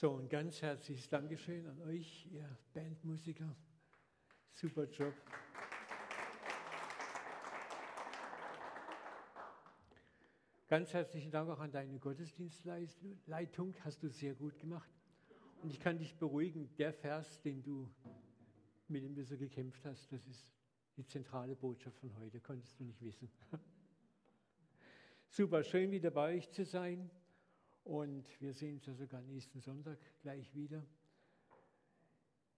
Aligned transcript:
So, 0.00 0.16
ein 0.16 0.30
ganz 0.30 0.62
herzliches 0.62 1.10
Dankeschön 1.10 1.66
an 1.66 1.78
euch, 1.82 2.26
ihr 2.32 2.48
Bandmusiker. 2.72 3.54
Super 4.54 4.84
Job. 4.84 5.12
Ganz 10.68 10.94
herzlichen 10.94 11.30
Dank 11.30 11.50
auch 11.50 11.60
an 11.60 11.70
deine 11.70 11.98
Gottesdienstleitung. 11.98 13.74
Hast 13.84 14.02
du 14.02 14.08
sehr 14.08 14.32
gut 14.34 14.58
gemacht. 14.58 14.90
Und 15.62 15.68
ich 15.68 15.78
kann 15.78 15.98
dich 15.98 16.16
beruhigen, 16.16 16.74
der 16.78 16.94
Vers, 16.94 17.42
den 17.42 17.62
du 17.62 17.86
mit 18.88 19.04
dem 19.04 19.14
du 19.14 19.22
so 19.22 19.36
gekämpft 19.36 19.84
hast, 19.84 20.10
das 20.10 20.26
ist 20.26 20.50
die 20.96 21.04
zentrale 21.04 21.54
Botschaft 21.54 21.98
von 21.98 22.16
heute, 22.16 22.40
konntest 22.40 22.80
du 22.80 22.84
nicht 22.84 23.02
wissen. 23.02 23.30
Super, 25.28 25.62
schön 25.62 25.90
wieder 25.90 26.10
bei 26.10 26.36
euch 26.36 26.50
zu 26.50 26.64
sein. 26.64 27.10
Und 27.84 28.28
wir 28.40 28.52
sehen 28.52 28.76
uns 28.76 28.86
ja 28.86 28.94
sogar 28.94 29.22
nächsten 29.22 29.60
Sonntag 29.60 29.98
gleich 30.20 30.54
wieder. 30.54 30.84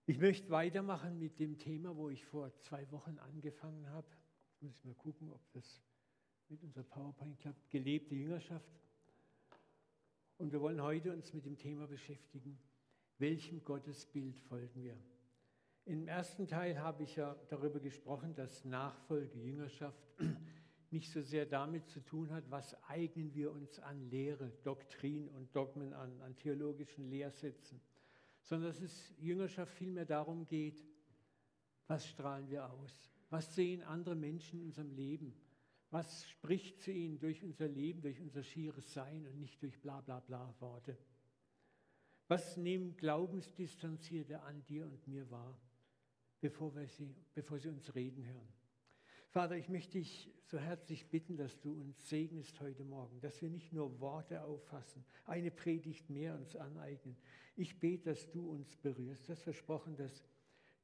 Ich 0.06 0.18
möchte 0.18 0.50
weitermachen 0.50 1.18
mit 1.18 1.38
dem 1.38 1.58
Thema, 1.58 1.96
wo 1.96 2.10
ich 2.10 2.24
vor 2.24 2.52
zwei 2.58 2.90
Wochen 2.90 3.18
angefangen 3.18 3.88
habe. 3.90 4.08
Ich 4.56 4.62
muss 4.62 4.84
mal 4.84 4.94
gucken, 4.94 5.30
ob 5.30 5.40
das 5.52 5.80
mit 6.48 6.62
unserer 6.62 6.84
PowerPoint 6.84 7.38
klappt. 7.38 7.70
Gelebte 7.70 8.14
Jüngerschaft. 8.14 8.68
Und 10.38 10.52
wir 10.52 10.60
wollen 10.60 10.82
heute 10.82 11.12
uns 11.12 11.32
mit 11.32 11.46
dem 11.46 11.56
Thema 11.56 11.86
beschäftigen. 11.86 12.58
Welchem 13.18 13.62
Gottesbild 13.62 14.40
folgen 14.40 14.82
wir? 14.82 14.98
Im 15.84 16.08
ersten 16.08 16.46
Teil 16.46 16.80
habe 16.80 17.04
ich 17.04 17.16
ja 17.16 17.36
darüber 17.48 17.80
gesprochen, 17.80 18.34
dass 18.34 18.64
Nachfolge, 18.64 19.38
Jüngerschaft 19.38 20.02
nicht 20.92 21.10
so 21.10 21.22
sehr 21.22 21.46
damit 21.46 21.88
zu 21.88 22.00
tun 22.00 22.32
hat, 22.32 22.50
was 22.50 22.74
eignen 22.84 23.34
wir 23.34 23.50
uns 23.52 23.78
an 23.80 24.10
Lehre, 24.10 24.52
Doktrin 24.62 25.28
und 25.28 25.54
Dogmen 25.54 25.92
an, 25.92 26.20
an 26.22 26.36
theologischen 26.36 27.08
Lehrsätzen, 27.08 27.80
sondern 28.42 28.70
dass 28.70 28.80
es 28.80 29.14
Jüngerschaft 29.18 29.72
vielmehr 29.74 30.04
darum 30.04 30.46
geht, 30.46 30.84
was 31.86 32.06
strahlen 32.06 32.48
wir 32.48 32.70
aus? 32.70 33.10
Was 33.30 33.54
sehen 33.54 33.82
andere 33.82 34.14
Menschen 34.14 34.60
in 34.60 34.66
unserem 34.66 34.90
Leben? 34.92 35.34
Was 35.90 36.28
spricht 36.28 36.80
zu 36.80 36.90
ihnen 36.90 37.18
durch 37.18 37.42
unser 37.42 37.68
Leben, 37.68 38.00
durch 38.00 38.20
unser 38.20 38.42
schieres 38.42 38.92
Sein 38.92 39.26
und 39.26 39.38
nicht 39.38 39.62
durch 39.62 39.80
bla 39.80 40.00
bla 40.00 40.20
bla 40.20 40.54
Worte? 40.60 40.96
Was 42.28 42.56
nehmen 42.56 42.96
Glaubensdistanzierte 42.96 44.40
an 44.42 44.64
dir 44.64 44.86
und 44.86 45.06
mir 45.06 45.30
wahr, 45.30 45.60
bevor, 46.40 46.74
wir 46.74 46.86
sie, 46.86 47.14
bevor 47.34 47.58
sie 47.58 47.68
uns 47.68 47.94
reden 47.94 48.24
hören? 48.24 48.61
Vater, 49.32 49.56
ich 49.56 49.70
möchte 49.70 49.92
dich 49.92 50.30
so 50.44 50.58
herzlich 50.58 51.08
bitten, 51.08 51.38
dass 51.38 51.58
du 51.58 51.72
uns 51.72 52.06
segnest 52.10 52.60
heute 52.60 52.84
Morgen, 52.84 53.18
dass 53.22 53.40
wir 53.40 53.48
nicht 53.48 53.72
nur 53.72 53.98
Worte 53.98 54.44
auffassen, 54.44 55.06
eine 55.24 55.50
Predigt 55.50 56.10
mehr 56.10 56.34
uns 56.34 56.54
aneignen. 56.54 57.16
Ich 57.56 57.80
bete, 57.80 58.10
dass 58.10 58.30
du 58.30 58.50
uns 58.50 58.76
berührst. 58.76 59.30
Das 59.30 59.40
versprochen, 59.40 59.96
dass 59.96 60.22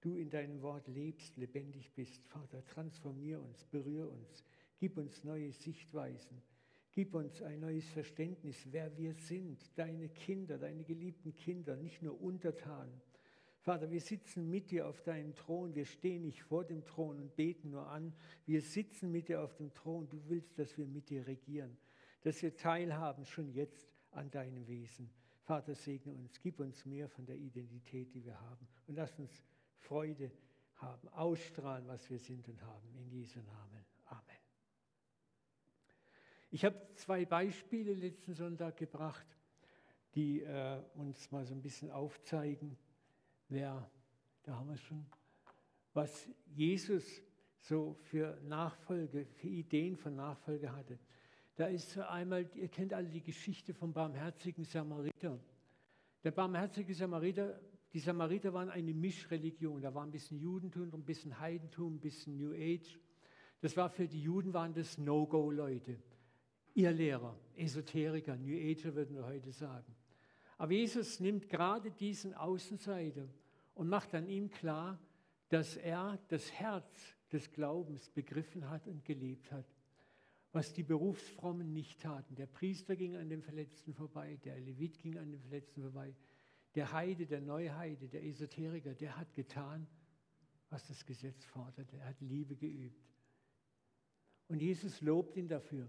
du 0.01 0.17
in 0.17 0.31
deinem 0.31 0.63
Wort 0.63 0.89
lebst, 0.89 1.37
lebendig 1.37 1.93
bist. 1.93 2.27
Vater, 2.29 2.65
transformier 2.65 3.39
uns, 3.43 3.67
berühr 3.67 4.11
uns, 4.11 4.43
gib 4.79 4.97
uns 4.97 5.25
neue 5.25 5.53
Sichtweisen. 5.53 6.41
Gib 6.93 7.15
uns 7.15 7.43
ein 7.43 7.61
neues 7.61 7.87
Verständnis, 7.91 8.67
wer 8.71 8.97
wir 8.97 9.13
sind, 9.13 9.79
deine 9.79 10.09
Kinder, 10.09 10.57
deine 10.57 10.85
geliebten 10.85 11.37
Kinder, 11.37 11.77
nicht 11.77 12.01
nur 12.01 12.19
Untertanen, 12.19 13.03
Vater, 13.61 13.91
wir 13.91 14.01
sitzen 14.01 14.49
mit 14.49 14.71
dir 14.71 14.89
auf 14.89 15.03
deinem 15.03 15.35
Thron. 15.35 15.75
Wir 15.75 15.85
stehen 15.85 16.23
nicht 16.23 16.43
vor 16.43 16.65
dem 16.65 16.85
Thron 16.85 17.19
und 17.21 17.37
beten 17.37 17.71
nur 17.71 17.87
an. 17.89 18.15
Wir 18.47 18.63
sitzen 18.63 19.11
mit 19.11 19.29
dir 19.29 19.43
auf 19.43 19.55
dem 19.57 19.73
Thron. 19.75 20.09
Du 20.09 20.21
willst, 20.29 20.59
dass 20.59 20.79
wir 20.79 20.87
mit 20.87 21.11
dir 21.11 21.27
regieren, 21.27 21.77
dass 22.23 22.41
wir 22.43 22.55
teilhaben 22.57 23.27
schon 23.27 23.51
jetzt 23.53 23.93
an 24.13 24.31
deinem 24.31 24.67
Wesen. 24.67 25.11
Vater, 25.43 25.75
segne 25.75 26.13
uns. 26.13 26.41
Gib 26.41 26.61
uns 26.61 26.85
mehr 26.85 27.09
von 27.09 27.27
der 27.27 27.37
Identität, 27.37 28.15
die 28.15 28.25
wir 28.25 28.41
haben. 28.41 28.69
Und 28.87 28.97
lass 28.97 29.19
uns 29.19 29.43
Freude 29.77 30.31
haben, 30.77 31.09
ausstrahlen, 31.09 31.87
was 31.89 32.09
wir 32.11 32.19
sind 32.19 32.49
und 32.49 32.63
haben. 32.63 32.95
In 32.97 33.09
Jesu 33.09 33.41
Namen. 33.41 33.85
Amen. 34.07 34.39
Ich 36.51 36.65
habe 36.65 36.81
zwei 36.95 37.25
Beispiele 37.25 37.95
letzten 37.95 38.35
Sonntag 38.35 38.77
gebracht, 38.77 39.27
die 40.15 40.43
äh, 40.43 40.81
uns 40.95 41.31
mal 41.31 41.45
so 41.45 41.55
ein 41.55 41.63
bisschen 41.63 41.91
aufzeigen, 41.91 42.77
wer, 43.49 43.91
da 44.43 44.57
haben 44.57 44.69
wir 44.69 44.77
schon, 44.77 45.05
was 45.93 46.29
Jesus 46.47 47.23
so 47.57 47.95
für 48.03 48.41
Nachfolge, 48.43 49.27
für 49.27 49.49
Ideen 49.49 49.97
von 49.97 50.15
Nachfolge 50.15 50.73
hatte. 50.73 50.99
Da 51.57 51.67
ist 51.67 51.91
so 51.91 52.03
einmal, 52.03 52.49
ihr 52.55 52.69
kennt 52.69 52.95
alle 52.95 53.09
die 53.09 53.23
Geschichte 53.23 53.75
vom 53.75 53.93
barmherzigen 53.93 54.65
Samariter. 54.65 55.39
Der 56.23 56.31
barmherzige 56.31 56.95
Samariter, 56.95 57.61
die 57.93 57.99
Samariter 57.99 58.53
waren 58.53 58.71
eine 58.71 58.95
Mischreligion. 58.95 59.83
Da 59.83 59.93
war 59.93 60.05
ein 60.05 60.11
bisschen 60.11 60.39
Judentum, 60.39 60.95
ein 60.95 61.05
bisschen 61.05 61.39
Heidentum, 61.41 61.97
ein 61.97 62.01
bisschen 62.01 62.37
New 62.37 62.53
Age. 62.53 63.01
Das 63.61 63.77
war 63.77 63.91
für 63.91 64.07
die 64.07 64.23
Juden 64.23 64.53
waren 64.53 64.73
das 64.73 64.99
No-Go-Leute. 64.99 66.01
Ihr 66.75 66.93
Lehrer, 66.93 67.37
Esoteriker, 67.57 68.37
New 68.37 68.57
Ager 68.57 68.95
würden 68.95 69.17
wir 69.17 69.27
heute 69.27 69.51
sagen. 69.51 69.98
Aber 70.59 70.73
Jesus 70.73 71.21
nimmt 71.21 71.49
gerade 71.49 71.91
diesen 71.93 72.35
Außenseiter 72.35 73.29
und 73.75 73.89
macht 73.89 74.15
an 74.15 74.27
ihm 74.27 74.51
klar, 74.51 74.99
dass 75.49 75.77
er 75.77 76.19
das 76.29 76.53
Herz 76.53 77.17
des 77.33 77.53
Glaubens 77.53 78.11
begriffen 78.11 78.69
hat 78.69 78.87
und 78.89 79.05
gelebt 79.05 79.51
hat, 79.53 79.67
was 80.53 80.73
die 80.73 80.83
Berufsfrommen 80.83 81.73
nicht 81.73 82.01
taten. 82.01 82.35
Der 82.35 82.47
Priester 82.47 82.97
ging 82.97 83.17
an 83.17 83.29
dem 83.29 83.43
Verletzten 83.43 83.95
vorbei, 83.95 84.39
der 84.45 84.59
Levit 84.59 84.99
ging 84.99 85.17
an 85.17 85.31
dem 85.31 85.41
Verletzten 85.41 85.83
vorbei, 85.83 86.15
der 86.75 86.93
Heide, 86.93 87.27
der 87.27 87.41
Neuheide, 87.41 88.09
der 88.09 88.25
Esoteriker, 88.25 88.95
der 88.95 89.17
hat 89.17 89.33
getan, 89.35 89.87
was 90.71 90.87
das 90.89 91.07
Gesetz 91.07 91.45
forderte. 91.45 91.97
Er 91.97 92.07
hat 92.07 92.21
Liebe 92.21 92.57
geübt. 92.57 93.09
Und 94.49 94.61
Jesus 94.61 95.01
lobt 95.01 95.37
ihn 95.37 95.49
dafür. 95.49 95.87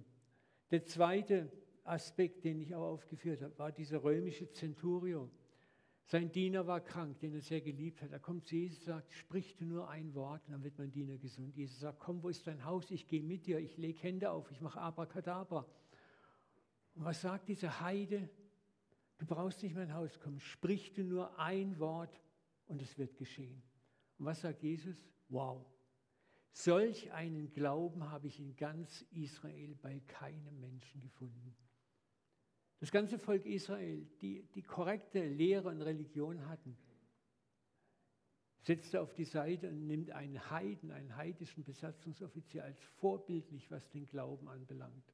Der 0.71 0.85
zweite 0.85 1.51
Aspekt, 1.83 2.43
den 2.43 2.59
ich 2.59 2.73
auch 2.75 2.93
aufgeführt 2.93 3.41
habe, 3.41 3.57
war 3.57 3.71
dieser 3.71 4.03
römische 4.03 4.51
Centurio. 4.51 5.29
Sein 6.05 6.31
Diener 6.31 6.65
war 6.65 6.81
krank, 6.81 7.19
den 7.19 7.35
er 7.35 7.41
sehr 7.41 7.61
geliebt 7.61 8.01
hat. 8.01 8.11
Da 8.11 8.17
kommt 8.17 8.47
zu 8.47 8.55
Jesus 8.55 8.79
und 8.79 8.85
sagt, 8.85 9.11
sprich 9.13 9.55
du 9.57 9.65
nur 9.65 9.89
ein 9.89 10.15
Wort, 10.15 10.41
und 10.47 10.53
dann 10.53 10.63
wird 10.63 10.77
mein 10.79 10.91
Diener 10.91 11.17
gesund. 11.17 11.55
Jesus 11.55 11.79
sagt, 11.79 11.99
komm, 11.99 12.23
wo 12.23 12.29
ist 12.29 12.47
dein 12.47 12.65
Haus? 12.65 12.89
Ich 12.89 13.07
gehe 13.07 13.21
mit 13.21 13.45
dir, 13.45 13.59
ich 13.59 13.77
lege 13.77 14.01
Hände 14.01 14.31
auf, 14.31 14.49
ich 14.49 14.59
mache 14.59 14.81
Abracadabra. 14.81 15.67
Und 16.95 17.05
was 17.05 17.21
sagt 17.21 17.47
dieser 17.47 17.79
Heide? 17.81 18.27
Du 19.19 19.25
brauchst 19.25 19.61
nicht 19.61 19.73
in 19.73 19.77
mein 19.77 19.93
Haus 19.93 20.19
kommen, 20.19 20.39
sprich 20.39 20.93
du 20.93 21.03
nur 21.03 21.37
ein 21.37 21.77
Wort 21.77 22.19
und 22.65 22.81
es 22.81 22.97
wird 22.97 23.15
geschehen. 23.17 23.61
Und 24.17 24.25
was 24.25 24.41
sagt 24.41 24.63
Jesus? 24.63 24.95
Wow, 25.27 25.65
solch 26.51 27.11
einen 27.11 27.51
Glauben 27.51 28.09
habe 28.09 28.27
ich 28.27 28.39
in 28.39 28.55
ganz 28.55 29.05
Israel 29.11 29.75
bei 29.75 29.99
keinem 30.07 30.59
Menschen 30.59 31.01
gefunden. 31.01 31.55
Das 32.79 32.91
ganze 32.91 33.19
Volk 33.19 33.45
Israel, 33.45 34.05
die 34.21 34.43
die 34.55 34.61
korrekte 34.61 35.25
Lehre 35.27 35.69
und 35.69 35.81
Religion 35.81 36.47
hatten, 36.47 36.77
setzte 38.61 39.01
auf 39.01 39.13
die 39.13 39.25
Seite 39.25 39.69
und 39.69 39.87
nimmt 39.87 40.11
einen 40.11 40.49
Heiden, 40.49 40.91
einen 40.91 41.15
heidischen 41.15 41.63
Besatzungsoffizier 41.63 42.63
als 42.63 42.79
vorbildlich, 42.99 43.69
was 43.71 43.89
den 43.89 44.07
Glauben 44.07 44.47
anbelangt. 44.47 45.13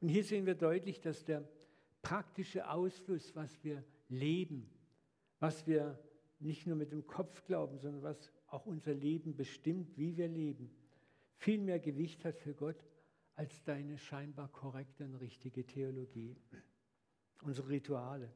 Und 0.00 0.08
hier 0.08 0.24
sehen 0.24 0.46
wir 0.46 0.54
deutlich, 0.54 1.00
dass 1.00 1.24
der 1.24 1.48
praktische 2.02 2.68
Ausfluss, 2.70 3.34
was 3.34 3.62
wir 3.64 3.82
leben, 4.08 4.70
was 5.40 5.66
wir 5.66 5.98
nicht 6.38 6.66
nur 6.66 6.76
mit 6.76 6.92
dem 6.92 7.06
Kopf 7.06 7.44
glauben, 7.44 7.78
sondern 7.78 8.02
was 8.02 8.30
auch 8.48 8.66
unser 8.66 8.94
Leben 8.94 9.34
bestimmt, 9.34 9.96
wie 9.96 10.16
wir 10.16 10.28
leben, 10.28 10.70
viel 11.38 11.60
mehr 11.60 11.80
Gewicht 11.80 12.24
hat 12.24 12.38
für 12.38 12.54
Gott 12.54 12.84
als 13.36 13.62
deine 13.64 13.98
scheinbar 13.98 14.48
korrekte 14.48 15.04
und 15.04 15.14
richtige 15.16 15.64
Theologie, 15.64 16.36
unsere 17.42 17.68
Rituale. 17.68 18.32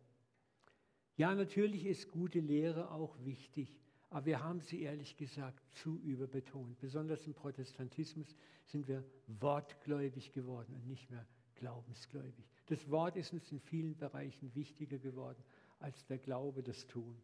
Ja, 1.16 1.34
natürlich 1.34 1.86
ist 1.86 2.10
gute 2.10 2.40
Lehre 2.40 2.90
auch 2.90 3.16
wichtig, 3.24 3.80
aber 4.10 4.26
wir 4.26 4.42
haben 4.42 4.60
sie 4.60 4.82
ehrlich 4.82 5.16
gesagt 5.16 5.62
zu 5.72 5.98
überbetont. 6.00 6.78
Besonders 6.80 7.26
im 7.26 7.34
Protestantismus 7.34 8.34
sind 8.64 8.88
wir 8.88 9.04
wortgläubig 9.26 10.32
geworden 10.32 10.74
und 10.74 10.86
nicht 10.86 11.10
mehr 11.10 11.26
glaubensgläubig. 11.54 12.44
Das 12.66 12.90
Wort 12.90 13.16
ist 13.16 13.32
uns 13.32 13.50
in 13.52 13.60
vielen 13.60 13.96
Bereichen 13.96 14.54
wichtiger 14.54 14.98
geworden 14.98 15.42
als 15.78 16.04
der 16.06 16.18
Glaube, 16.18 16.62
das 16.62 16.86
Tun. 16.86 17.20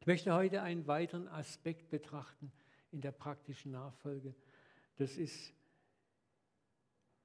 Ich 0.00 0.06
möchte 0.06 0.34
heute 0.34 0.62
einen 0.62 0.86
weiteren 0.86 1.28
Aspekt 1.28 1.90
betrachten 1.90 2.50
in 2.90 3.00
der 3.00 3.12
praktischen 3.12 3.72
Nachfolge 3.72 4.34
das 4.98 5.16
ist 5.16 5.54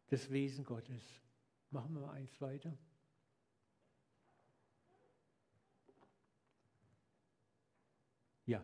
das 0.08 0.30
Wesen 0.30 0.64
Gottes. 0.64 1.04
Machen 1.72 1.96
wir 1.96 2.02
mal 2.02 2.14
eins 2.14 2.40
weiter. 2.40 2.78
Ja. 8.46 8.64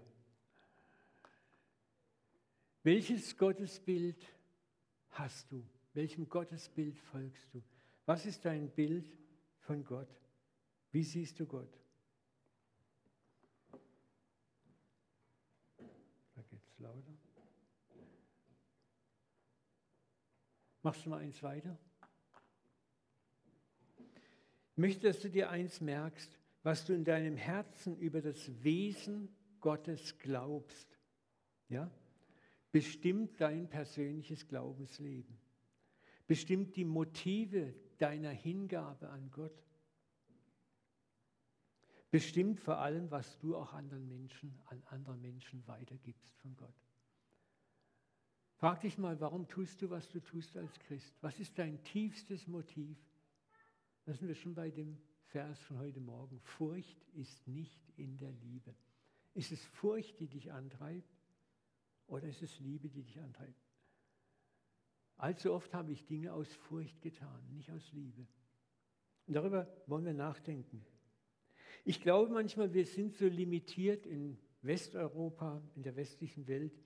Welches 2.84 3.36
Gottesbild 3.36 4.28
hast 5.10 5.52
du? 5.52 5.68
Welchem 5.94 6.30
Gottesbild 6.30 7.00
folgst 7.00 7.52
du? 7.54 7.64
Was 8.06 8.28
ist 8.28 8.46
dein 8.46 8.70
Bild 8.70 9.12
von 9.62 9.84
Gott? 9.84 10.10
Wie 10.92 11.04
siehst 11.04 11.40
du 11.40 11.48
Gott? 11.48 11.80
Da 16.36 16.42
geht 16.44 16.64
es 16.64 16.80
lauter. 16.80 17.18
Machst 20.82 21.06
du 21.06 21.10
mal 21.10 21.20
eins 21.20 21.42
weiter? 21.44 21.78
Ich 24.72 24.78
möchte, 24.78 25.08
dass 25.08 25.20
du 25.20 25.30
dir 25.30 25.50
eins 25.50 25.82
merkst, 25.82 26.40
was 26.64 26.86
du 26.86 26.94
in 26.94 27.04
deinem 27.04 27.36
Herzen 27.36 27.98
über 27.98 28.22
das 28.22 28.64
Wesen 28.64 29.30
Gottes 29.60 30.18
glaubst. 30.20 30.98
Ja? 31.68 31.92
Bestimmt 32.72 33.42
dein 33.42 33.70
persönliches 33.70 34.48
Glaubensleben. 34.48 35.38
Bestimmt 36.28 36.76
die 36.76 36.86
Motive 36.86 37.74
deiner 37.98 38.30
Hingabe 38.30 39.10
an 39.10 39.30
Gott. 39.32 39.66
Bestimmt 42.12 42.60
vor 42.60 42.78
allem, 42.78 43.12
was 43.12 43.38
du 43.40 43.56
auch 43.56 43.74
anderen 43.74 44.08
Menschen, 44.08 44.60
an 44.66 44.82
andere 44.88 45.18
Menschen 45.18 45.66
weitergibst 45.68 46.36
von 46.38 46.56
Gott. 46.56 46.89
Frag 48.60 48.82
dich 48.82 48.98
mal, 48.98 49.18
warum 49.22 49.48
tust 49.48 49.82
du, 49.82 49.90
was 49.90 50.10
du 50.10 50.20
tust 50.20 50.58
als 50.58 50.78
Christ? 50.80 51.16
Was 51.22 51.40
ist 51.40 51.58
dein 51.58 51.82
tiefstes 51.86 52.46
Motiv? 52.46 52.98
Da 54.04 54.14
sind 54.14 54.28
wir 54.28 54.36
schon 54.36 54.54
bei 54.54 54.70
dem 54.70 54.98
Vers 55.28 55.58
von 55.62 55.80
heute 55.80 56.02
Morgen. 56.02 56.42
Furcht 56.42 57.02
ist 57.14 57.48
nicht 57.48 57.80
in 57.96 58.18
der 58.18 58.34
Liebe. 58.34 58.76
Ist 59.34 59.54
es 59.54 59.64
Furcht, 59.64 60.20
die 60.20 60.28
dich 60.28 60.52
antreibt? 60.52 61.08
Oder 62.08 62.28
ist 62.28 62.42
es 62.42 62.60
Liebe, 62.60 62.90
die 62.90 63.02
dich 63.02 63.18
antreibt? 63.22 63.64
Allzu 65.16 65.54
oft 65.54 65.74
habe 65.74 65.94
ich 65.94 66.06
Dinge 66.06 66.34
aus 66.34 66.54
Furcht 66.54 67.02
getan, 67.02 67.42
nicht 67.54 67.72
aus 67.72 67.94
Liebe. 67.94 68.28
Und 69.26 69.36
darüber 69.36 69.74
wollen 69.88 70.04
wir 70.04 70.14
nachdenken. 70.14 70.86
Ich 71.86 72.02
glaube 72.02 72.34
manchmal, 72.34 72.74
wir 72.74 72.86
sind 72.86 73.16
so 73.16 73.26
limitiert 73.26 74.06
in 74.06 74.38
Westeuropa, 74.64 75.64
in 75.78 75.84
der 75.84 75.96
westlichen 75.96 76.46
Welt, 76.48 76.78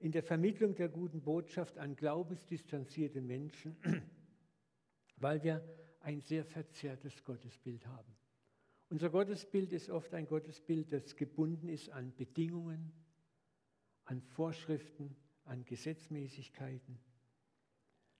in 0.00 0.12
der 0.12 0.22
Vermittlung 0.22 0.74
der 0.74 0.88
guten 0.88 1.22
Botschaft 1.22 1.78
an 1.78 1.96
glaubensdistanzierte 1.96 3.20
Menschen, 3.20 3.76
weil 5.16 5.42
wir 5.42 5.62
ein 6.00 6.20
sehr 6.20 6.44
verzerrtes 6.44 7.24
Gottesbild 7.24 7.86
haben. 7.86 8.12
Unser 8.88 9.10
Gottesbild 9.10 9.72
ist 9.72 9.90
oft 9.90 10.14
ein 10.14 10.26
Gottesbild, 10.26 10.92
das 10.92 11.16
gebunden 11.16 11.68
ist 11.68 11.90
an 11.90 12.14
Bedingungen, 12.14 12.92
an 14.04 14.20
Vorschriften, 14.22 15.16
an 15.44 15.64
Gesetzmäßigkeiten. 15.64 16.98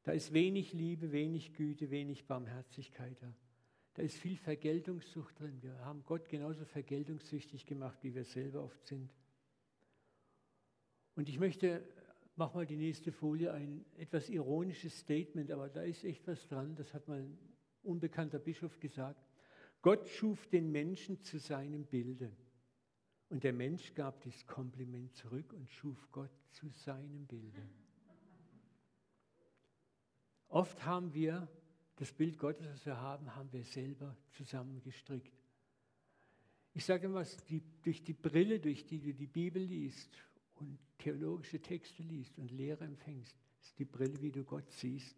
Da 0.03 0.13
ist 0.13 0.33
wenig 0.33 0.73
Liebe, 0.73 1.13
wenig 1.13 1.53
Güte, 1.55 1.91
wenig 1.91 2.27
Barmherzigkeit 2.27 3.21
da. 3.23 3.33
Da 3.95 4.03
ist 4.03 4.19
viel 4.19 4.37
Vergeltungssucht 4.37 5.41
drin. 5.41 5.63
Wir 5.63 5.79
haben 5.85 6.05
Gott 6.05 6.29
genauso 6.29 6.65
vergeltungssüchtig 6.65 7.65
gemacht, 7.67 7.99
wie 8.03 8.15
wir 8.15 8.25
selber 8.25 8.63
oft 8.63 8.85
sind. 8.87 9.11
Und 11.17 11.31
ich 11.31 11.39
möchte, 11.39 11.83
mach 12.37 12.55
mal 12.55 12.67
die 12.67 12.77
nächste 12.77 13.11
Folie, 13.11 13.53
ein 13.53 13.85
etwas 13.97 14.29
ironisches 14.29 14.99
Statement, 14.99 15.51
aber 15.51 15.69
da 15.71 15.83
ist 15.83 16.05
echt 16.05 16.27
was 16.29 16.47
dran. 16.47 16.77
Das 16.77 16.93
hat 16.93 17.09
mal 17.09 17.21
ein 17.21 17.39
unbekannter 17.83 18.39
Bischof 18.39 18.79
gesagt. 18.79 19.27
Gott 19.81 20.07
schuf 20.09 20.47
den 20.49 20.71
Menschen 20.71 21.23
zu 21.23 21.39
seinem 21.39 21.87
Bilde. 21.87 22.31
Und 23.31 23.45
der 23.45 23.55
Mensch 23.55 23.95
gab 23.95 24.21
das 24.21 24.47
Kompliment 24.47 25.15
zurück 25.15 25.53
und 25.55 25.69
schuf 25.71 26.07
Gott 26.13 26.31
zu 26.51 26.69
seinem 26.69 27.27
Bilde. 27.27 27.67
Oft 30.49 30.85
haben 30.85 31.13
wir 31.15 31.49
das 31.97 32.13
Bild 32.13 32.39
Gottes, 32.39 32.67
das 32.67 32.87
wir 32.87 33.01
haben, 33.01 33.35
haben 33.35 33.51
wir 33.53 33.65
selber 33.65 34.17
zusammengestrickt. 34.33 35.33
Ich 36.75 36.85
sage 36.85 37.07
immer, 37.07 37.25
durch 37.83 38.05
die 38.05 38.13
Brille, 38.13 38.61
durch 38.61 38.85
die 38.85 39.01
du 39.01 39.15
die 39.15 39.27
Bibel 39.27 39.63
liest 39.63 40.15
und 40.61 40.79
theologische 40.99 41.61
Texte 41.61 42.03
liest 42.03 42.39
und 42.39 42.51
Lehre 42.51 42.85
empfängst, 42.85 43.37
ist 43.61 43.79
die 43.79 43.85
Brille, 43.85 44.21
wie 44.23 44.33
du 44.33 44.45
Gott 44.45 44.71
siehst. 44.71 45.17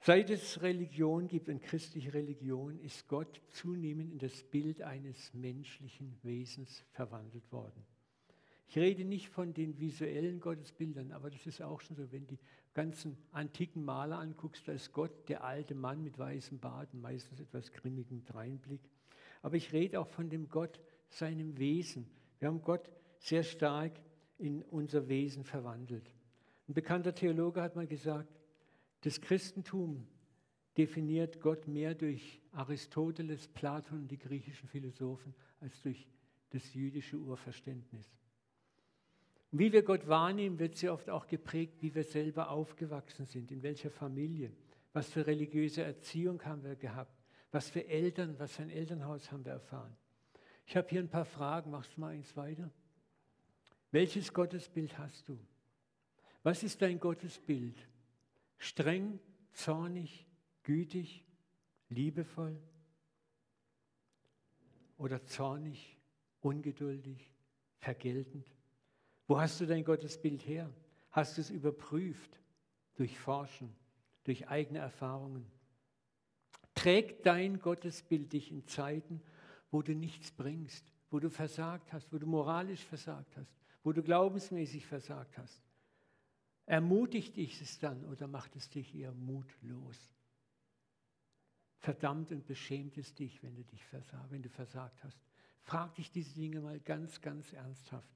Seit 0.00 0.28
es 0.28 0.60
Religion 0.60 1.28
gibt 1.28 1.48
und 1.48 1.62
christliche 1.62 2.12
Religion, 2.12 2.78
ist 2.80 3.08
Gott 3.08 3.40
zunehmend 3.48 4.12
in 4.12 4.18
das 4.18 4.42
Bild 4.42 4.82
eines 4.82 5.32
menschlichen 5.32 6.18
Wesens 6.22 6.84
verwandelt 6.92 7.50
worden. 7.50 7.86
Ich 8.68 8.76
rede 8.76 9.04
nicht 9.04 9.28
von 9.28 9.54
den 9.54 9.78
visuellen 9.78 10.40
Gottesbildern, 10.40 11.12
aber 11.12 11.30
das 11.30 11.46
ist 11.46 11.62
auch 11.62 11.80
schon 11.80 11.96
so, 11.96 12.12
wenn 12.12 12.26
die 12.26 12.38
ganzen 12.74 13.16
antiken 13.30 13.84
Maler 13.84 14.18
anguckst, 14.18 14.66
da 14.68 14.72
ist 14.72 14.92
Gott 14.92 15.28
der 15.28 15.44
alte 15.44 15.74
Mann 15.74 16.02
mit 16.02 16.18
weißem 16.18 16.58
Bart 16.58 16.92
und 16.92 17.00
meistens 17.00 17.40
etwas 17.40 17.72
grimmigem 17.72 18.24
Dreinblick. 18.24 18.82
Aber 19.40 19.56
ich 19.56 19.72
rede 19.72 20.00
auch 20.00 20.08
von 20.08 20.28
dem 20.28 20.48
Gott, 20.48 20.80
seinem 21.14 21.58
Wesen. 21.58 22.06
Wir 22.38 22.48
haben 22.48 22.62
Gott 22.62 22.90
sehr 23.18 23.42
stark 23.42 23.92
in 24.38 24.62
unser 24.62 25.08
Wesen 25.08 25.44
verwandelt. 25.44 26.12
Ein 26.68 26.74
bekannter 26.74 27.14
Theologe 27.14 27.62
hat 27.62 27.76
mal 27.76 27.86
gesagt, 27.86 28.28
das 29.02 29.20
Christentum 29.20 30.06
definiert 30.76 31.40
Gott 31.40 31.68
mehr 31.68 31.94
durch 31.94 32.40
Aristoteles, 32.52 33.48
Platon 33.48 34.00
und 34.00 34.10
die 34.10 34.18
griechischen 34.18 34.68
Philosophen 34.68 35.34
als 35.60 35.80
durch 35.82 36.08
das 36.50 36.74
jüdische 36.74 37.16
Urverständnis. 37.16 38.06
Und 39.52 39.58
wie 39.60 39.72
wir 39.72 39.82
Gott 39.82 40.08
wahrnehmen, 40.08 40.58
wird 40.58 40.76
sehr 40.76 40.92
oft 40.92 41.08
auch 41.10 41.26
geprägt, 41.26 41.80
wie 41.80 41.94
wir 41.94 42.02
selber 42.02 42.50
aufgewachsen 42.50 43.26
sind, 43.26 43.52
in 43.52 43.62
welcher 43.62 43.90
Familie, 43.90 44.52
was 44.92 45.08
für 45.08 45.26
religiöse 45.26 45.82
Erziehung 45.82 46.44
haben 46.44 46.64
wir 46.64 46.76
gehabt, 46.76 47.14
was 47.52 47.70
für 47.70 47.86
Eltern, 47.86 48.36
was 48.38 48.56
für 48.56 48.62
ein 48.62 48.70
Elternhaus 48.70 49.30
haben 49.30 49.44
wir 49.44 49.52
erfahren. 49.52 49.96
Ich 50.66 50.76
habe 50.76 50.88
hier 50.88 51.00
ein 51.00 51.08
paar 51.08 51.24
Fragen. 51.24 51.70
Machst 51.70 51.96
du 51.96 52.00
mal 52.00 52.12
eins 52.12 52.36
weiter? 52.36 52.70
Welches 53.90 54.32
Gottesbild 54.32 54.98
hast 54.98 55.28
du? 55.28 55.38
Was 56.42 56.62
ist 56.62 56.82
dein 56.82 56.98
Gottesbild? 56.98 57.76
Streng, 58.58 59.18
zornig, 59.52 60.26
gütig, 60.62 61.24
liebevoll? 61.88 62.60
Oder 64.98 65.24
zornig, 65.24 65.96
ungeduldig, 66.40 67.30
vergeltend? 67.78 68.46
Wo 69.26 69.40
hast 69.40 69.60
du 69.60 69.66
dein 69.66 69.84
Gottesbild 69.84 70.46
her? 70.46 70.70
Hast 71.10 71.36
du 71.36 71.40
es 71.40 71.50
überprüft, 71.50 72.40
durch 72.96 73.18
Forschen, 73.18 73.74
durch 74.24 74.48
eigene 74.48 74.80
Erfahrungen? 74.80 75.46
Trägt 76.74 77.24
dein 77.26 77.60
Gottesbild 77.60 78.32
dich 78.32 78.50
in 78.50 78.66
Zeiten, 78.66 79.22
wo 79.70 79.82
du 79.82 79.94
nichts 79.94 80.30
bringst, 80.30 80.92
wo 81.10 81.20
du 81.20 81.30
versagt 81.30 81.92
hast, 81.92 82.12
wo 82.12 82.18
du 82.18 82.26
moralisch 82.26 82.84
versagt 82.84 83.36
hast, 83.36 83.52
wo 83.82 83.92
du 83.92 84.02
glaubensmäßig 84.02 84.86
versagt 84.86 85.38
hast. 85.38 85.62
Ermutigt 86.66 87.36
dich 87.36 87.60
es 87.60 87.78
dann 87.78 88.04
oder 88.06 88.26
macht 88.26 88.56
es 88.56 88.70
dich 88.70 88.94
eher 88.94 89.12
mutlos? 89.12 89.98
Verdammt 91.78 92.32
und 92.32 92.46
beschämt 92.46 92.96
es 92.96 93.14
dich, 93.14 93.42
wenn 93.42 93.54
du 93.54 93.62
dich 93.62 93.84
versagt, 93.84 94.30
wenn 94.30 94.42
du 94.42 94.48
versagt 94.48 95.04
hast. 95.04 95.18
Frag 95.60 95.94
dich 95.94 96.10
diese 96.10 96.34
Dinge 96.34 96.60
mal 96.60 96.80
ganz, 96.80 97.20
ganz 97.20 97.52
ernsthaft. 97.52 98.08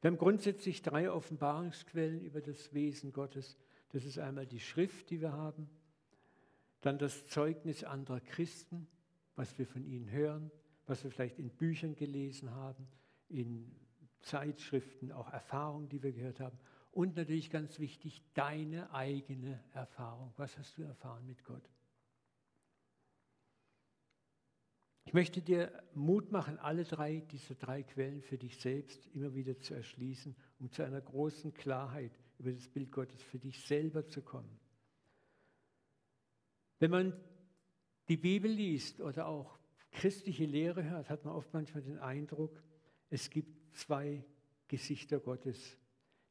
Wir 0.00 0.10
haben 0.10 0.18
grundsätzlich 0.18 0.82
drei 0.82 1.10
Offenbarungsquellen 1.10 2.20
über 2.22 2.40
das 2.40 2.72
Wesen 2.72 3.12
Gottes. 3.12 3.56
Das 3.90 4.04
ist 4.04 4.18
einmal 4.18 4.46
die 4.46 4.60
Schrift, 4.60 5.10
die 5.10 5.20
wir 5.20 5.32
haben, 5.32 5.68
dann 6.80 6.98
das 6.98 7.26
Zeugnis 7.26 7.82
anderer 7.82 8.20
Christen 8.20 8.86
was 9.38 9.56
wir 9.56 9.68
von 9.68 9.84
ihnen 9.84 10.10
hören, 10.10 10.50
was 10.86 11.04
wir 11.04 11.12
vielleicht 11.12 11.38
in 11.38 11.48
Büchern 11.50 11.94
gelesen 11.94 12.50
haben, 12.50 12.88
in 13.28 13.70
Zeitschriften, 14.18 15.12
auch 15.12 15.32
Erfahrungen, 15.32 15.88
die 15.88 16.02
wir 16.02 16.12
gehört 16.12 16.40
haben. 16.40 16.58
Und 16.90 17.14
natürlich 17.14 17.48
ganz 17.48 17.78
wichtig, 17.78 18.24
deine 18.34 18.92
eigene 18.92 19.62
Erfahrung. 19.72 20.32
Was 20.36 20.58
hast 20.58 20.76
du 20.76 20.82
erfahren 20.82 21.24
mit 21.24 21.44
Gott? 21.44 21.62
Ich 25.04 25.14
möchte 25.14 25.40
dir 25.40 25.84
Mut 25.94 26.32
machen, 26.32 26.58
alle 26.58 26.82
drei, 26.82 27.20
diese 27.30 27.54
drei 27.54 27.84
Quellen 27.84 28.22
für 28.22 28.38
dich 28.38 28.58
selbst 28.58 29.06
immer 29.14 29.34
wieder 29.36 29.60
zu 29.60 29.72
erschließen, 29.72 30.34
um 30.58 30.72
zu 30.72 30.82
einer 30.82 31.00
großen 31.00 31.54
Klarheit 31.54 32.18
über 32.38 32.50
das 32.50 32.68
Bild 32.68 32.90
Gottes 32.90 33.22
für 33.22 33.38
dich 33.38 33.64
selber 33.64 34.08
zu 34.08 34.20
kommen. 34.20 34.58
Wenn 36.80 36.90
man 36.90 37.12
die 38.08 38.16
Bibel 38.16 38.50
liest 38.50 39.00
oder 39.00 39.26
auch 39.26 39.58
christliche 39.90 40.46
Lehre 40.46 40.84
hört, 40.84 41.10
hat 41.10 41.24
man 41.24 41.34
oft 41.34 41.52
manchmal 41.52 41.82
den 41.82 41.98
Eindruck, 41.98 42.62
es 43.10 43.30
gibt 43.30 43.76
zwei 43.76 44.24
Gesichter 44.68 45.18
Gottes. 45.18 45.78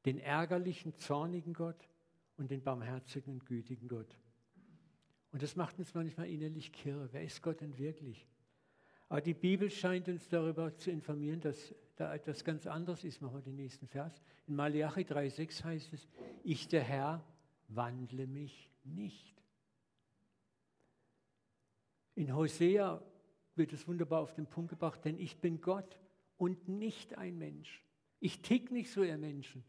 Den 0.05 0.19
ärgerlichen, 0.19 0.95
zornigen 0.95 1.53
Gott 1.53 1.89
und 2.37 2.51
den 2.51 2.63
barmherzigen 2.63 3.33
und 3.33 3.45
gütigen 3.45 3.87
Gott. 3.87 4.17
Und 5.31 5.43
das 5.43 5.55
macht 5.55 5.77
uns 5.79 5.93
manchmal 5.93 6.29
innerlich 6.29 6.71
kirre. 6.71 7.09
Wer 7.11 7.23
ist 7.23 7.41
Gott 7.41 7.61
denn 7.61 7.77
wirklich? 7.77 8.27
Aber 9.09 9.21
die 9.21 9.33
Bibel 9.33 9.69
scheint 9.69 10.07
uns 10.07 10.27
darüber 10.27 10.75
zu 10.75 10.91
informieren, 10.91 11.39
dass 11.39 11.73
da 11.95 12.13
etwas 12.13 12.43
ganz 12.43 12.67
anderes 12.67 13.03
ist. 13.03 13.21
Machen 13.21 13.35
wir 13.35 13.41
den 13.41 13.55
nächsten 13.55 13.87
Vers. 13.87 14.21
In 14.47 14.55
Malachi 14.55 15.01
3,6 15.01 15.63
heißt 15.63 15.93
es: 15.93 16.07
Ich, 16.43 16.67
der 16.67 16.83
Herr, 16.83 17.23
wandle 17.67 18.27
mich 18.27 18.69
nicht. 18.83 19.36
In 22.17 22.33
Hosea 22.33 22.99
wird 23.53 23.73
es 23.73 23.87
wunderbar 23.87 24.21
auf 24.21 24.33
den 24.33 24.47
Punkt 24.47 24.71
gebracht, 24.71 25.05
denn 25.05 25.19
ich 25.19 25.39
bin 25.39 25.61
Gott 25.61 25.99
und 26.37 26.67
nicht 26.67 27.15
ein 27.15 27.37
Mensch. 27.37 27.85
Ich 28.19 28.41
tick 28.41 28.71
nicht 28.71 28.91
so, 28.91 29.03
ihr 29.03 29.19
Menschen. 29.19 29.63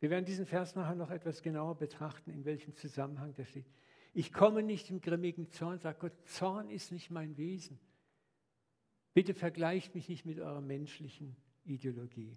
Wir 0.00 0.10
werden 0.10 0.24
diesen 0.24 0.44
Vers 0.44 0.74
nachher 0.74 0.96
noch 0.96 1.10
etwas 1.10 1.40
genauer 1.40 1.76
betrachten, 1.76 2.32
in 2.32 2.44
welchem 2.44 2.74
Zusammenhang 2.74 3.32
der 3.34 3.44
steht. 3.44 3.70
Ich 4.12 4.32
komme 4.32 4.64
nicht 4.64 4.90
im 4.90 5.00
grimmigen 5.00 5.52
Zorn, 5.52 5.78
sagt 5.78 6.00
Gott, 6.00 6.12
Zorn 6.24 6.68
ist 6.68 6.90
nicht 6.90 7.12
mein 7.12 7.36
Wesen. 7.36 7.78
Bitte 9.14 9.32
vergleicht 9.32 9.94
mich 9.94 10.08
nicht 10.08 10.26
mit 10.26 10.40
eurer 10.40 10.60
menschlichen 10.60 11.36
Ideologie. 11.62 12.36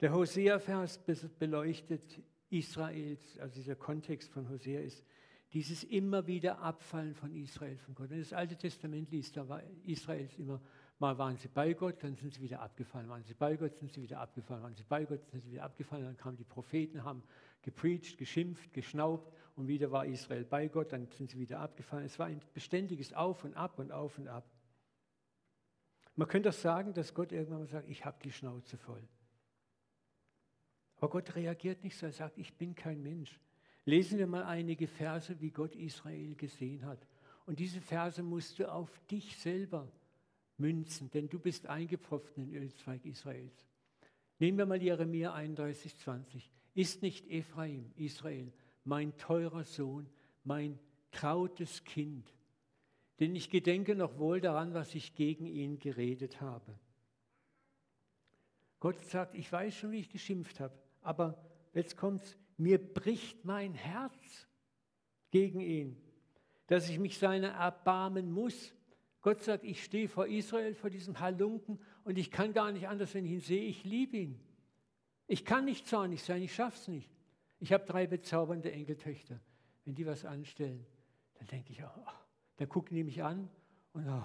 Der 0.00 0.14
Hosea-Vers 0.14 1.00
beleuchtet 1.38 2.22
Israels, 2.48 3.38
also 3.38 3.56
dieser 3.56 3.76
Kontext 3.76 4.30
von 4.30 4.48
Hosea 4.48 4.80
ist 4.80 5.04
dieses 5.52 5.82
immer 5.84 6.26
wieder 6.26 6.60
Abfallen 6.60 7.14
von 7.14 7.34
Israel 7.34 7.76
von 7.78 7.94
Gott. 7.94 8.10
Wenn 8.10 8.20
das 8.20 8.32
Alte 8.32 8.56
Testament 8.56 9.10
liest, 9.10 9.36
da 9.36 9.48
war 9.48 9.62
Israels 9.84 10.38
immer, 10.38 10.60
mal 10.98 11.18
waren 11.18 11.36
sie 11.36 11.48
bei 11.48 11.72
Gott, 11.72 12.02
dann 12.02 12.14
sind 12.14 12.34
sie 12.34 12.40
wieder 12.40 12.60
abgefallen, 12.60 13.08
waren 13.08 13.24
sie 13.24 13.34
bei 13.34 13.56
Gott, 13.56 13.76
sind 13.78 13.92
sie 13.92 14.02
wieder 14.02 14.20
abgefallen, 14.20 14.62
waren 14.62 14.74
sie 14.74 14.84
bei 14.84 15.04
Gott, 15.04 15.26
sind 15.30 15.42
sie 15.42 15.50
wieder 15.50 15.64
abgefallen, 15.64 16.04
dann 16.04 16.16
kamen 16.16 16.36
die 16.36 16.44
Propheten, 16.44 17.02
haben 17.02 17.22
gepreacht, 17.62 18.16
geschimpft, 18.16 18.72
geschnaubt 18.72 19.32
und 19.56 19.66
wieder 19.66 19.90
war 19.90 20.06
Israel 20.06 20.44
bei 20.44 20.68
Gott, 20.68 20.92
dann 20.92 21.08
sind 21.10 21.30
sie 21.30 21.38
wieder 21.38 21.58
abgefallen. 21.58 22.04
Es 22.04 22.18
war 22.18 22.26
ein 22.26 22.40
beständiges 22.54 23.12
Auf 23.12 23.44
und 23.44 23.54
Ab 23.54 23.78
und 23.78 23.90
Auf 23.90 24.18
und 24.18 24.28
Ab. 24.28 24.48
Man 26.14 26.28
könnte 26.28 26.50
auch 26.50 26.54
sagen, 26.54 26.94
dass 26.94 27.12
Gott 27.12 27.32
irgendwann 27.32 27.60
mal 27.60 27.66
sagt, 27.66 27.88
ich 27.88 28.04
habe 28.04 28.18
die 28.22 28.30
Schnauze 28.30 28.76
voll. 28.76 29.02
Aber 30.96 31.08
Gott 31.08 31.34
reagiert 31.34 31.82
nicht 31.82 31.96
so, 31.96 32.06
er 32.06 32.12
sagt, 32.12 32.38
ich 32.38 32.54
bin 32.54 32.74
kein 32.74 33.02
Mensch. 33.02 33.40
Lesen 33.84 34.18
wir 34.18 34.26
mal 34.26 34.44
einige 34.44 34.86
Verse, 34.86 35.40
wie 35.40 35.50
Gott 35.50 35.74
Israel 35.74 36.34
gesehen 36.34 36.84
hat. 36.84 37.06
Und 37.46 37.58
diese 37.58 37.80
Verse 37.80 38.22
musst 38.22 38.58
du 38.58 38.70
auf 38.70 38.90
dich 39.10 39.36
selber 39.38 39.90
münzen, 40.58 41.10
denn 41.10 41.28
du 41.28 41.38
bist 41.38 41.66
eingepfropft 41.66 42.36
in 42.36 42.50
den 42.50 42.62
Ölzweig 42.62 43.04
Israels. 43.04 43.66
Nehmen 44.38 44.58
wir 44.58 44.66
mal 44.66 44.82
Jeremia 44.82 45.34
31, 45.34 45.96
20. 45.96 46.50
Ist 46.74 47.02
nicht 47.02 47.28
Ephraim, 47.30 47.90
Israel, 47.96 48.52
mein 48.84 49.16
teurer 49.16 49.64
Sohn, 49.64 50.08
mein 50.44 50.78
trautes 51.10 51.84
Kind? 51.84 52.32
Denn 53.18 53.34
ich 53.34 53.50
gedenke 53.50 53.94
noch 53.94 54.18
wohl 54.18 54.40
daran, 54.40 54.72
was 54.72 54.94
ich 54.94 55.14
gegen 55.14 55.46
ihn 55.46 55.78
geredet 55.78 56.40
habe. 56.40 56.78
Gott 58.78 59.04
sagt, 59.04 59.34
ich 59.34 59.50
weiß 59.52 59.74
schon, 59.74 59.92
wie 59.92 59.98
ich 59.98 60.08
geschimpft 60.08 60.58
habe, 60.58 60.74
aber 61.02 61.36
jetzt 61.74 61.98
kommt's, 61.98 62.38
mir 62.60 62.78
bricht 62.78 63.44
mein 63.44 63.74
Herz 63.74 64.46
gegen 65.30 65.60
ihn, 65.60 65.96
dass 66.66 66.88
ich 66.88 66.98
mich 66.98 67.18
seiner 67.18 67.48
erbarmen 67.48 68.30
muss. 68.30 68.74
Gott 69.22 69.42
sagt, 69.42 69.64
ich 69.64 69.82
stehe 69.82 70.08
vor 70.08 70.26
Israel, 70.26 70.74
vor 70.74 70.90
diesem 70.90 71.20
Halunken 71.20 71.80
und 72.04 72.18
ich 72.18 72.30
kann 72.30 72.52
gar 72.52 72.70
nicht 72.72 72.86
anders, 72.88 73.14
wenn 73.14 73.24
ich 73.24 73.32
ihn 73.32 73.40
sehe, 73.40 73.64
ich 73.64 73.84
liebe 73.84 74.16
ihn. 74.16 74.40
Ich 75.26 75.44
kann 75.44 75.64
nicht 75.64 75.86
zornig 75.86 76.22
sein, 76.22 76.42
ich 76.42 76.54
schaff's 76.54 76.88
nicht. 76.88 77.10
Ich 77.60 77.72
habe 77.72 77.84
drei 77.84 78.06
bezaubernde 78.06 78.72
Enkeltöchter. 78.72 79.40
Wenn 79.84 79.94
die 79.94 80.06
was 80.06 80.24
anstellen, 80.24 80.84
dann 81.38 81.46
denke 81.48 81.72
ich, 81.72 81.82
oh, 81.82 82.10
dann 82.56 82.68
gucken 82.68 82.96
die 82.96 83.04
mich 83.04 83.22
an 83.22 83.48
und 83.92 84.06
oh, 84.06 84.24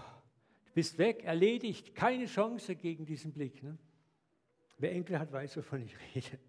du 0.66 0.74
bist 0.74 0.98
weg, 0.98 1.24
erledigt, 1.24 1.96
keine 1.96 2.26
Chance 2.26 2.76
gegen 2.76 3.06
diesen 3.06 3.32
Blick. 3.32 3.64
Ne? 3.64 3.78
Wer 4.78 4.92
Enkel 4.92 5.20
hat, 5.20 5.32
weiß, 5.32 5.58
wovon 5.58 5.82
ich 5.82 5.96
rede. 6.16 6.40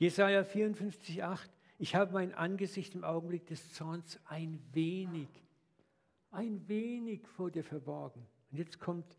Jesaja 0.00 0.44
54, 0.44 1.22
8. 1.22 1.50
Ich 1.78 1.94
habe 1.94 2.14
mein 2.14 2.32
Angesicht 2.32 2.94
im 2.94 3.04
Augenblick 3.04 3.46
des 3.46 3.74
Zorns 3.74 4.18
ein 4.24 4.58
wenig, 4.72 5.28
ein 6.30 6.66
wenig 6.68 7.28
vor 7.28 7.50
dir 7.50 7.62
verborgen. 7.62 8.26
Und 8.50 8.56
jetzt 8.56 8.80
kommt 8.80 9.18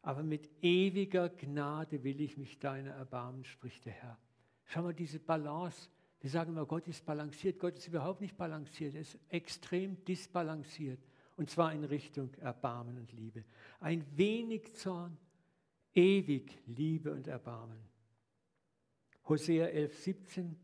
aber 0.00 0.22
mit 0.22 0.48
ewiger 0.62 1.28
Gnade 1.28 2.02
will 2.02 2.18
ich 2.22 2.38
mich 2.38 2.58
deiner 2.58 2.92
erbarmen, 2.92 3.44
spricht 3.44 3.84
der 3.84 3.92
Herr. 3.92 4.18
Schau 4.64 4.84
mal, 4.84 4.94
diese 4.94 5.18
Balance. 5.18 5.90
Wir 6.20 6.30
sagen 6.30 6.52
immer, 6.52 6.64
Gott 6.64 6.88
ist 6.88 7.04
balanciert. 7.04 7.58
Gott 7.58 7.76
ist 7.76 7.88
überhaupt 7.88 8.22
nicht 8.22 8.38
balanciert. 8.38 8.94
Er 8.94 9.02
ist 9.02 9.18
extrem 9.28 10.02
disbalanciert. 10.06 11.00
Und 11.36 11.50
zwar 11.50 11.74
in 11.74 11.84
Richtung 11.84 12.32
Erbarmen 12.36 12.96
und 12.96 13.12
Liebe. 13.12 13.44
Ein 13.80 14.02
wenig 14.16 14.72
Zorn, 14.76 15.18
ewig 15.92 16.58
Liebe 16.64 17.12
und 17.12 17.26
Erbarmen. 17.26 17.95
Hosea 19.28 19.66
11, 19.66 19.98
17. 19.98 20.56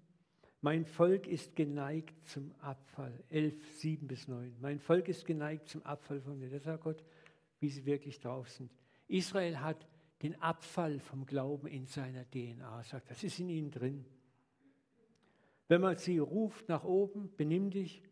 Mein 0.60 0.84
Volk 0.84 1.26
ist 1.26 1.56
geneigt 1.56 2.14
zum 2.28 2.54
Abfall. 2.60 3.24
11, 3.30 3.78
7 3.78 4.06
bis 4.06 4.28
9. 4.28 4.56
Mein 4.60 4.78
Volk 4.78 5.08
ist 5.08 5.26
geneigt 5.26 5.68
zum 5.68 5.82
Abfall 5.82 6.20
von 6.20 6.38
mir. 6.38 6.48
Das 6.48 6.62
sagt 6.62 6.84
Gott, 6.84 7.04
wie 7.58 7.68
sie 7.68 7.84
wirklich 7.84 8.20
drauf 8.20 8.48
sind. 8.48 8.70
Israel 9.08 9.58
hat 9.60 9.88
den 10.22 10.40
Abfall 10.40 11.00
vom 11.00 11.26
Glauben 11.26 11.66
in 11.66 11.86
seiner 11.86 12.24
DNA, 12.30 12.84
sagt, 12.84 13.10
das 13.10 13.24
ist 13.24 13.40
in 13.40 13.48
ihnen 13.48 13.70
drin. 13.72 14.04
Wenn 15.66 15.80
man 15.80 15.96
sie 15.96 16.18
ruft 16.18 16.68
nach 16.68 16.84
oben, 16.84 17.34
benimm 17.36 17.70
dich, 17.70 18.02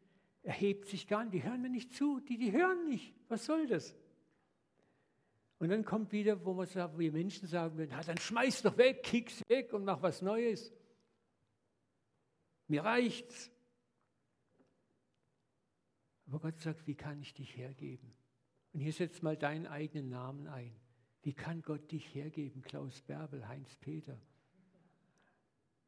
erhebt 0.42 0.88
sich 0.88 1.06
gar 1.06 1.22
nicht, 1.22 1.34
die 1.34 1.44
hören 1.44 1.62
mir 1.62 1.70
nicht 1.70 1.92
zu, 1.92 2.18
die, 2.20 2.38
die 2.38 2.50
hören 2.50 2.88
nicht, 2.88 3.14
was 3.28 3.44
soll 3.44 3.68
das? 3.68 3.94
Und 5.60 5.68
dann 5.68 5.84
kommt 5.84 6.10
wieder, 6.10 6.42
wo 6.46 6.54
man 6.54 6.66
sagt, 6.66 6.98
wir 6.98 7.12
Menschen 7.12 7.46
sagen 7.46 7.76
würden, 7.76 7.94
dann 8.06 8.16
schmeiß 8.16 8.62
doch 8.62 8.78
weg, 8.78 9.02
kick's 9.02 9.42
weg 9.46 9.74
und 9.74 9.84
mach 9.84 10.00
was 10.00 10.22
Neues. 10.22 10.72
Mir 12.66 12.82
reicht's. 12.82 13.50
Aber 16.26 16.40
Gott 16.40 16.58
sagt, 16.60 16.86
wie 16.86 16.94
kann 16.94 17.20
ich 17.20 17.34
dich 17.34 17.54
hergeben? 17.58 18.10
Und 18.72 18.80
hier 18.80 18.94
setzt 18.94 19.22
mal 19.22 19.36
deinen 19.36 19.66
eigenen 19.66 20.08
Namen 20.08 20.46
ein. 20.46 20.74
Wie 21.22 21.34
kann 21.34 21.60
Gott 21.60 21.92
dich 21.92 22.14
hergeben, 22.14 22.62
Klaus 22.62 23.02
Bärbel, 23.02 23.46
Heinz 23.46 23.76
Peter? 23.76 24.18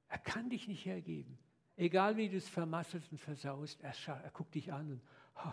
Er 0.08 0.18
kann 0.18 0.50
dich 0.50 0.68
nicht 0.68 0.84
hergeben. 0.84 1.38
Egal 1.76 2.18
wie 2.18 2.28
du 2.28 2.36
es 2.36 2.48
vermasselst 2.48 3.10
und 3.10 3.18
versaust, 3.18 3.80
er, 3.80 3.94
er 4.06 4.30
guckt 4.32 4.54
dich 4.54 4.70
an 4.70 4.90
und, 4.92 5.02
oh, 5.36 5.52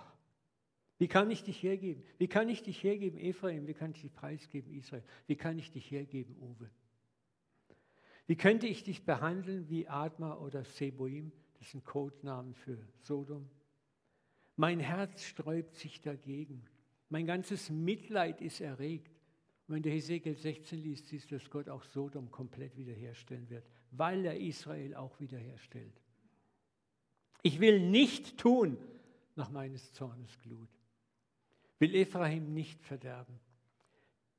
wie 1.00 1.08
kann 1.08 1.32
ich 1.32 1.44
dich 1.44 1.64
hergeben? 1.64 2.04
Wie 2.18 2.28
kann 2.28 2.50
ich 2.50 2.62
dich 2.62 2.84
hergeben, 2.84 3.18
Ephraim? 3.18 3.68
Wie 3.68 3.74
kann 3.74 3.92
ich 3.92 4.02
dich 4.02 4.14
preisgeben, 4.14 4.74
Israel? 4.74 5.04
Wie 5.28 5.38
kann 5.38 5.58
ich 5.58 5.72
dich 5.72 5.90
hergeben, 5.90 6.36
Uwe? 6.42 6.70
Wie 8.28 8.36
könnte 8.36 8.68
ich 8.68 8.84
dich 8.84 9.06
behandeln 9.06 9.70
wie 9.70 9.88
Adma 9.88 10.36
oder 10.36 10.66
Seboim? 10.66 11.32
Das 11.58 11.72
sind 11.72 11.86
Codenamen 11.86 12.54
für 12.54 12.78
Sodom. 13.02 13.50
Mein 14.58 14.82
Herz 14.82 15.24
sträubt 15.24 15.78
sich 15.78 16.02
dagegen. 16.02 16.66
Mein 17.08 17.26
ganzes 17.26 17.70
Mitleid 17.70 18.42
ist 18.42 18.60
erregt. 18.60 19.18
Und 19.68 19.76
wenn 19.76 19.84
du 19.84 19.90
Hesekiel 19.90 20.36
16 20.36 20.80
liest, 20.80 21.08
siehst 21.08 21.32
du, 21.32 21.38
dass 21.38 21.50
Gott 21.50 21.70
auch 21.70 21.84
Sodom 21.84 22.30
komplett 22.30 22.76
wiederherstellen 22.76 23.50
wird, 23.50 23.66
weil 23.92 24.26
er 24.26 24.38
Israel 24.38 24.96
auch 24.96 25.18
wiederherstellt. 25.22 26.02
Ich 27.42 27.62
will 27.62 27.90
nicht 27.90 28.38
tun 28.38 28.78
nach 29.36 29.50
meines 29.50 29.94
Zornes 29.94 30.38
Glut. 30.42 30.70
Will 31.80 31.96
Ephraim 31.96 32.54
nicht 32.54 32.84
verderben. 32.84 33.40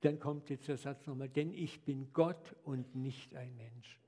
Dann 0.01 0.19
kommt 0.19 0.49
jetzt 0.51 0.69
der 0.69 0.77
Satz 0.77 1.07
nochmal, 1.07 1.29
denn 1.29 1.53
ich 1.53 1.83
bin 1.83 2.13
Gott 2.13 2.55
und 2.65 2.95
nicht 2.95 3.35
ein 3.35 3.55
Mensch. 3.57 3.99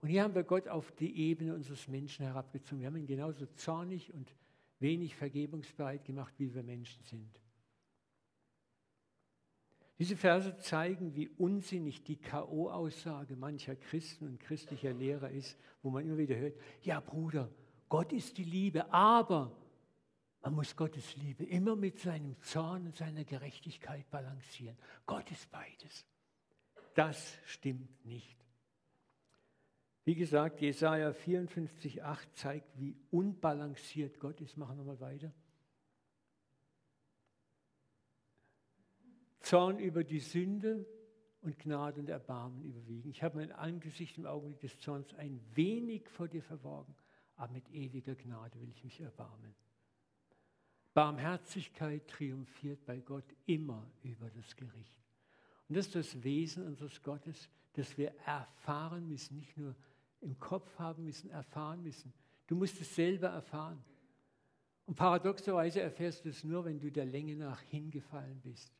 Und 0.00 0.08
hier 0.08 0.22
haben 0.22 0.34
wir 0.34 0.44
Gott 0.44 0.68
auf 0.68 0.92
die 0.92 1.16
Ebene 1.16 1.54
unseres 1.54 1.88
Menschen 1.88 2.26
herabgezogen. 2.26 2.80
Wir 2.80 2.88
haben 2.88 2.96
ihn 2.96 3.06
genauso 3.06 3.46
zornig 3.46 4.12
und 4.12 4.34
wenig 4.78 5.16
vergebungsbereit 5.16 6.04
gemacht, 6.04 6.34
wie 6.36 6.54
wir 6.54 6.62
Menschen 6.62 7.02
sind. 7.04 7.40
Diese 9.98 10.16
Verse 10.16 10.56
zeigen, 10.58 11.14
wie 11.14 11.28
unsinnig 11.28 12.02
die 12.02 12.16
K.O.-Aussage 12.16 13.36
mancher 13.36 13.76
Christen 13.76 14.26
und 14.26 14.40
christlicher 14.40 14.92
Lehrer 14.92 15.30
ist, 15.30 15.56
wo 15.82 15.90
man 15.90 16.04
immer 16.04 16.18
wieder 16.18 16.36
hört, 16.36 16.56
ja 16.82 17.00
Bruder, 17.00 17.48
Gott 17.88 18.12
ist 18.12 18.36
die 18.36 18.44
Liebe, 18.44 18.92
aber 18.92 19.56
man 20.44 20.56
muss 20.56 20.76
Gottes 20.76 21.16
Liebe 21.16 21.42
immer 21.44 21.74
mit 21.74 21.98
seinem 21.98 22.38
Zorn 22.42 22.84
und 22.84 22.96
seiner 22.96 23.24
Gerechtigkeit 23.24 24.10
balancieren. 24.10 24.76
Gott 25.06 25.30
ist 25.30 25.50
beides. 25.50 26.04
Das 26.94 27.38
stimmt 27.46 28.04
nicht. 28.04 28.36
Wie 30.04 30.14
gesagt, 30.14 30.60
Jesaja 30.60 31.12
54,8 31.12 32.18
zeigt, 32.34 32.78
wie 32.78 32.94
unbalanciert 33.10 34.20
Gott 34.20 34.38
ist. 34.42 34.58
Machen 34.58 34.76
wir 34.76 34.84
mal 34.84 35.00
weiter. 35.00 35.32
Zorn 39.40 39.78
über 39.78 40.04
die 40.04 40.20
Sünde 40.20 40.84
und 41.40 41.58
Gnade 41.58 42.00
und 42.00 42.10
Erbarmen 42.10 42.62
überwiegen. 42.64 43.08
Ich 43.08 43.22
habe 43.22 43.38
mein 43.38 43.50
Angesicht 43.50 44.18
im 44.18 44.26
Augenblick 44.26 44.60
des 44.60 44.78
Zorns 44.78 45.14
ein 45.14 45.40
wenig 45.54 46.06
vor 46.10 46.28
dir 46.28 46.42
verborgen, 46.42 46.94
aber 47.36 47.54
mit 47.54 47.70
ewiger 47.70 48.14
Gnade 48.14 48.60
will 48.60 48.68
ich 48.68 48.84
mich 48.84 49.00
erbarmen. 49.00 49.54
Barmherzigkeit 50.94 52.06
triumphiert 52.08 52.84
bei 52.86 53.00
Gott 53.00 53.24
immer 53.46 53.84
über 54.02 54.30
das 54.30 54.56
Gericht. 54.56 54.94
Und 55.68 55.76
das 55.76 55.86
ist 55.86 55.94
das 55.96 56.22
Wesen 56.22 56.66
unseres 56.66 57.02
Gottes, 57.02 57.48
das 57.72 57.98
wir 57.98 58.14
erfahren 58.24 59.08
müssen, 59.08 59.36
nicht 59.36 59.56
nur 59.56 59.74
im 60.20 60.38
Kopf 60.38 60.78
haben 60.78 61.04
müssen, 61.04 61.30
erfahren 61.30 61.82
müssen. 61.82 62.12
Du 62.46 62.54
musst 62.54 62.80
es 62.80 62.94
selber 62.94 63.28
erfahren. 63.28 63.82
Und 64.86 64.94
paradoxerweise 64.94 65.80
erfährst 65.80 66.24
du 66.24 66.28
es 66.28 66.44
nur, 66.44 66.64
wenn 66.64 66.78
du 66.78 66.90
der 66.90 67.06
Länge 67.06 67.36
nach 67.36 67.60
hingefallen 67.62 68.40
bist, 68.40 68.72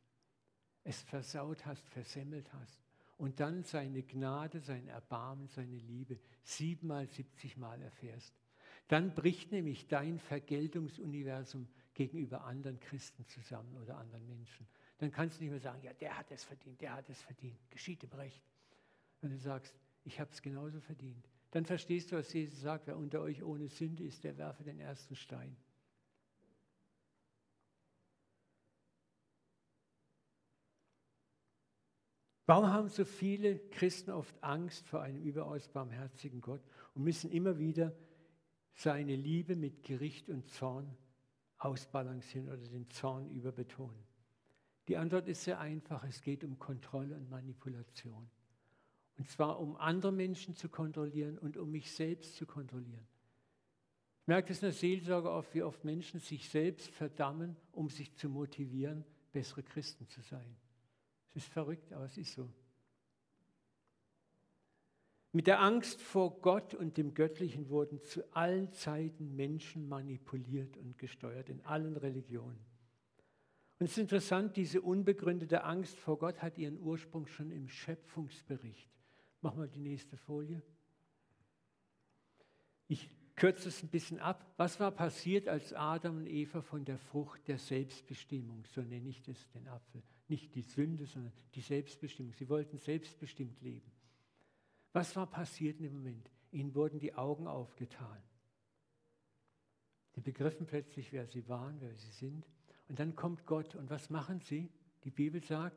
es 0.83 1.01
versaut 1.01 1.65
hast, 1.65 1.85
versemmelt 1.89 2.51
hast 2.53 2.79
und 3.17 3.39
dann 3.39 3.63
seine 3.63 4.03
Gnade, 4.03 4.59
sein 4.59 4.87
Erbarmen, 4.87 5.47
seine 5.47 5.77
Liebe 5.77 6.19
siebenmal, 6.43 7.07
siebzigmal 7.07 7.81
erfährst. 7.81 8.33
Dann 8.87 9.15
bricht 9.15 9.51
nämlich 9.51 9.87
dein 9.87 10.19
Vergeltungsuniversum 10.19 11.67
gegenüber 11.95 12.43
anderen 12.43 12.79
Christen 12.79 13.25
zusammen 13.25 13.75
oder 13.77 13.97
anderen 13.97 14.27
Menschen. 14.27 14.67
Dann 14.99 15.11
kannst 15.11 15.39
du 15.39 15.43
nicht 15.43 15.51
mehr 15.51 15.59
sagen, 15.59 15.81
ja, 15.81 15.93
der 15.93 16.17
hat 16.17 16.29
es 16.29 16.43
verdient, 16.43 16.79
der 16.81 16.93
hat 16.93 17.09
es 17.09 17.21
verdient, 17.21 17.59
geschieht 17.71 18.03
im 18.03 18.11
Recht. 18.11 18.43
Wenn 19.21 19.31
du 19.31 19.37
sagst, 19.39 19.73
ich 20.03 20.19
habe 20.19 20.29
es 20.31 20.41
genauso 20.41 20.79
verdient, 20.79 21.27
dann 21.51 21.65
verstehst 21.65 22.11
du, 22.11 22.17
was 22.17 22.31
Jesus 22.31 22.61
sagt, 22.61 22.85
wer 22.87 22.97
unter 22.97 23.21
euch 23.21 23.41
ohne 23.41 23.69
Sünde 23.69 24.03
ist, 24.03 24.23
der 24.23 24.37
werfe 24.37 24.63
den 24.63 24.79
ersten 24.79 25.15
Stein. 25.15 25.55
Warum 32.45 32.67
haben 32.67 32.89
so 32.89 33.05
viele 33.05 33.57
Christen 33.69 34.11
oft 34.11 34.35
Angst 34.43 34.87
vor 34.87 35.01
einem 35.01 35.23
überaus 35.23 35.67
barmherzigen 35.67 36.41
Gott 36.41 36.61
und 36.93 37.03
müssen 37.03 37.31
immer 37.31 37.57
wieder 37.57 37.95
seine 38.73 39.15
Liebe 39.15 39.55
mit 39.55 39.81
Gericht 39.81 40.29
und 40.29 40.47
Zorn 40.49 40.95
ausbalancieren 41.65 42.47
oder 42.47 42.67
den 42.67 42.89
Zorn 42.89 43.29
überbetonen? 43.29 44.03
Die 44.87 44.97
Antwort 44.97 45.27
ist 45.27 45.43
sehr 45.43 45.59
einfach. 45.59 46.03
Es 46.03 46.21
geht 46.21 46.43
um 46.43 46.59
Kontrolle 46.59 47.15
und 47.15 47.29
Manipulation. 47.29 48.29
Und 49.17 49.29
zwar 49.29 49.59
um 49.59 49.75
andere 49.77 50.11
Menschen 50.11 50.55
zu 50.55 50.69
kontrollieren 50.69 51.37
und 51.37 51.57
um 51.57 51.71
mich 51.71 51.91
selbst 51.91 52.35
zu 52.35 52.45
kontrollieren. 52.45 53.07
Ich 54.21 54.27
merke 54.27 54.51
es 54.51 54.59
in 54.59 54.67
der 54.67 54.73
Seelsorge 54.73 55.29
oft, 55.31 55.53
wie 55.53 55.63
oft 55.63 55.83
Menschen 55.85 56.19
sich 56.19 56.49
selbst 56.49 56.89
verdammen, 56.89 57.55
um 57.71 57.89
sich 57.89 58.13
zu 58.15 58.27
motivieren, 58.27 59.05
bessere 59.31 59.63
Christen 59.63 60.07
zu 60.07 60.21
sein. 60.21 60.55
Es 61.33 61.43
ist 61.43 61.51
verrückt, 61.51 61.93
aber 61.93 62.05
es 62.05 62.17
ist 62.17 62.33
so. 62.33 62.49
Mit 65.35 65.47
der 65.47 65.59
Angst 65.59 66.01
vor 66.01 66.39
Gott 66.39 66.73
und 66.73 66.95
dem 66.95 67.13
Göttlichen 67.13 67.67
wurden 67.67 68.01
zu 68.01 68.23
allen 68.33 68.71
Zeiten 68.71 69.35
Menschen 69.35 69.89
manipuliert 69.89 70.77
und 70.77 70.97
gesteuert, 70.97 71.49
in 71.49 71.59
allen 71.65 71.97
Religionen. 71.97 72.57
Und 73.77 73.87
es 73.87 73.91
ist 73.91 73.97
interessant, 73.97 74.55
diese 74.55 74.79
unbegründete 74.79 75.65
Angst 75.65 75.99
vor 75.99 76.19
Gott 76.19 76.41
hat 76.41 76.57
ihren 76.57 76.79
Ursprung 76.79 77.27
schon 77.27 77.51
im 77.51 77.67
Schöpfungsbericht. 77.67 78.89
Mach 79.41 79.55
mal 79.55 79.67
die 79.67 79.81
nächste 79.81 80.15
Folie. 80.15 80.61
Ich 82.87 83.09
kürze 83.35 83.67
es 83.67 83.83
ein 83.83 83.89
bisschen 83.89 84.19
ab. 84.19 84.53
Was 84.55 84.79
war 84.79 84.91
passiert, 84.91 85.49
als 85.49 85.73
Adam 85.73 86.15
und 86.15 86.27
Eva 86.27 86.61
von 86.61 86.85
der 86.85 86.97
Frucht 86.97 87.45
der 87.49 87.57
Selbstbestimmung, 87.57 88.63
so 88.73 88.79
nenne 88.79 89.09
ich 89.09 89.21
das, 89.21 89.49
den 89.49 89.67
Apfel, 89.67 90.01
nicht 90.29 90.55
die 90.55 90.61
Sünde, 90.61 91.05
sondern 91.05 91.33
die 91.55 91.59
Selbstbestimmung. 91.59 92.31
Sie 92.31 92.47
wollten 92.47 92.77
selbstbestimmt 92.77 93.59
leben. 93.59 93.91
Was 94.95 95.13
war 95.17 95.27
passiert 95.27 95.77
in 95.79 95.83
dem 95.83 95.93
Moment? 95.95 96.31
Ihnen 96.53 96.73
wurden 96.73 96.99
die 96.99 97.15
Augen 97.15 97.47
aufgetan. 97.47 98.17
Sie 100.13 100.21
begriffen 100.21 100.65
plötzlich, 100.65 101.11
wer 101.11 101.27
sie 101.27 101.49
waren, 101.49 101.81
wer 101.81 101.93
sie 101.95 102.11
sind. 102.11 102.47
Und 102.87 102.97
dann 102.97 103.13
kommt 103.13 103.45
Gott. 103.45 103.75
Und 103.75 103.89
was 103.89 104.09
machen 104.09 104.39
sie? 104.39 104.71
Die 105.03 105.11
Bibel 105.11 105.43
sagt, 105.43 105.75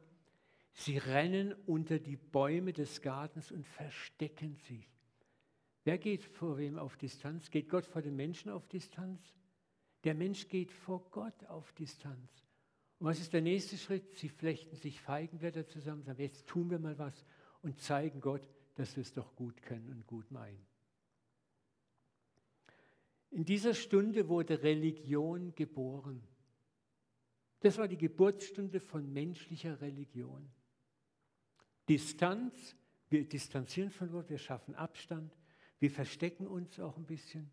sie 0.73 0.99
rennen 0.99 1.53
unter 1.67 1.99
die 1.99 2.15
Bäume 2.15 2.73
des 2.73 3.03
Gartens 3.03 3.51
und 3.51 3.67
verstecken 3.67 4.55
sich. 4.55 4.89
Wer 5.83 5.99
geht 5.99 6.23
vor 6.23 6.57
wem 6.57 6.79
auf 6.79 6.97
Distanz? 6.97 7.51
Geht 7.51 7.69
Gott 7.69 7.87
vor 7.87 8.03
den 8.03 8.15
Menschen 8.15 8.53
auf 8.53 8.69
Distanz? 8.69 9.35
Der 10.05 10.15
Mensch 10.15 10.47
geht 10.47 10.71
vor 10.71 11.11
Gott 11.11 11.45
auf 11.47 11.73
Distanz. 11.73 12.47
Und 13.01 13.09
was 13.09 13.19
ist 13.19 13.33
der 13.33 13.43
nächste 13.43 13.79
Schritt? 13.79 14.17
Sie 14.17 14.29
flechten 14.29 14.77
sich 14.77 15.01
Feigenblätter 15.01 15.67
zusammen, 15.67 16.05
sagen, 16.05 16.23
jetzt 16.23 16.47
tun 16.47 16.71
wir 16.71 16.79
mal 16.79 17.01
was 17.01 17.27
und 17.63 17.81
zeigen 17.81 18.21
Gott, 18.21 18.49
dass 18.79 18.95
wir 18.95 19.01
es 19.01 19.13
doch 19.13 19.35
gut 19.35 19.61
können 19.61 19.91
und 19.91 20.07
gut 20.07 20.31
meinen. 20.31 20.65
In 23.31 23.45
dieser 23.45 23.75
Stunde 23.75 24.29
wurde 24.29 24.63
Religion 24.63 25.53
geboren. 25.57 26.23
Das 27.59 27.77
war 27.77 27.89
die 27.89 27.99
Geburtsstunde 27.99 28.79
von 28.79 29.13
menschlicher 29.13 29.81
Religion. 29.81 30.49
Distanz, 31.89 32.77
wir 33.09 33.29
distanzieren 33.29 33.91
von 33.91 34.13
Gott, 34.13 34.31
wir 34.31 34.39
schaffen 34.39 34.77
Abstand, 34.77 35.37
wir 35.81 35.91
verstecken 35.91 36.47
uns 36.47 36.79
auch 36.79 36.97
ein 36.97 37.07
bisschen 37.07 37.51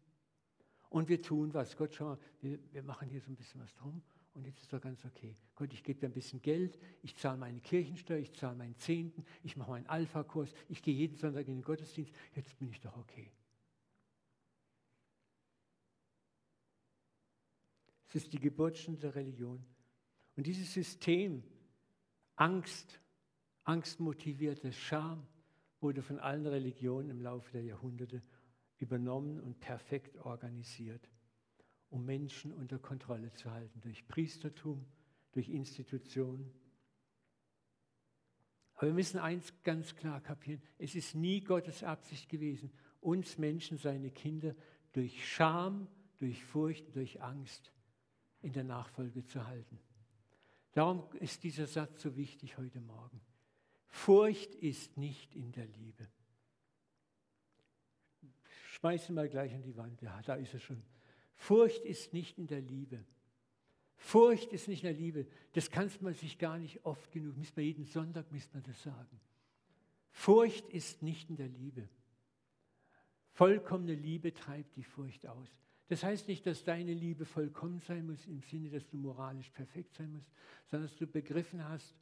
und 0.89 1.09
wir 1.09 1.23
tun 1.23 1.55
was. 1.55 1.75
Gott, 1.75 1.95
schau 1.95 2.05
mal, 2.05 2.19
wir, 2.41 2.59
wir 2.71 2.83
machen 2.83 3.09
hier 3.09 3.21
so 3.21 3.31
ein 3.31 3.35
bisschen 3.35 3.61
was 3.61 3.73
drum 3.73 4.03
und 4.35 4.45
jetzt 4.45 4.61
ist 4.61 4.71
doch 4.71 4.81
ganz 4.81 5.03
okay. 5.05 5.35
Gott, 5.55 5.73
ich 5.73 5.83
gebe 5.83 5.99
dir 5.99 6.07
ein 6.07 6.13
bisschen 6.13 6.41
Geld, 6.41 6.77
ich 7.01 7.15
zahle 7.15 7.37
meine 7.37 7.61
Kirchensteuer, 7.61 8.19
ich 8.19 8.33
zahle 8.33 8.55
meinen 8.55 8.75
Zehnten, 8.75 9.25
ich 9.43 9.55
mache 9.55 9.71
meinen 9.71 9.87
Alpha-Kurs, 9.87 10.53
ich 10.67 10.81
gehe 10.81 10.93
jeden 10.93 11.15
Sonntag 11.15 11.47
in 11.47 11.55
den 11.55 11.63
Gottesdienst, 11.63 12.13
jetzt 12.35 12.57
bin 12.59 12.69
ich 12.69 12.81
doch 12.81 12.95
okay. 12.97 13.31
Es 18.07 18.15
ist 18.15 18.33
die 18.33 18.39
Geburtsstunde 18.39 18.99
der 18.99 19.15
Religion. 19.15 19.65
Und 20.35 20.45
dieses 20.45 20.73
System, 20.73 21.43
Angst, 22.35 22.99
angstmotivierte 23.63 24.73
Scham, 24.73 25.25
wurde 25.79 26.01
von 26.01 26.19
allen 26.19 26.45
Religionen 26.45 27.09
im 27.09 27.21
Laufe 27.21 27.51
der 27.53 27.63
Jahrhunderte 27.63 28.21
übernommen 28.79 29.39
und 29.39 29.59
perfekt 29.61 30.17
organisiert 30.17 31.09
um 31.89 32.05
Menschen 32.05 32.53
unter 32.53 32.79
Kontrolle 32.79 33.31
zu 33.33 33.51
halten, 33.51 33.81
durch 33.81 34.07
Priestertum, 34.07 34.85
durch 35.31 35.49
Institutionen. 35.49 36.51
Aber 38.75 38.87
wir 38.87 38.93
müssen 38.93 39.19
eins 39.19 39.53
ganz 39.63 39.95
klar 39.95 40.21
kapieren, 40.21 40.61
es 40.77 40.95
ist 40.95 41.15
nie 41.15 41.41
Gottes 41.41 41.83
Absicht 41.83 42.29
gewesen, 42.29 42.71
uns 42.99 43.37
Menschen, 43.37 43.77
seine 43.77 44.11
Kinder, 44.11 44.55
durch 44.91 45.27
Scham, 45.27 45.87
durch 46.17 46.43
Furcht, 46.43 46.95
durch 46.95 47.21
Angst 47.21 47.71
in 48.41 48.53
der 48.53 48.63
Nachfolge 48.63 49.25
zu 49.25 49.45
halten. 49.45 49.79
Darum 50.73 51.03
ist 51.19 51.43
dieser 51.43 51.67
Satz 51.67 52.01
so 52.01 52.15
wichtig 52.17 52.57
heute 52.57 52.81
Morgen. 52.81 53.21
Furcht 53.87 54.53
ist 54.55 54.97
nicht 54.97 55.35
in 55.35 55.51
der 55.53 55.67
Liebe. 55.67 56.07
Schmeißen 58.71 59.15
mal 59.15 59.29
gleich 59.29 59.53
an 59.53 59.63
die 59.63 59.77
Wand. 59.77 60.01
Ja, 60.01 60.21
da 60.23 60.35
ist 60.35 60.53
er 60.53 60.59
schon. 60.59 60.83
Furcht 61.35 61.83
ist 61.83 62.13
nicht 62.13 62.37
in 62.37 62.47
der 62.47 62.61
Liebe. 62.61 63.03
Furcht 63.97 64.51
ist 64.51 64.67
nicht 64.67 64.83
in 64.83 64.89
der 64.89 64.99
Liebe. 64.99 65.27
Das 65.53 65.69
kann 65.69 65.89
man 66.01 66.13
sich 66.13 66.37
gar 66.37 66.57
nicht 66.57 66.85
oft 66.85 67.11
genug, 67.11 67.35
wir 67.55 67.63
jeden 67.63 67.85
Sonntag 67.85 68.31
müssen 68.31 68.53
wir 68.53 68.61
das 68.61 68.81
sagen. 68.83 69.19
Furcht 70.11 70.69
ist 70.69 71.01
nicht 71.01 71.29
in 71.29 71.35
der 71.35 71.49
Liebe. 71.49 71.89
Vollkommene 73.31 73.95
Liebe 73.95 74.33
treibt 74.33 74.75
die 74.77 74.83
Furcht 74.83 75.27
aus. 75.27 75.49
Das 75.87 76.03
heißt 76.03 76.27
nicht, 76.27 76.45
dass 76.45 76.63
deine 76.63 76.93
Liebe 76.93 77.25
vollkommen 77.25 77.79
sein 77.79 78.07
muss, 78.07 78.25
im 78.25 78.41
Sinne, 78.41 78.69
dass 78.69 78.87
du 78.87 78.97
moralisch 78.97 79.49
perfekt 79.49 79.93
sein 79.93 80.11
musst, 80.11 80.31
sondern 80.67 80.89
dass 80.89 80.97
du 80.97 81.05
begriffen 81.05 81.63
hast, 81.67 81.95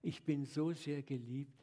ich 0.00 0.24
bin 0.24 0.44
so 0.44 0.72
sehr 0.72 1.02
geliebt, 1.02 1.62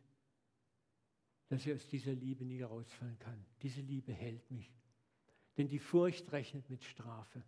dass 1.47 1.65
ich 1.65 1.73
aus 1.73 1.87
dieser 1.87 2.13
Liebe 2.13 2.45
nie 2.45 2.61
rausfallen 2.61 3.17
kann. 3.19 3.45
Diese 3.61 3.81
Liebe 3.81 4.13
hält 4.13 4.49
mich. 4.51 4.71
Denn 5.57 5.67
die 5.67 5.79
Furcht 5.79 6.31
rechnet 6.31 6.69
mit 6.69 6.83
Strafe. 6.83 7.43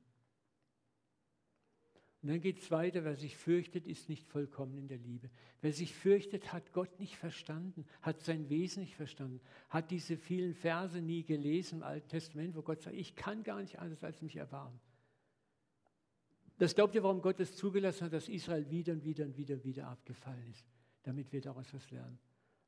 Und 2.21 2.29
dann 2.29 2.41
geht 2.41 2.59
es 2.59 2.71
weiter, 2.71 3.03
wer 3.03 3.15
sich 3.15 3.37
fürchtet, 3.37 3.87
ist 3.87 4.09
nicht 4.09 4.27
vollkommen 4.27 4.77
in 4.77 4.87
der 4.87 4.97
Liebe. 4.97 5.29
Wer 5.61 5.71
sich 5.71 5.93
fürchtet, 5.93 6.51
hat 6.51 6.73
Gott 6.73 6.99
nicht 6.99 7.15
verstanden, 7.15 7.85
hat 8.01 8.21
sein 8.21 8.49
Wesen 8.49 8.81
nicht 8.81 8.95
verstanden, 8.95 9.39
hat 9.69 9.91
diese 9.91 10.17
vielen 10.17 10.55
Verse 10.55 10.99
nie 10.99 11.23
gelesen 11.23 11.79
im 11.79 11.83
Alten 11.83 12.09
Testament, 12.09 12.55
wo 12.55 12.63
Gott 12.63 12.81
sagt, 12.81 12.95
ich 12.95 13.15
kann 13.15 13.43
gar 13.43 13.61
nicht 13.61 13.79
anders 13.79 14.03
als 14.03 14.21
mich 14.21 14.35
erbarmen. 14.35 14.79
Das 16.57 16.73
glaubt 16.73 16.95
ihr, 16.95 17.03
warum 17.03 17.21
Gott 17.21 17.39
es 17.39 17.55
zugelassen 17.55 18.05
hat, 18.05 18.13
dass 18.13 18.27
Israel 18.29 18.69
wieder 18.71 18.93
und 18.93 19.03
wieder 19.03 19.23
und 19.23 19.37
wieder 19.37 19.55
und 19.55 19.63
wieder 19.63 19.87
abgefallen 19.87 20.47
ist, 20.49 20.65
damit 21.03 21.31
wir 21.31 21.39
daraus 21.39 21.71
was 21.73 21.89
lernen. 21.91 22.17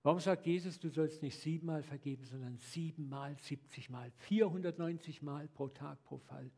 Warum 0.10 0.22
sagt 0.22 0.48
Jesus, 0.48 0.80
du 0.80 0.90
sollst 0.90 1.22
nicht 1.22 1.40
siebenmal 1.40 1.84
vergeben, 1.84 2.26
sondern 2.26 2.58
siebenmal, 2.58 3.38
siebzigmal, 3.38 4.12
490 4.18 5.22
Mal 5.22 5.48
pro 5.48 5.68
Tag, 5.68 6.04
pro 6.04 6.18
Fall? 6.18 6.50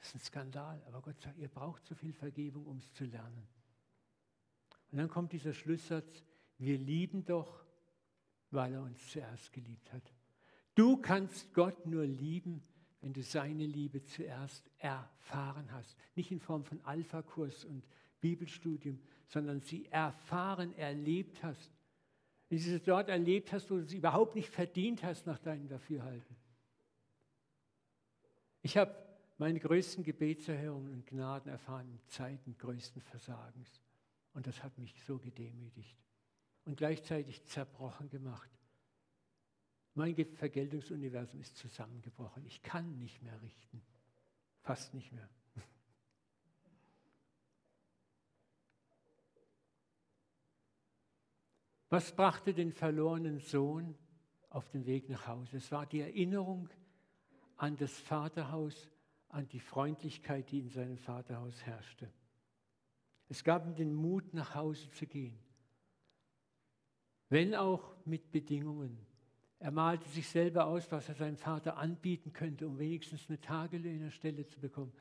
Das 0.00 0.08
ist 0.08 0.14
ein 0.16 0.20
Skandal. 0.22 0.82
Aber 0.88 1.02
Gott 1.02 1.20
sagt, 1.20 1.38
ihr 1.38 1.46
braucht 1.46 1.86
so 1.86 1.94
viel 1.94 2.12
Vergebung, 2.12 2.66
um 2.66 2.78
es 2.78 2.92
zu 2.94 3.04
lernen. 3.04 3.46
Und 4.90 4.98
dann 4.98 5.08
kommt 5.08 5.30
dieser 5.30 5.52
Schlusssatz, 5.52 6.24
wir 6.58 6.76
lieben 6.78 7.24
doch, 7.24 7.64
weil 8.50 8.74
er 8.74 8.82
uns 8.82 9.08
zuerst 9.08 9.52
geliebt 9.52 9.92
hat. 9.92 10.12
Du 10.74 10.96
kannst 10.96 11.54
Gott 11.54 11.86
nur 11.86 12.06
lieben, 12.06 12.60
wenn 13.02 13.12
du 13.12 13.22
seine 13.22 13.66
Liebe 13.66 14.02
zuerst 14.02 14.68
erfahren 14.78 15.70
hast. 15.70 15.96
Nicht 16.16 16.32
in 16.32 16.40
Form 16.40 16.64
von 16.64 16.80
Alpha-Kurs 16.80 17.64
und 17.64 17.86
Bibelstudium, 18.20 18.98
sondern 19.28 19.60
sie 19.60 19.86
erfahren, 19.92 20.76
erlebt 20.76 21.40
hast 21.44 21.70
wie 22.52 22.58
du 22.58 22.76
es 22.76 22.82
dort 22.82 23.08
erlebt 23.08 23.50
hast, 23.50 23.70
wo 23.70 23.76
du 23.76 23.80
es 23.80 23.94
überhaupt 23.94 24.34
nicht 24.34 24.50
verdient 24.50 25.02
hast 25.02 25.26
nach 25.26 25.38
deinem 25.38 25.68
Dafürhalten. 25.68 26.36
Ich 28.60 28.76
habe 28.76 28.94
meine 29.38 29.58
größten 29.58 30.04
Gebetserhörungen 30.04 30.92
und 30.92 31.06
Gnaden 31.06 31.50
erfahren 31.50 31.88
in 31.88 31.98
Zeiten 32.08 32.54
größten 32.58 33.00
Versagens. 33.00 33.80
Und 34.34 34.46
das 34.46 34.62
hat 34.62 34.76
mich 34.76 34.94
so 35.06 35.16
gedemütigt 35.18 35.96
und 36.66 36.76
gleichzeitig 36.76 37.42
zerbrochen 37.46 38.10
gemacht. 38.10 38.50
Mein 39.94 40.14
Vergeltungsuniversum 40.14 41.40
ist 41.40 41.56
zusammengebrochen. 41.56 42.44
Ich 42.44 42.62
kann 42.62 42.98
nicht 42.98 43.22
mehr 43.22 43.40
richten. 43.40 43.80
Fast 44.60 44.92
nicht 44.92 45.10
mehr. 45.10 45.30
Was 51.92 52.10
brachte 52.10 52.54
den 52.54 52.72
verlorenen 52.72 53.38
Sohn 53.38 53.94
auf 54.48 54.66
den 54.70 54.86
Weg 54.86 55.10
nach 55.10 55.26
Hause? 55.26 55.58
Es 55.58 55.70
war 55.70 55.84
die 55.84 56.00
Erinnerung 56.00 56.70
an 57.58 57.76
das 57.76 57.92
Vaterhaus, 57.98 58.88
an 59.28 59.46
die 59.48 59.60
Freundlichkeit, 59.60 60.50
die 60.50 60.60
in 60.60 60.70
seinem 60.70 60.96
Vaterhaus 60.96 61.66
herrschte. 61.66 62.10
Es 63.28 63.44
gab 63.44 63.66
ihm 63.66 63.74
den 63.74 63.92
Mut, 63.92 64.32
nach 64.32 64.54
Hause 64.54 64.90
zu 64.92 65.06
gehen, 65.06 65.38
wenn 67.28 67.54
auch 67.54 67.94
mit 68.06 68.32
Bedingungen. 68.32 68.96
Er 69.58 69.70
malte 69.70 70.08
sich 70.08 70.26
selber 70.26 70.64
aus, 70.68 70.90
was 70.90 71.10
er 71.10 71.14
seinem 71.14 71.36
Vater 71.36 71.76
anbieten 71.76 72.32
könnte, 72.32 72.66
um 72.66 72.78
wenigstens 72.78 73.28
eine 73.28 73.38
Tagelöhnerstelle 73.38 74.46
zu 74.46 74.58
bekommen. 74.60 74.94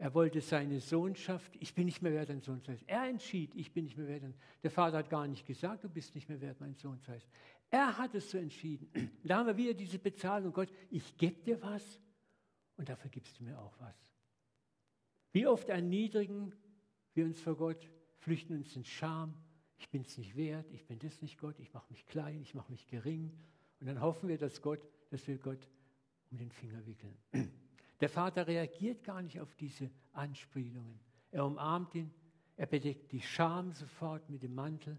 Er 0.00 0.14
wollte 0.14 0.40
seine 0.40 0.80
Sohnschaft, 0.80 1.56
ich 1.58 1.74
bin 1.74 1.86
nicht 1.86 2.02
mehr 2.02 2.12
wert, 2.12 2.30
ein 2.30 2.40
Sohn 2.40 2.62
zu 2.62 2.70
heißen. 2.70 2.86
Er 2.88 3.08
entschied, 3.08 3.52
ich 3.56 3.72
bin 3.72 3.84
nicht 3.84 3.96
mehr 3.96 4.06
wert. 4.06 4.22
Der 4.62 4.70
Vater 4.70 4.98
hat 4.98 5.10
gar 5.10 5.26
nicht 5.26 5.44
gesagt, 5.44 5.82
du 5.82 5.88
bist 5.88 6.14
nicht 6.14 6.28
mehr 6.28 6.40
wert, 6.40 6.60
mein 6.60 6.76
Sohn 6.76 7.00
zu 7.00 7.10
heißen. 7.10 7.28
Er 7.68 7.98
hat 7.98 8.14
es 8.14 8.30
so 8.30 8.38
entschieden. 8.38 8.88
Da 9.24 9.38
haben 9.38 9.46
wir 9.46 9.56
wieder 9.56 9.74
diese 9.74 9.98
Bezahlung. 9.98 10.52
Gott, 10.52 10.72
ich 10.88 11.16
gebe 11.16 11.42
dir 11.42 11.60
was 11.60 12.00
und 12.76 12.88
dafür 12.88 13.10
gibst 13.10 13.40
du 13.40 13.44
mir 13.44 13.58
auch 13.58 13.74
was. 13.80 13.96
Wie 15.32 15.46
oft 15.48 15.68
erniedrigen 15.68 16.54
wir 17.14 17.24
uns 17.24 17.40
vor 17.40 17.56
Gott, 17.56 17.90
flüchten 18.18 18.56
uns 18.56 18.76
in 18.76 18.84
Scham. 18.84 19.34
Ich 19.78 19.90
bin 19.90 20.02
es 20.02 20.16
nicht 20.16 20.36
wert, 20.36 20.70
ich 20.70 20.86
bin 20.86 21.00
das 21.00 21.20
nicht 21.22 21.38
Gott, 21.38 21.58
ich 21.58 21.72
mache 21.74 21.90
mich 21.90 22.06
klein, 22.06 22.40
ich 22.40 22.54
mache 22.54 22.70
mich 22.70 22.86
gering. 22.86 23.32
Und 23.80 23.88
dann 23.88 24.00
hoffen 24.00 24.28
wir, 24.28 24.38
dass 24.38 24.62
Gott, 24.62 24.80
dass 25.10 25.26
wir 25.26 25.38
Gott 25.38 25.68
um 26.30 26.38
den 26.38 26.52
Finger 26.52 26.86
wickeln. 26.86 27.18
Der 28.00 28.08
Vater 28.08 28.46
reagiert 28.46 29.02
gar 29.02 29.22
nicht 29.22 29.40
auf 29.40 29.54
diese 29.54 29.90
Anspielungen. 30.12 31.00
Er 31.30 31.44
umarmt 31.44 31.94
ihn, 31.94 32.10
er 32.56 32.66
bedeckt 32.66 33.12
die 33.12 33.20
Scham 33.20 33.72
sofort 33.72 34.28
mit 34.30 34.42
dem 34.42 34.54
Mantel, 34.54 34.96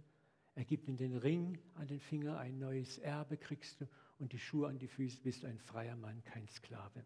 er 0.55 0.65
gibt 0.65 0.87
ihm 0.89 0.97
den 0.97 1.15
Ring 1.15 1.57
an 1.75 1.87
den 1.87 2.01
Finger, 2.01 2.37
ein 2.37 2.59
neues 2.59 2.97
Erbe 2.97 3.37
kriegst 3.37 3.79
du 3.79 3.87
und 4.17 4.33
die 4.33 4.39
Schuhe 4.39 4.67
an 4.67 4.77
die 4.77 4.87
Füße, 4.87 5.21
bist 5.21 5.45
ein 5.45 5.57
freier 5.57 5.95
Mann, 5.95 6.21
kein 6.23 6.47
Sklave. 6.49 7.05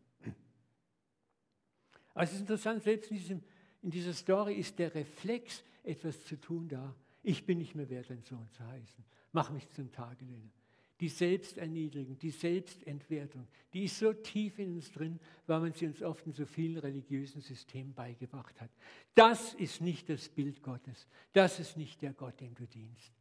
Aber 2.14 2.24
es 2.24 2.34
ist 2.34 2.42
interessant, 2.42 2.82
selbst 2.82 3.12
in, 3.12 3.18
diesem, 3.18 3.44
in 3.84 3.92
dieser 3.92 4.14
Story 4.14 4.56
ist 4.56 4.80
der 4.80 4.94
Reflex, 4.96 5.64
etwas 5.84 6.24
zu 6.26 6.40
tun 6.40 6.68
da. 6.68 6.96
Ich 7.22 7.46
bin 7.46 7.60
nicht 7.60 7.76
mehr 7.76 7.90
wert, 7.90 8.10
ein 8.10 8.24
Sohn 8.24 8.50
zu 8.50 8.66
heißen. 8.66 9.06
Mach 9.32 9.52
mich 9.52 9.70
zum 9.70 9.92
Tagelöhner 9.92 10.52
die 11.00 11.10
Selbsterniedrigung, 11.10 12.18
die 12.20 12.32
Selbstentwertung, 12.32 13.48
die 13.74 13.86
ist 13.86 13.98
so 13.98 14.14
tief 14.14 14.60
in 14.60 14.76
uns 14.76 14.92
drin, 14.92 15.20
weil 15.48 15.60
man 15.60 15.74
sie 15.74 15.88
uns 15.88 16.02
oft 16.02 16.26
in 16.28 16.34
so 16.34 16.46
vielen 16.46 16.78
religiösen 16.78 17.42
Systemen 17.42 17.94
beigebracht 17.94 18.60
hat. 18.62 18.70
Das 19.16 19.54
ist 19.56 19.82
nicht 19.82 20.10
das 20.10 20.30
Bild 20.30 20.62
Gottes. 20.62 21.08
Das 21.34 21.60
ist 21.60 21.78
nicht 21.78 22.02
der 22.02 22.14
Gott, 22.14 22.40
dem 22.40 22.54
du 22.56 22.66
dienst. 22.68 23.12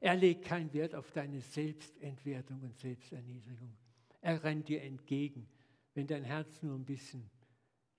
Er 0.00 0.16
legt 0.16 0.44
keinen 0.44 0.72
Wert 0.74 0.94
auf 0.94 1.10
deine 1.12 1.40
Selbstentwertung 1.40 2.60
und 2.62 2.76
Selbsterniedrigung. 2.76 3.74
Er 4.20 4.42
rennt 4.42 4.68
dir 4.68 4.82
entgegen, 4.82 5.48
wenn 5.94 6.06
dein 6.06 6.24
Herz 6.24 6.62
nur 6.62 6.74
ein 6.74 6.84
bisschen 6.84 7.30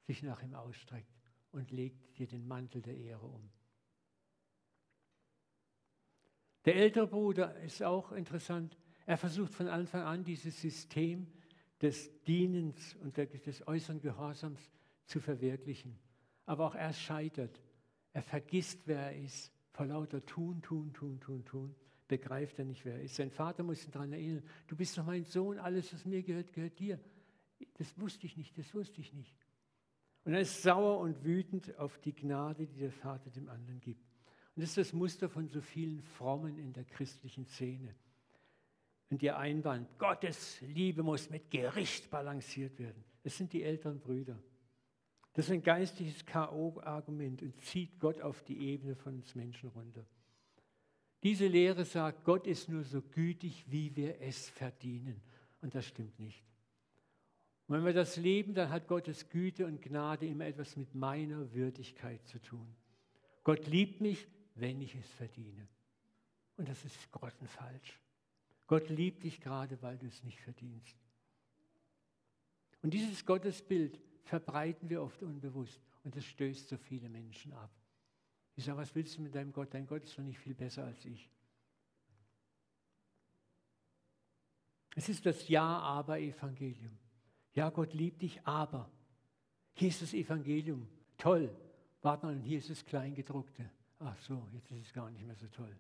sich 0.06 0.22
nach 0.22 0.44
ihm 0.44 0.54
ausstreckt 0.54 1.16
und 1.52 1.72
legt 1.72 2.20
dir 2.20 2.28
den 2.28 2.48
Mantel 2.48 2.82
der 2.82 2.96
Ehre 2.96 3.26
um. 3.26 3.50
Der 6.66 6.76
ältere 6.76 7.08
Bruder 7.08 7.60
ist 7.62 7.82
auch 7.82 8.12
interessant. 8.12 8.78
Er 9.06 9.18
versucht 9.18 9.54
von 9.54 9.68
Anfang 9.68 10.02
an 10.02 10.24
dieses 10.24 10.60
System 10.60 11.28
des 11.82 12.12
Dienens 12.24 12.96
und 12.96 13.18
des 13.18 13.68
äußeren 13.68 14.02
Gehorsams 14.02 14.72
zu 15.06 15.20
verwirklichen. 15.20 15.98
Aber 16.46 16.66
auch 16.66 16.76
er 16.76 16.94
scheitert. 16.94 17.62
Er 18.14 18.22
vergisst, 18.22 18.88
wer 18.88 19.12
er 19.12 19.18
ist. 19.24 19.52
Vor 19.72 19.88
lauter 19.88 20.26
Tun, 20.26 20.62
Tun, 20.62 20.94
Tun, 20.94 21.20
Tun, 21.20 21.44
Tun 21.46 21.76
begreift 22.08 22.60
er 22.60 22.66
nicht, 22.66 22.86
wer 22.86 22.96
er 22.96 23.02
ist. 23.02 23.16
Sein 23.16 23.32
Vater 23.32 23.64
muss 23.64 23.86
ihn 23.86 23.92
daran 23.92 24.14
erinnern, 24.14 24.44
du 24.68 24.76
bist 24.76 24.98
doch 24.98 25.06
mein 25.06 25.26
Sohn, 25.26 25.58
alles, 25.58 25.94
was 25.94 26.06
mir 26.06 26.24
gehört, 26.24 26.54
gehört 26.54 26.78
dir. 26.80 27.00
Das 27.78 27.98
wusste 28.00 28.26
ich 28.28 28.38
nicht, 28.38 28.58
das 28.58 28.74
wusste 28.74 29.02
ich 29.02 29.14
nicht. 29.14 29.36
Und 30.24 30.34
er 30.34 30.42
ist 30.42 30.62
sauer 30.62 31.00
und 31.00 31.24
wütend 31.24 31.78
auf 31.78 31.98
die 32.00 32.14
Gnade, 32.14 32.68
die 32.68 32.80
der 32.80 32.92
Vater 32.92 33.30
dem 33.30 33.50
anderen 33.50 33.80
gibt. 33.80 34.04
Und 34.56 34.62
das 34.62 34.70
ist 34.70 34.78
das 34.78 34.94
Muster 34.94 35.30
von 35.30 35.48
so 35.48 35.62
vielen 35.62 36.02
Frommen 36.02 36.58
in 36.58 36.74
der 36.74 36.86
christlichen 36.86 37.46
Szene. 37.46 37.96
Und 39.10 39.22
ihr 39.22 39.38
Einwand, 39.38 40.00
Gottes 40.00 40.60
Liebe 40.62 41.04
muss 41.04 41.30
mit 41.30 41.52
Gericht 41.52 42.10
balanciert 42.10 42.80
werden. 42.80 43.04
Das 43.24 43.38
sind 43.38 43.54
die 43.54 43.64
älteren 43.64 44.00
Brüder. 44.00 44.38
Das 45.34 45.46
ist 45.46 45.52
ein 45.52 45.64
geistliches 45.64 46.26
K.O.-Argument 46.26 47.42
und 47.42 47.60
zieht 47.62 48.00
Gott 48.00 48.22
auf 48.22 48.44
die 48.44 48.58
Ebene 48.58 48.96
von 48.96 49.16
uns 49.16 49.36
Menschen 49.36 49.70
runter. 49.70 50.06
Diese 51.24 51.48
Lehre 51.48 51.86
sagt, 51.86 52.24
Gott 52.24 52.48
ist 52.48 52.70
nur 52.70 52.84
so 52.84 53.02
gütig, 53.02 53.66
wie 53.68 53.96
wir 53.96 54.22
es 54.22 54.50
verdienen. 54.50 55.22
Und 55.62 55.76
das 55.76 55.86
stimmt 55.86 56.20
nicht. 56.20 56.44
Und 57.68 57.78
wenn 57.78 57.86
wir 57.86 57.94
das 57.94 58.16
leben, 58.16 58.54
dann 58.54 58.70
hat 58.70 58.88
Gottes 58.88 59.30
Güte 59.30 59.66
und 59.66 59.82
Gnade 59.82 60.28
immer 60.28 60.46
etwas 60.46 60.76
mit 60.78 60.94
meiner 60.94 61.52
Würdigkeit 61.52 62.26
zu 62.28 62.40
tun. 62.40 62.76
Gott 63.44 63.68
liebt 63.68 64.02
mich, 64.02 64.28
wenn 64.54 64.80
ich 64.82 64.96
es 64.96 65.10
verdiene. 65.14 65.68
Und 66.58 66.70
das 66.70 66.86
ist 66.86 67.12
grottenfalsch. 67.12 68.00
Gott 68.68 68.90
liebt 68.90 69.24
dich 69.24 69.40
gerade, 69.42 69.82
weil 69.82 69.98
du 69.98 70.08
es 70.08 70.24
nicht 70.24 70.40
verdienst. 70.42 70.96
Und 72.82 72.94
dieses 72.94 73.26
Gottesbild 73.26 74.00
verbreiten 74.24 74.90
wir 74.90 75.02
oft 75.02 75.22
unbewusst 75.24 75.82
und 76.04 76.16
das 76.16 76.26
stößt 76.26 76.68
so 76.68 76.78
viele 76.78 77.10
Menschen 77.10 77.54
ab. 77.54 77.72
Ich 78.56 78.66
sage, 78.66 78.78
was 78.78 78.94
willst 78.96 79.18
du 79.18 79.22
mit 79.22 79.36
deinem 79.36 79.52
Gott? 79.52 79.74
Dein 79.74 79.86
Gott 79.86 80.04
ist 80.04 80.18
doch 80.18 80.24
nicht 80.24 80.40
viel 80.40 80.56
besser 80.56 80.86
als 80.86 81.04
ich. 81.06 81.30
Es 84.96 85.10
ist 85.10 85.26
das 85.26 85.48
Ja-Aber-Evangelium. 85.50 86.98
Ja, 87.54 87.70
Gott 87.70 87.94
liebt 87.94 88.22
dich, 88.22 88.46
aber. 88.46 88.90
Hier 89.74 89.90
ist 89.90 90.02
das 90.02 90.14
Evangelium. 90.14 90.88
Toll. 91.18 91.54
Warte 92.02 92.26
mal, 92.26 92.40
hier 92.40 92.60
ist 92.60 92.70
das 92.70 92.86
Kleingedruckte. 92.86 93.70
Ach 94.00 94.18
so, 94.22 94.48
jetzt 94.54 94.72
ist 94.72 94.88
es 94.88 94.94
gar 94.94 95.10
nicht 95.10 95.26
mehr 95.26 95.36
so 95.36 95.48
toll. 95.48 95.76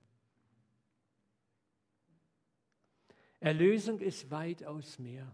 Erlösung 3.39 3.99
ist 3.99 4.31
weitaus 4.31 4.99
mehr. 4.99 5.33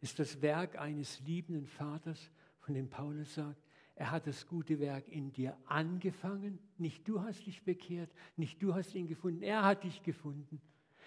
Ist 0.00 0.18
das 0.18 0.40
Werk 0.42 0.78
eines 0.78 1.20
liebenden 1.20 1.66
Vaters, 1.66 2.30
von 2.60 2.74
dem 2.74 2.88
Paulus 2.88 3.34
sagt, 3.34 3.62
er 3.94 4.10
hat 4.10 4.26
das 4.26 4.46
gute 4.46 4.78
Werk 4.78 5.08
in 5.08 5.32
dir 5.32 5.56
angefangen. 5.64 6.58
Nicht 6.76 7.08
du 7.08 7.22
hast 7.22 7.46
dich 7.46 7.64
bekehrt, 7.64 8.10
nicht 8.36 8.62
du 8.62 8.74
hast 8.74 8.94
ihn 8.94 9.06
gefunden, 9.06 9.42
er 9.42 9.64
hat 9.64 9.84
dich 9.84 10.02
gefunden. 10.02 10.60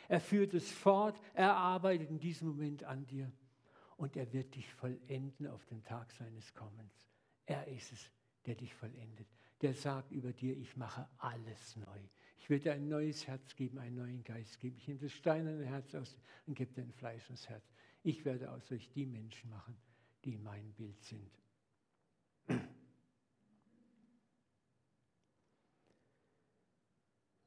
Er 0.07 0.19
führt 0.19 0.55
es 0.55 0.71
fort, 0.71 1.19
er 1.35 1.55
arbeitet 1.55 2.09
in 2.09 2.19
diesem 2.19 2.47
Moment 2.47 2.83
an 2.83 3.05
dir 3.05 3.31
und 3.97 4.15
er 4.15 4.33
wird 4.33 4.55
dich 4.55 4.73
vollenden 4.73 5.45
auf 5.45 5.63
dem 5.67 5.83
Tag 5.83 6.11
seines 6.11 6.53
Kommens. 6.55 7.07
Er 7.45 7.67
ist 7.67 7.91
es, 7.91 8.11
der 8.45 8.55
dich 8.55 8.73
vollendet. 8.73 9.27
Der 9.61 9.75
sagt 9.75 10.11
über 10.11 10.33
dir, 10.33 10.57
ich 10.57 10.75
mache 10.75 11.07
alles 11.17 11.75
neu. 11.75 11.99
Ich 12.39 12.49
will 12.49 12.59
dir 12.59 12.73
ein 12.73 12.87
neues 12.87 13.27
Herz 13.27 13.55
geben, 13.55 13.77
einen 13.77 13.97
neuen 13.97 14.23
Geist 14.23 14.59
geben. 14.59 14.77
Ich 14.77 14.87
nehme 14.87 14.99
das 14.99 15.11
steinerne 15.11 15.65
Herz 15.65 15.93
aus 15.93 16.17
und 16.47 16.55
gebe 16.55 16.73
dir 16.73 16.81
ein 16.81 16.93
fleischendes 16.93 17.47
Herz. 17.47 17.63
Ich 18.01 18.25
werde 18.25 18.51
aus 18.51 18.71
euch 18.71 18.89
die 18.89 19.05
Menschen 19.05 19.49
machen, 19.49 19.77
die 20.23 20.37
mein 20.37 20.73
Bild 20.73 21.03
sind. 21.03 21.29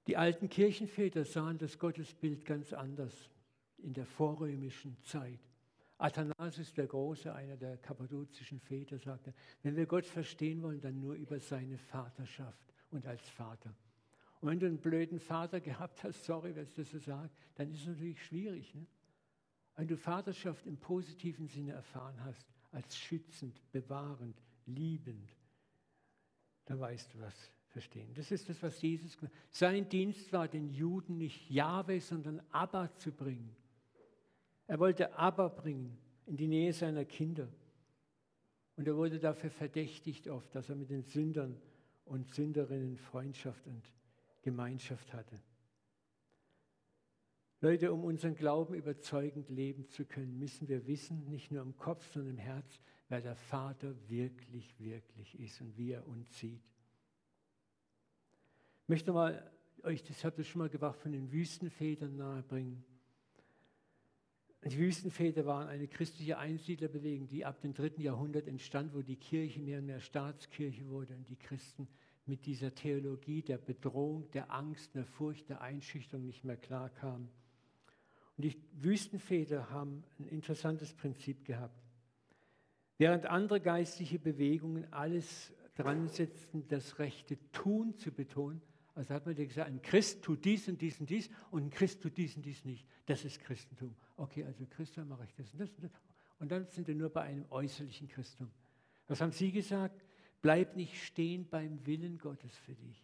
Die 0.06 0.16
alten 0.16 0.48
Kirchenväter 0.48 1.24
sahen 1.24 1.58
das 1.58 1.78
Gottesbild 1.78 2.44
ganz 2.44 2.72
anders 2.72 3.30
in 3.78 3.94
der 3.94 4.04
vorrömischen 4.04 5.00
Zeit. 5.02 5.40
Athanasius 5.96 6.74
der 6.74 6.86
Große, 6.86 7.32
einer 7.32 7.56
der 7.56 7.78
kappadozischen 7.78 8.60
Väter, 8.60 8.98
sagte, 8.98 9.32
wenn 9.62 9.76
wir 9.76 9.86
Gott 9.86 10.04
verstehen 10.04 10.60
wollen, 10.62 10.80
dann 10.80 11.00
nur 11.00 11.14
über 11.14 11.38
seine 11.40 11.78
Vaterschaft 11.78 12.74
und 12.90 13.06
als 13.06 13.26
Vater. 13.30 13.74
Und 14.42 14.48
wenn 14.48 14.58
du 14.58 14.66
einen 14.66 14.78
blöden 14.78 15.20
Vater 15.20 15.60
gehabt 15.60 16.02
hast, 16.02 16.24
sorry, 16.24 16.54
wenn 16.54 16.64
ich 16.64 16.74
das 16.74 16.90
so 16.90 16.98
sage, 16.98 17.30
dann 17.54 17.70
ist 17.70 17.82
es 17.82 17.86
natürlich 17.86 18.22
schwierig. 18.22 18.74
Ne? 18.74 18.84
Wenn 19.76 19.86
du 19.86 19.96
Vaterschaft 19.96 20.66
im 20.66 20.76
positiven 20.76 21.46
Sinne 21.46 21.72
erfahren 21.72 22.22
hast, 22.24 22.44
als 22.72 22.98
schützend, 22.98 23.62
bewahrend, 23.70 24.42
liebend, 24.66 25.30
dann 26.64 26.80
weißt 26.80 27.14
du 27.14 27.20
was 27.20 27.52
verstehen. 27.68 28.12
Das 28.14 28.32
ist 28.32 28.48
das, 28.48 28.60
was 28.62 28.82
Jesus 28.82 29.16
gemacht 29.16 29.32
hat. 29.32 29.54
Sein 29.54 29.88
Dienst 29.88 30.32
war, 30.32 30.48
den 30.48 30.68
Juden 30.70 31.18
nicht 31.18 31.48
Jahwe, 31.48 32.00
sondern 32.00 32.42
Abba 32.50 32.92
zu 32.96 33.12
bringen. 33.12 33.54
Er 34.66 34.80
wollte 34.80 35.16
Abba 35.16 35.48
bringen 35.48 35.96
in 36.26 36.36
die 36.36 36.48
Nähe 36.48 36.72
seiner 36.72 37.04
Kinder. 37.04 37.48
Und 38.76 38.88
er 38.88 38.96
wurde 38.96 39.20
dafür 39.20 39.50
verdächtigt 39.50 40.26
oft, 40.26 40.52
dass 40.52 40.68
er 40.68 40.74
mit 40.74 40.90
den 40.90 41.04
Sündern 41.04 41.56
und 42.04 42.34
Sünderinnen 42.34 42.96
Freundschaft 42.96 43.66
und 43.68 43.82
Gemeinschaft 44.42 45.12
hatte. 45.12 45.40
Leute, 47.60 47.92
um 47.92 48.02
unseren 48.02 48.34
Glauben 48.34 48.74
überzeugend 48.74 49.48
leben 49.48 49.86
zu 49.86 50.04
können, 50.04 50.36
müssen 50.38 50.68
wir 50.68 50.86
wissen, 50.86 51.28
nicht 51.28 51.52
nur 51.52 51.62
im 51.62 51.76
Kopf, 51.76 52.12
sondern 52.12 52.34
im 52.34 52.38
Herz, 52.38 52.80
wer 53.08 53.20
der 53.20 53.36
Vater 53.36 53.94
wirklich, 54.08 54.78
wirklich 54.80 55.38
ist 55.38 55.60
und 55.60 55.76
wie 55.76 55.92
er 55.92 56.06
uns 56.06 56.36
sieht. 56.38 56.64
Ich 58.82 58.88
möchte 58.88 59.12
mal 59.12 59.48
euch, 59.84 60.02
das 60.02 60.24
habt 60.24 60.38
ihr 60.38 60.44
schon 60.44 60.60
mal 60.60 60.68
gemacht, 60.68 60.98
von 60.98 61.12
den 61.12 61.30
Wüstenvätern 61.30 62.16
nahebringen. 62.16 62.84
Die 64.64 64.78
Wüstenväter 64.78 65.44
waren 65.44 65.68
eine 65.68 65.88
christliche 65.88 66.38
Einsiedlerbewegung, 66.38 67.26
die 67.26 67.44
ab 67.44 67.60
dem 67.60 67.74
dritten 67.74 68.00
Jahrhundert 68.00 68.46
entstand, 68.46 68.94
wo 68.94 69.02
die 69.02 69.16
Kirche 69.16 69.60
mehr 69.60 69.78
und 69.78 69.86
mehr 69.86 70.00
Staatskirche 70.00 70.88
wurde 70.88 71.14
und 71.14 71.28
die 71.28 71.36
Christen 71.36 71.88
mit 72.26 72.46
dieser 72.46 72.74
Theologie 72.74 73.42
der 73.42 73.58
Bedrohung, 73.58 74.30
der 74.30 74.52
Angst, 74.52 74.94
der 74.94 75.04
Furcht, 75.04 75.48
der 75.48 75.60
Einschüchterung 75.60 76.24
nicht 76.24 76.44
mehr 76.44 76.56
klarkamen. 76.56 77.28
Und 78.36 78.44
die 78.44 78.56
Wüstenväter 78.72 79.70
haben 79.70 80.04
ein 80.18 80.26
interessantes 80.26 80.94
Prinzip 80.94 81.44
gehabt. 81.44 81.82
Während 82.98 83.26
andere 83.26 83.60
geistliche 83.60 84.18
Bewegungen 84.18 84.92
alles 84.92 85.52
dran 85.74 86.08
setzten, 86.08 86.66
das 86.68 86.98
rechte 86.98 87.38
Tun 87.50 87.96
zu 87.96 88.12
betonen, 88.12 88.62
also 88.94 89.14
hat 89.14 89.24
man 89.24 89.34
dir 89.34 89.46
gesagt, 89.46 89.68
ein 89.68 89.80
Christ 89.80 90.22
tut 90.22 90.44
dies 90.44 90.68
und 90.68 90.80
dies 90.80 91.00
und 91.00 91.08
dies 91.08 91.30
und 91.50 91.64
ein 91.64 91.70
Christ 91.70 92.02
tut 92.02 92.16
dies 92.16 92.36
und 92.36 92.44
dies 92.44 92.64
nicht. 92.64 92.86
Das 93.06 93.24
ist 93.24 93.40
Christentum. 93.40 93.94
Okay, 94.16 94.44
also 94.44 94.66
Christen 94.66 95.08
mache 95.08 95.24
ich 95.24 95.34
das 95.34 95.50
und 95.52 95.60
das 95.60 95.70
und 95.70 95.84
das. 95.84 95.92
Und 96.38 96.52
dann 96.52 96.66
sind 96.66 96.86
wir 96.86 96.94
nur 96.94 97.08
bei 97.08 97.22
einem 97.22 97.46
äußerlichen 97.50 98.08
Christum. 98.08 98.50
Was 99.06 99.20
haben 99.20 99.32
Sie 99.32 99.50
gesagt? 99.50 100.04
Bleib 100.42 100.76
nicht 100.76 101.02
stehen 101.02 101.48
beim 101.48 101.86
Willen 101.86 102.18
Gottes 102.18 102.54
für 102.58 102.74
dich. 102.74 103.02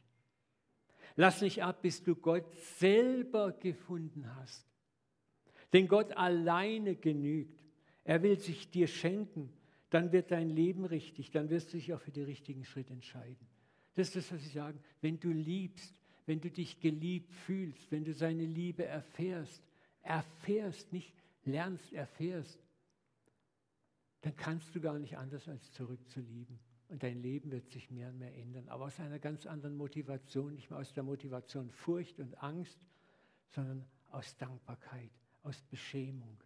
Lass 1.16 1.40
nicht 1.40 1.62
ab, 1.62 1.82
bis 1.82 2.02
du 2.02 2.14
Gott 2.14 2.52
selber 2.78 3.52
gefunden 3.52 4.34
hast. 4.36 4.66
Denn 5.72 5.88
Gott 5.88 6.12
alleine 6.12 6.96
genügt. 6.96 7.60
Er 8.04 8.22
will 8.22 8.38
sich 8.38 8.70
dir 8.70 8.86
schenken. 8.86 9.52
Dann 9.90 10.12
wird 10.12 10.30
dein 10.30 10.50
Leben 10.50 10.84
richtig. 10.84 11.30
Dann 11.30 11.48
wirst 11.50 11.72
du 11.72 11.76
dich 11.76 11.94
auch 11.94 12.00
für 12.00 12.10
die 12.10 12.22
richtigen 12.22 12.64
Schritte 12.64 12.92
entscheiden. 12.92 13.46
Das 13.94 14.08
ist 14.08 14.16
das, 14.16 14.32
was 14.32 14.42
Sie 14.42 14.50
sagen. 14.50 14.80
Wenn 15.00 15.18
du 15.18 15.30
liebst, 15.30 15.94
wenn 16.26 16.40
du 16.40 16.50
dich 16.50 16.80
geliebt 16.80 17.32
fühlst, 17.32 17.90
wenn 17.90 18.04
du 18.04 18.12
seine 18.12 18.44
Liebe 18.44 18.84
erfährst, 18.84 19.62
erfährst, 20.02 20.92
nicht 20.92 21.12
lernst, 21.44 21.92
erfährst, 21.92 22.60
dann 24.20 24.36
kannst 24.36 24.74
du 24.74 24.80
gar 24.80 24.98
nicht 24.98 25.16
anders 25.16 25.48
als 25.48 25.72
zurückzulieben. 25.72 26.58
Und 26.88 27.02
dein 27.02 27.20
Leben 27.20 27.50
wird 27.50 27.70
sich 27.70 27.90
mehr 27.90 28.08
und 28.08 28.18
mehr 28.18 28.34
ändern. 28.34 28.68
Aber 28.68 28.86
aus 28.86 28.98
einer 28.98 29.18
ganz 29.18 29.46
anderen 29.46 29.76
Motivation, 29.76 30.54
nicht 30.54 30.70
mehr 30.70 30.78
aus 30.78 30.92
der 30.94 31.02
Motivation 31.02 31.70
Furcht 31.70 32.18
und 32.18 32.42
Angst, 32.42 32.78
sondern 33.50 33.86
aus 34.10 34.36
Dankbarkeit, 34.36 35.10
aus 35.42 35.62
Beschämung. 35.62 36.42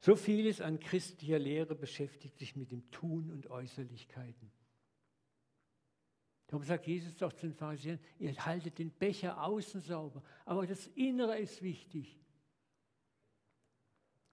So 0.00 0.16
vieles 0.16 0.60
an 0.60 0.78
christlicher 0.78 1.38
Lehre 1.38 1.74
beschäftigt 1.74 2.38
sich 2.38 2.56
mit 2.56 2.70
dem 2.70 2.90
Tun 2.90 3.30
und 3.30 3.48
Äußerlichkeiten. 3.48 4.50
Darum 6.46 6.64
sagt 6.64 6.86
Jesus 6.86 7.16
doch 7.16 7.32
zu 7.32 7.46
den 7.46 7.54
Pharisäern, 7.54 8.00
ihr 8.18 8.34
haltet 8.44 8.78
den 8.78 8.90
Becher 8.90 9.42
außen 9.42 9.80
sauber, 9.82 10.22
aber 10.44 10.66
das 10.66 10.86
Innere 10.88 11.38
ist 11.38 11.62
wichtig. 11.62 12.18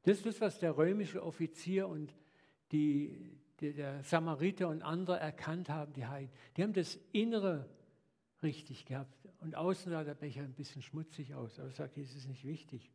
Das 0.03 0.17
ist 0.17 0.25
das, 0.25 0.41
was 0.41 0.59
der 0.59 0.77
römische 0.77 1.21
Offizier 1.21 1.87
und 1.87 2.15
die, 2.71 3.37
die, 3.59 3.73
der 3.73 4.03
Samariter 4.03 4.69
und 4.69 4.81
andere 4.81 5.19
erkannt 5.19 5.69
haben, 5.69 5.93
die 5.93 6.05
Heiden. 6.05 6.31
Die 6.55 6.63
haben 6.63 6.73
das 6.73 6.99
Innere 7.11 7.69
richtig 8.43 8.85
gehabt. 8.85 9.13
Und 9.39 9.55
außen 9.55 9.91
sah 9.91 10.03
der 10.03 10.15
Becher 10.15 10.41
ein 10.41 10.53
bisschen 10.53 10.81
schmutzig 10.81 11.33
aus, 11.33 11.59
aber 11.59 11.71
sagt, 11.71 11.97
es 11.97 12.15
ist 12.15 12.27
nicht 12.27 12.45
wichtig. 12.45 12.91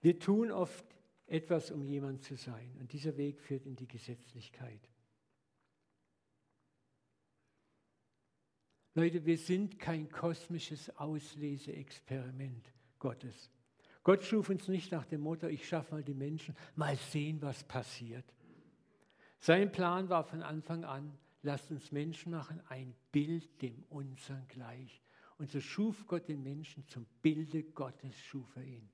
Wir 0.00 0.18
tun 0.18 0.50
oft 0.50 0.84
etwas, 1.26 1.70
um 1.70 1.84
jemand 1.84 2.22
zu 2.22 2.36
sein. 2.36 2.76
Und 2.80 2.92
dieser 2.92 3.16
Weg 3.16 3.40
führt 3.40 3.66
in 3.66 3.76
die 3.76 3.88
Gesetzlichkeit. 3.88 4.88
Leute, 8.94 9.24
wir 9.24 9.38
sind 9.38 9.78
kein 9.78 10.08
kosmisches 10.08 10.94
Ausleseexperiment 10.96 12.72
Gottes. 12.98 13.50
Gott 14.04 14.22
schuf 14.22 14.50
uns 14.50 14.68
nicht 14.68 14.92
nach 14.92 15.06
dem 15.06 15.22
Motto, 15.22 15.48
ich 15.48 15.66
schaffe 15.66 15.94
mal 15.94 16.04
die 16.04 16.14
Menschen, 16.14 16.54
mal 16.76 16.96
sehen, 16.96 17.40
was 17.42 17.64
passiert. 17.64 18.24
Sein 19.40 19.72
Plan 19.72 20.08
war 20.08 20.24
von 20.24 20.42
Anfang 20.42 20.84
an, 20.84 21.18
lasst 21.42 21.70
uns 21.70 21.90
Menschen 21.90 22.32
machen, 22.32 22.60
ein 22.68 22.94
Bild 23.10 23.60
dem 23.62 23.82
unseren 23.88 24.46
gleich. 24.48 25.02
Und 25.38 25.50
so 25.50 25.60
schuf 25.60 26.06
Gott 26.06 26.28
den 26.28 26.42
Menschen 26.42 26.86
zum 26.86 27.06
Bilde 27.22 27.64
Gottes, 27.64 28.16
schuf 28.20 28.54
er 28.56 28.64
ihn. 28.64 28.88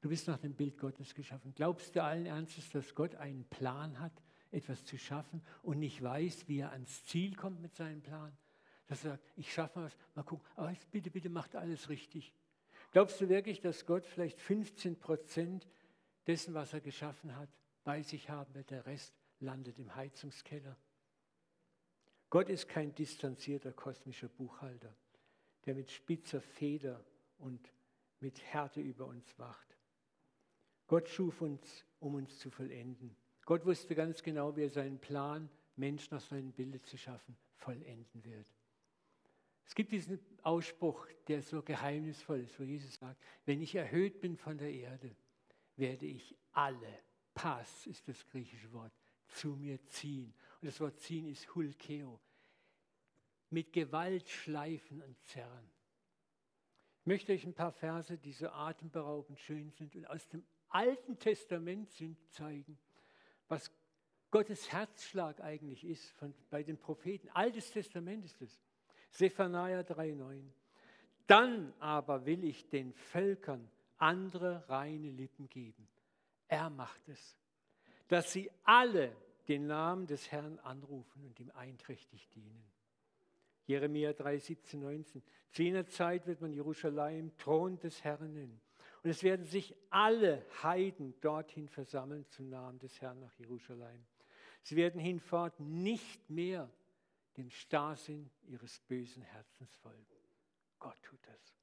Du 0.00 0.08
bist 0.08 0.28
nach 0.28 0.38
dem 0.38 0.54
Bild 0.54 0.78
Gottes 0.78 1.14
geschaffen. 1.14 1.52
Glaubst 1.54 1.96
du 1.96 2.02
allen 2.04 2.26
Ernstes, 2.26 2.70
dass 2.70 2.94
Gott 2.94 3.16
einen 3.16 3.44
Plan 3.44 3.98
hat, 3.98 4.12
etwas 4.50 4.84
zu 4.84 4.96
schaffen 4.96 5.42
und 5.62 5.80
nicht 5.80 6.02
weiß, 6.02 6.46
wie 6.48 6.60
er 6.60 6.70
ans 6.70 7.04
Ziel 7.04 7.34
kommt 7.34 7.60
mit 7.60 7.74
seinem 7.74 8.02
Plan? 8.02 8.36
dass 8.88 9.04
er 9.04 9.12
sagt, 9.12 9.24
ich 9.36 9.52
schaffe 9.52 9.82
was, 9.82 9.96
mal 10.14 10.22
gucken, 10.22 10.46
aber 10.56 10.74
bitte, 10.90 11.10
bitte 11.10 11.28
macht 11.28 11.54
alles 11.54 11.88
richtig. 11.90 12.32
Glaubst 12.90 13.20
du 13.20 13.28
wirklich, 13.28 13.60
dass 13.60 13.84
Gott 13.86 14.06
vielleicht 14.06 14.40
15 14.40 14.98
Prozent 14.98 15.68
dessen, 16.26 16.54
was 16.54 16.72
er 16.72 16.80
geschaffen 16.80 17.36
hat, 17.36 17.50
bei 17.84 18.02
sich 18.02 18.30
haben 18.30 18.54
wird? 18.54 18.70
Der 18.70 18.86
Rest 18.86 19.14
landet 19.40 19.78
im 19.78 19.94
Heizungskeller. 19.94 20.76
Gott 22.30 22.48
ist 22.48 22.68
kein 22.68 22.94
distanzierter 22.94 23.72
kosmischer 23.72 24.28
Buchhalter, 24.28 24.94
der 25.64 25.74
mit 25.74 25.90
spitzer 25.90 26.40
Feder 26.40 27.04
und 27.38 27.72
mit 28.20 28.42
Härte 28.42 28.80
über 28.80 29.06
uns 29.06 29.38
wacht. 29.38 29.76
Gott 30.86 31.08
schuf 31.08 31.40
uns, 31.40 31.84
um 32.00 32.14
uns 32.14 32.38
zu 32.38 32.50
vollenden. 32.50 33.16
Gott 33.44 33.64
wusste 33.64 33.94
ganz 33.94 34.22
genau, 34.22 34.56
wie 34.56 34.64
er 34.64 34.70
seinen 34.70 34.98
Plan, 34.98 35.48
Menschen 35.76 36.14
nach 36.14 36.22
seinem 36.22 36.52
Bilde 36.52 36.82
zu 36.82 36.98
schaffen, 36.98 37.36
vollenden 37.56 38.24
wird. 38.24 38.46
Es 39.68 39.74
gibt 39.74 39.92
diesen 39.92 40.18
Ausspruch, 40.42 41.06
der 41.28 41.42
so 41.42 41.62
geheimnisvoll 41.62 42.40
ist, 42.40 42.58
wo 42.58 42.64
Jesus 42.64 42.94
sagt, 42.94 43.22
wenn 43.44 43.60
ich 43.60 43.74
erhöht 43.74 44.18
bin 44.18 44.34
von 44.34 44.56
der 44.56 44.72
Erde, 44.72 45.14
werde 45.76 46.06
ich 46.06 46.34
alle, 46.52 47.02
Pass 47.34 47.86
ist 47.86 48.08
das 48.08 48.26
griechische 48.26 48.72
Wort, 48.72 48.92
zu 49.26 49.48
mir 49.48 49.78
ziehen. 49.86 50.34
Und 50.60 50.66
das 50.66 50.80
Wort 50.80 50.98
ziehen 50.98 51.28
ist 51.28 51.54
Hulkeo, 51.54 52.18
mit 53.50 53.72
Gewalt 53.72 54.28
schleifen 54.28 55.02
und 55.02 55.22
zerren. 55.22 55.70
Ich 57.02 57.06
möchte 57.06 57.32
euch 57.32 57.44
ein 57.44 57.54
paar 57.54 57.72
Verse, 57.72 58.16
die 58.16 58.32
so 58.32 58.48
atemberaubend 58.48 59.38
schön 59.38 59.70
sind 59.70 59.94
und 59.94 60.06
aus 60.06 60.26
dem 60.28 60.44
Alten 60.70 61.18
Testament 61.18 61.90
sind, 61.90 62.18
zeigen, 62.30 62.78
was 63.48 63.70
Gottes 64.30 64.72
Herzschlag 64.72 65.40
eigentlich 65.42 65.84
ist 65.84 66.10
von, 66.12 66.34
bei 66.48 66.62
den 66.62 66.78
Propheten. 66.78 67.28
Altes 67.30 67.70
Testament 67.70 68.24
ist 68.24 68.40
es. 68.40 68.58
Zephaniah 69.10 69.80
3,9. 69.80 70.42
Dann 71.26 71.74
aber 71.78 72.24
will 72.24 72.44
ich 72.44 72.68
den 72.68 72.92
Völkern 72.92 73.70
andere 73.98 74.68
reine 74.68 75.10
Lippen 75.10 75.48
geben. 75.48 75.88
Er 76.48 76.70
macht 76.70 77.08
es, 77.08 77.36
dass 78.08 78.32
sie 78.32 78.50
alle 78.64 79.14
den 79.48 79.66
Namen 79.66 80.06
des 80.06 80.30
Herrn 80.30 80.58
anrufen 80.60 81.24
und 81.24 81.38
ihm 81.40 81.50
einträchtig 81.50 82.28
dienen. 82.30 82.64
Jeremia 83.66 84.14
3, 84.14 84.38
17, 84.38 84.80
19. 84.80 85.22
Zu 85.50 85.62
jener 85.62 85.86
Zeit 85.86 86.26
wird 86.26 86.40
man 86.40 86.52
Jerusalem 86.52 87.36
Thron 87.36 87.78
des 87.78 88.02
Herrn 88.02 88.32
nennen. 88.32 88.60
Und 89.02 89.10
es 89.10 89.22
werden 89.22 89.44
sich 89.44 89.74
alle 89.90 90.44
Heiden 90.62 91.14
dorthin 91.20 91.68
versammeln 91.68 92.26
zum 92.28 92.48
Namen 92.48 92.78
des 92.78 93.00
Herrn 93.00 93.20
nach 93.20 93.34
Jerusalem. 93.38 94.04
Sie 94.62 94.76
werden 94.76 95.00
hinfort 95.00 95.60
nicht 95.60 96.28
mehr 96.30 96.70
dem 97.38 97.50
Starrsinn 97.50 98.30
ihres 98.42 98.80
bösen 98.80 99.22
Herzens 99.22 99.74
folgen. 99.76 100.06
Gott 100.78 101.00
tut 101.02 101.20
das. 101.26 101.56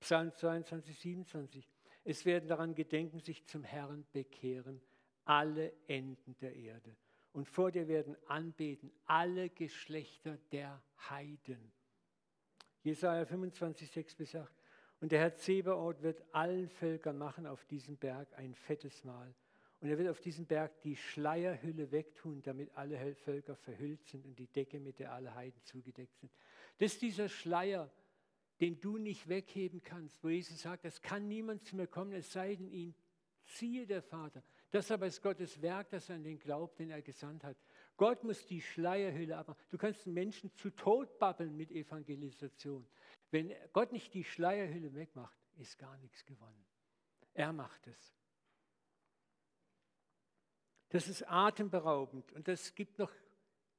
Psalm 0.00 0.32
22, 0.32 0.98
27. 0.98 1.68
Es 2.04 2.24
werden 2.24 2.48
daran 2.48 2.74
gedenken, 2.74 3.20
sich 3.20 3.46
zum 3.46 3.64
Herrn 3.64 4.06
bekehren, 4.12 4.80
alle 5.24 5.72
Enden 5.88 6.36
der 6.38 6.54
Erde. 6.54 6.96
Und 7.32 7.48
vor 7.48 7.70
dir 7.70 7.88
werden 7.88 8.16
anbeten 8.26 8.92
alle 9.06 9.50
Geschlechter 9.50 10.38
der 10.52 10.82
Heiden. 11.10 11.72
Jesaja 12.82 13.26
25, 13.26 13.90
6 13.90 14.14
bis 14.14 14.34
8. 14.34 14.54
Und 15.00 15.12
der 15.12 15.20
Herr 15.20 15.34
Zebaoth 15.34 16.02
wird 16.02 16.22
allen 16.32 16.68
Völkern 16.68 17.18
machen 17.18 17.46
auf 17.46 17.64
diesem 17.66 17.96
Berg 17.96 18.32
ein 18.34 18.54
fettes 18.54 19.04
Mahl 19.04 19.34
und 19.80 19.88
er 19.88 19.98
wird 19.98 20.08
auf 20.08 20.20
diesem 20.20 20.46
Berg 20.46 20.80
die 20.82 20.96
Schleierhülle 20.96 21.92
wegtun, 21.92 22.42
damit 22.42 22.74
alle 22.74 23.14
Völker 23.14 23.54
verhüllt 23.56 24.04
sind 24.06 24.26
und 24.26 24.38
die 24.38 24.48
Decke, 24.48 24.80
mit 24.80 24.98
der 24.98 25.12
alle 25.12 25.34
Heiden 25.34 25.62
zugedeckt 25.62 26.16
sind. 26.18 26.32
Das 26.78 26.94
ist 26.94 27.02
dieser 27.02 27.28
Schleier, 27.28 27.90
den 28.60 28.80
du 28.80 28.98
nicht 28.98 29.28
wegheben 29.28 29.82
kannst, 29.82 30.22
wo 30.24 30.28
Jesus 30.28 30.62
sagt, 30.62 30.84
es 30.84 31.00
kann 31.00 31.28
niemand 31.28 31.64
zu 31.64 31.76
mir 31.76 31.86
kommen, 31.86 32.12
es 32.12 32.32
sei 32.32 32.56
denn, 32.56 32.70
ihn 32.72 32.94
siehe 33.44 33.86
der 33.86 34.02
Vater. 34.02 34.42
Das 34.70 34.90
aber 34.90 35.06
ist 35.06 35.22
Gottes 35.22 35.62
Werk, 35.62 35.90
das 35.90 36.10
an 36.10 36.24
den 36.24 36.38
glaubt, 36.38 36.78
den 36.78 36.90
er 36.90 37.00
gesandt 37.00 37.44
hat. 37.44 37.56
Gott 37.96 38.22
muss 38.24 38.46
die 38.46 38.60
Schleierhülle 38.60 39.36
abmachen. 39.36 39.60
Du 39.70 39.78
kannst 39.78 40.06
Menschen 40.06 40.52
zu 40.54 40.70
Tod 40.70 41.18
babbeln 41.18 41.56
mit 41.56 41.70
Evangelisation. 41.70 42.86
Wenn 43.30 43.52
Gott 43.72 43.92
nicht 43.92 44.12
die 44.12 44.24
Schleierhülle 44.24 44.94
wegmacht, 44.94 45.38
ist 45.56 45.78
gar 45.78 45.96
nichts 45.98 46.24
gewonnen. 46.24 46.64
Er 47.34 47.52
macht 47.52 47.86
es. 47.86 48.17
Das 50.90 51.08
ist 51.08 51.28
atemberaubend 51.28 52.32
und 52.32 52.48
das 52.48 52.74
gibt 52.74 52.98
noch 52.98 53.12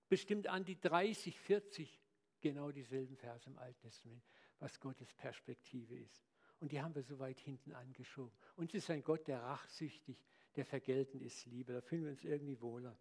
bestimmt 0.10 0.48
an 0.48 0.64
die 0.64 0.80
30, 0.80 1.40
40 1.40 2.00
genau 2.42 2.72
dieselben 2.72 3.16
Verse 3.16 3.50
im 3.50 3.58
Alten 3.58 3.80
Testament, 3.82 4.24
was 4.60 4.80
Gottes 4.80 5.14
Perspektive 5.14 5.98
ist. 5.98 6.24
Und 6.60 6.72
die 6.72 6.82
haben 6.82 6.94
wir 6.94 7.04
so 7.04 7.20
weit 7.20 7.40
hinten 7.40 7.74
angeschoben. 7.74 8.38
Uns 8.56 8.74
ist 8.74 8.90
ein 8.90 9.04
Gott, 9.04 9.28
der 9.28 9.42
rachsüchtig, 9.42 10.18
der 10.56 10.66
vergeltend 10.66 11.24
ist, 11.24 11.46
Liebe. 11.46 11.74
Da 11.74 11.82
fühlen 11.82 12.04
wir 12.04 12.12
uns 12.12 12.24
irgendwie 12.24 12.60
wohler. 12.60 12.98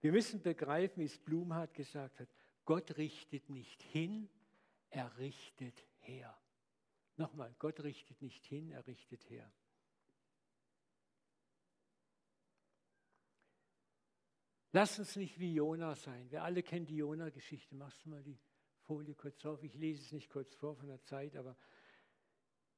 Wir 0.00 0.12
müssen 0.12 0.42
begreifen, 0.42 1.00
wie 1.00 1.06
es 1.06 1.18
Blumhardt 1.18 1.74
gesagt 1.74 2.18
hat, 2.18 2.28
Gott 2.64 2.96
richtet 2.96 3.50
nicht 3.50 3.82
hin, 3.82 4.28
er 4.88 5.16
richtet 5.18 5.84
her. 5.98 6.36
Nochmal, 7.16 7.54
Gott 7.58 7.80
richtet 7.80 8.22
nicht 8.22 8.44
hin, 8.46 8.70
er 8.70 8.86
richtet 8.86 9.28
her. 9.28 9.52
Lass 14.72 15.00
uns 15.00 15.16
nicht 15.16 15.40
wie 15.40 15.52
Jona 15.52 15.96
sein. 15.96 16.30
Wir 16.30 16.44
alle 16.44 16.62
kennen 16.62 16.86
die 16.86 16.96
Jona-Geschichte. 16.96 17.74
Machst 17.74 18.04
du 18.04 18.10
mal 18.10 18.22
die 18.22 18.38
Folie 18.82 19.14
kurz 19.16 19.44
auf? 19.44 19.64
Ich 19.64 19.74
lese 19.74 20.00
es 20.00 20.12
nicht 20.12 20.30
kurz 20.30 20.54
vor 20.54 20.76
von 20.76 20.86
der 20.86 21.02
Zeit, 21.02 21.34
aber 21.34 21.56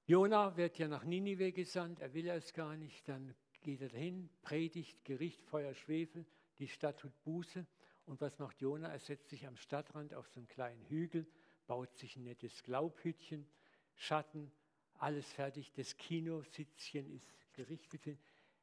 Jona 0.06 0.56
wird 0.56 0.78
ja 0.78 0.88
nach 0.88 1.04
Ninive 1.04 1.52
gesandt. 1.52 2.00
Er 2.00 2.14
will 2.14 2.28
es 2.28 2.54
gar 2.54 2.78
nicht. 2.78 3.06
Dann 3.08 3.34
geht 3.60 3.82
er 3.82 3.90
dahin, 3.90 4.30
predigt, 4.40 5.04
Gericht, 5.04 5.42
Feuer, 5.42 5.74
Schwefel. 5.74 6.24
Die 6.58 6.68
Stadt 6.68 6.98
tut 6.98 7.12
Buße. 7.24 7.66
Und 8.06 8.22
was 8.22 8.38
macht 8.38 8.62
Jona? 8.62 8.88
Er 8.88 8.98
setzt 8.98 9.28
sich 9.28 9.46
am 9.46 9.56
Stadtrand 9.56 10.14
auf 10.14 10.26
so 10.28 10.40
einen 10.40 10.48
kleinen 10.48 10.82
Hügel, 10.86 11.26
baut 11.66 11.94
sich 11.94 12.16
ein 12.16 12.24
nettes 12.24 12.62
Glaubhütchen, 12.62 13.46
Schatten, 13.94 14.50
alles 14.94 15.30
fertig. 15.30 15.72
Das 15.74 15.96
Kinositzchen 15.98 17.10
ist 17.10 17.52
gerichtet. 17.52 18.18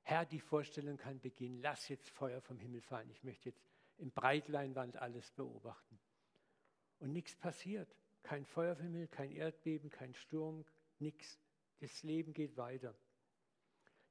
Herr, 0.09 0.25
die 0.25 0.39
Vorstellung 0.39 0.97
kann 0.97 1.19
beginnen. 1.19 1.61
Lass 1.61 1.87
jetzt 1.87 2.09
Feuer 2.09 2.41
vom 2.41 2.57
Himmel 2.57 2.81
fallen. 2.81 3.11
Ich 3.11 3.23
möchte 3.23 3.49
jetzt 3.49 3.63
im 3.99 4.09
Breitleinwand 4.09 4.97
alles 4.97 5.29
beobachten. 5.29 5.99
Und 6.97 7.13
nichts 7.13 7.35
passiert. 7.35 7.95
Kein 8.23 8.43
Feuer 8.43 8.75
vom 8.75 8.85
Himmel, 8.85 9.07
kein 9.07 9.31
Erdbeben, 9.31 9.91
kein 9.91 10.15
Sturm, 10.15 10.65
nichts. 10.97 11.39
Das 11.77 12.01
Leben 12.01 12.33
geht 12.33 12.57
weiter. 12.57 12.95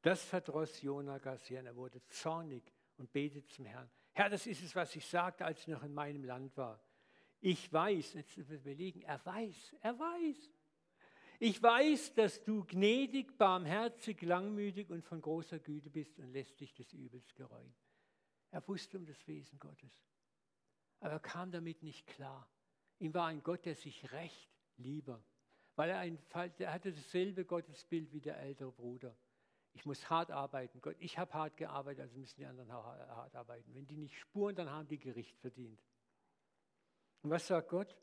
Das 0.00 0.22
verdross 0.22 0.80
Jona 0.82 1.18
sehr. 1.36 1.64
Er 1.64 1.74
wurde 1.74 2.00
zornig 2.06 2.62
und 2.96 3.12
betet 3.12 3.50
zum 3.50 3.64
Herrn. 3.64 3.90
Herr, 4.12 4.30
das 4.30 4.46
ist 4.46 4.62
es, 4.62 4.76
was 4.76 4.94
ich 4.94 5.04
sagte, 5.04 5.44
als 5.44 5.62
ich 5.62 5.66
noch 5.66 5.82
in 5.82 5.94
meinem 5.94 6.22
Land 6.22 6.56
war. 6.56 6.80
Ich 7.40 7.72
weiß, 7.72 8.14
jetzt 8.14 8.36
überlegen, 8.36 9.02
er 9.02 9.26
weiß, 9.26 9.74
er 9.80 9.98
weiß. 9.98 10.57
Ich 11.40 11.62
weiß, 11.62 12.14
dass 12.14 12.42
du 12.42 12.64
gnädig, 12.64 13.38
barmherzig, 13.38 14.22
langmütig 14.22 14.90
und 14.90 15.04
von 15.04 15.20
großer 15.20 15.60
Güte 15.60 15.88
bist 15.88 16.18
und 16.18 16.32
lässt 16.32 16.58
dich 16.58 16.74
des 16.74 16.92
Übels 16.92 17.32
gereuen. 17.34 17.74
Er 18.50 18.66
wusste 18.66 18.98
um 18.98 19.06
das 19.06 19.26
Wesen 19.28 19.58
Gottes. 19.58 19.92
Aber 21.00 21.12
er 21.12 21.20
kam 21.20 21.52
damit 21.52 21.82
nicht 21.82 22.06
klar. 22.08 22.48
Ihm 22.98 23.14
war 23.14 23.28
ein 23.28 23.42
Gott, 23.44 23.64
der 23.66 23.76
sich 23.76 24.10
recht 24.10 24.50
lieber, 24.78 25.22
weil 25.76 25.90
er, 25.90 25.98
ein, 25.98 26.18
er 26.58 26.72
hatte 26.72 26.92
dasselbe 26.92 27.44
Gottesbild 27.44 28.12
wie 28.12 28.20
der 28.20 28.38
ältere 28.38 28.72
Bruder. 28.72 29.16
Ich 29.74 29.86
muss 29.86 30.10
hart 30.10 30.32
arbeiten. 30.32 30.80
Gott, 30.80 30.96
ich 30.98 31.18
habe 31.18 31.32
hart 31.34 31.56
gearbeitet, 31.56 32.00
also 32.00 32.18
müssen 32.18 32.40
die 32.40 32.46
anderen 32.46 32.72
hart 32.72 33.36
arbeiten. 33.36 33.72
Wenn 33.74 33.86
die 33.86 33.96
nicht 33.96 34.18
spuren, 34.18 34.56
dann 34.56 34.70
haben 34.70 34.88
die 34.88 34.98
Gericht 34.98 35.38
verdient. 35.38 35.80
Und 37.22 37.30
was 37.30 37.46
sagt 37.46 37.68
Gott? 37.68 37.96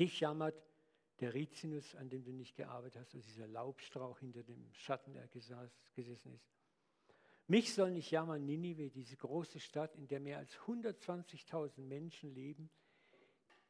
Dich 0.00 0.18
jammert 0.18 0.60
der 1.20 1.34
Rizinus, 1.34 1.94
an 1.96 2.08
dem 2.08 2.24
du 2.24 2.32
nicht 2.32 2.56
gearbeitet 2.56 3.00
hast, 3.00 3.14
also 3.14 3.26
dieser 3.26 3.46
Laubstrauch 3.46 4.18
hinter 4.18 4.42
dem 4.42 4.72
Schatten, 4.74 5.12
der 5.12 5.28
gesessen 5.28 6.34
ist. 6.34 6.50
Mich 7.46 7.74
soll 7.74 7.90
nicht 7.90 8.10
jammern, 8.10 8.44
Ninive, 8.44 8.90
diese 8.90 9.16
große 9.16 9.58
Stadt, 9.58 9.96
in 9.96 10.06
der 10.06 10.20
mehr 10.20 10.38
als 10.38 10.56
120.000 10.58 11.80
Menschen 11.80 12.32
leben, 12.32 12.70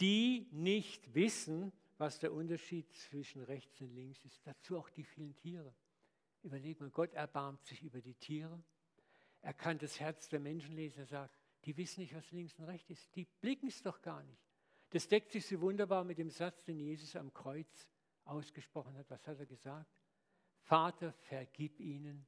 die 0.01 0.49
nicht 0.51 1.15
wissen, 1.15 1.73
was 1.97 2.19
der 2.19 2.33
Unterschied 2.33 2.93
zwischen 2.93 3.43
rechts 3.43 3.81
und 3.81 3.95
links 3.95 4.25
ist. 4.25 4.47
Dazu 4.47 4.79
auch 4.79 4.91
die 4.91 5.05
vielen 5.05 5.35
Tiere. 5.35 5.75
Überleg 6.43 6.81
mal, 6.81 6.91
Gott 6.91 7.13
erbarmt 7.15 7.65
sich 7.65 7.83
über 7.83 8.01
die 8.01 8.15
Tiere. 8.15 8.63
Er 9.43 9.55
kann 9.55 9.79
das 9.79 9.99
Herz 9.99 10.29
der 10.29 10.41
Menschen 10.41 10.75
lesen. 10.75 11.01
Er 11.01 11.07
sagt, 11.07 11.39
die 11.65 11.77
wissen 11.77 12.01
nicht, 12.01 12.15
was 12.15 12.31
links 12.31 12.59
und 12.59 12.65
rechts 12.65 12.91
ist. 12.91 13.15
Die 13.17 13.27
blicken 13.41 13.69
es 13.69 13.83
doch 13.83 14.01
gar 14.01 14.23
nicht. 14.23 14.50
Das 14.90 15.07
deckt 15.07 15.31
sich 15.31 15.46
so 15.46 15.61
wunderbar 15.61 16.05
mit 16.05 16.18
dem 16.18 16.31
Satz, 16.31 16.64
den 16.64 16.79
Jesus 16.79 17.14
am 17.16 17.33
Kreuz 17.33 17.88
ausgesprochen 18.24 18.96
hat. 18.96 19.09
Was 19.09 19.26
hat 19.26 19.38
er 19.38 19.46
gesagt? 19.46 19.90
Vater, 20.62 21.12
vergib 21.12 21.81
ihnen, 21.81 22.26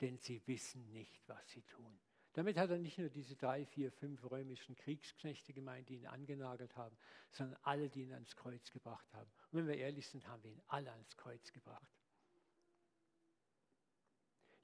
denn 0.00 0.18
sie 0.18 0.42
wissen 0.46 0.90
nicht, 0.92 1.26
was 1.28 1.48
sie 1.50 1.62
tun. 1.62 1.98
Damit 2.32 2.56
hat 2.56 2.70
er 2.70 2.78
nicht 2.78 2.98
nur 2.98 3.10
diese 3.10 3.36
drei, 3.36 3.66
vier, 3.66 3.92
fünf 3.92 4.30
römischen 4.30 4.74
Kriegsknechte 4.74 5.52
gemeint, 5.52 5.90
die 5.90 5.96
ihn 5.96 6.06
angenagelt 6.06 6.74
haben, 6.76 6.96
sondern 7.30 7.58
alle, 7.62 7.90
die 7.90 8.02
ihn 8.02 8.14
ans 8.14 8.34
Kreuz 8.36 8.70
gebracht 8.70 9.06
haben. 9.12 9.30
Und 9.50 9.58
wenn 9.58 9.66
wir 9.66 9.76
ehrlich 9.76 10.08
sind, 10.08 10.26
haben 10.26 10.42
wir 10.42 10.50
ihn 10.50 10.62
alle 10.68 10.90
ans 10.90 11.14
Kreuz 11.16 11.52
gebracht. 11.52 11.92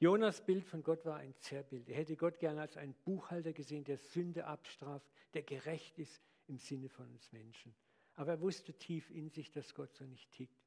Jonas 0.00 0.44
Bild 0.44 0.64
von 0.64 0.82
Gott 0.82 1.04
war 1.04 1.16
ein 1.16 1.34
Zerrbild. 1.40 1.88
Er 1.88 1.96
hätte 1.96 2.16
Gott 2.16 2.38
gerne 2.38 2.62
als 2.62 2.76
einen 2.76 2.94
Buchhalter 3.04 3.52
gesehen, 3.52 3.84
der 3.84 3.98
Sünde 3.98 4.46
abstraft, 4.46 5.10
der 5.34 5.42
gerecht 5.42 5.98
ist, 5.98 6.22
im 6.48 6.58
Sinne 6.58 6.88
von 6.88 7.10
uns 7.10 7.30
Menschen. 7.32 7.74
Aber 8.14 8.32
er 8.32 8.40
wusste 8.40 8.74
tief 8.74 9.10
in 9.10 9.30
sich, 9.30 9.50
dass 9.50 9.74
Gott 9.74 9.94
so 9.94 10.04
nicht 10.04 10.30
tickt. 10.32 10.58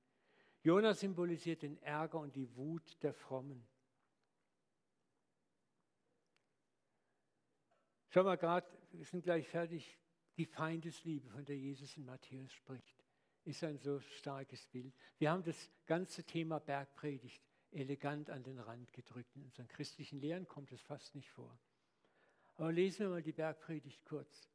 Jona 0.64 0.94
symbolisiert 0.94 1.64
den 1.64 1.82
Ärger 1.82 2.20
und 2.20 2.36
die 2.36 2.56
Wut 2.56 3.02
der 3.04 3.14
Frommen. 3.14 3.68
Schau 8.10 8.24
mal 8.24 8.38
gerade, 8.38 8.68
wir 8.92 9.06
sind 9.06 9.24
gleich 9.24 9.48
fertig. 9.48 9.98
Die 10.38 10.46
Feindesliebe, 10.46 11.30
von 11.30 11.44
der 11.46 11.58
Jesus 11.58 11.98
in 11.98 12.06
Matthäus 12.06 12.54
spricht, 12.54 13.04
ist 13.44 13.64
ein 13.64 13.78
so 13.78 14.00
starkes 14.00 14.66
Bild. 14.68 14.94
Wir 15.18 15.32
haben 15.32 15.44
das 15.44 15.70
ganze 15.86 16.24
Thema 16.24 16.60
Bergpredigt 16.60 17.44
elegant 17.72 18.30
an 18.30 18.44
den 18.44 18.60
Rand 18.60 18.92
gedrückt. 18.94 19.36
In 19.36 19.44
unseren 19.44 19.68
christlichen 19.68 20.20
Lehren 20.20 20.48
kommt 20.48 20.72
es 20.72 20.82
fast 20.82 21.16
nicht 21.16 21.30
vor. 21.30 21.58
Aber 22.56 22.72
lesen 22.72 23.00
wir 23.00 23.10
mal 23.10 23.24
die 23.24 23.32
Bergpredigt 23.32 24.06
kurz. 24.06 24.50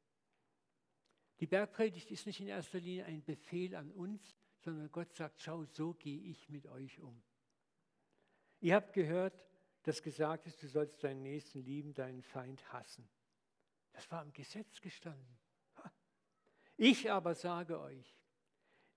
Die 1.40 1.46
Bergpredigt 1.46 2.10
ist 2.10 2.26
nicht 2.26 2.40
in 2.40 2.48
erster 2.48 2.78
Linie 2.78 3.04
ein 3.04 3.22
Befehl 3.22 3.74
an 3.74 3.90
uns, 3.92 4.36
sondern 4.60 4.90
Gott 4.90 5.14
sagt, 5.14 5.40
schau, 5.40 5.64
so 5.64 5.92
gehe 5.92 6.20
ich 6.20 6.48
mit 6.48 6.66
euch 6.66 7.00
um. 7.00 7.22
Ihr 8.60 8.74
habt 8.74 8.94
gehört, 8.94 9.44
dass 9.82 10.02
gesagt 10.02 10.46
ist, 10.46 10.62
du 10.62 10.66
sollst 10.66 11.04
deinen 11.04 11.22
Nächsten 11.22 11.62
lieben, 11.62 11.92
deinen 11.92 12.22
Feind 12.22 12.72
hassen. 12.72 13.08
Das 13.92 14.10
war 14.10 14.22
im 14.22 14.32
Gesetz 14.32 14.80
gestanden. 14.80 15.38
Ich 16.78 17.10
aber 17.10 17.34
sage 17.34 17.80
euch, 17.80 18.18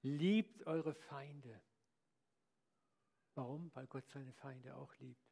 liebt 0.02 0.65
eure 0.65 0.93
Feinde. 0.93 1.62
Warum? 3.36 3.71
Weil 3.73 3.88
Gott 3.88 4.08
seine 4.10 4.34
Feinde 4.34 4.75
auch 4.75 4.93
liebt. 4.97 5.23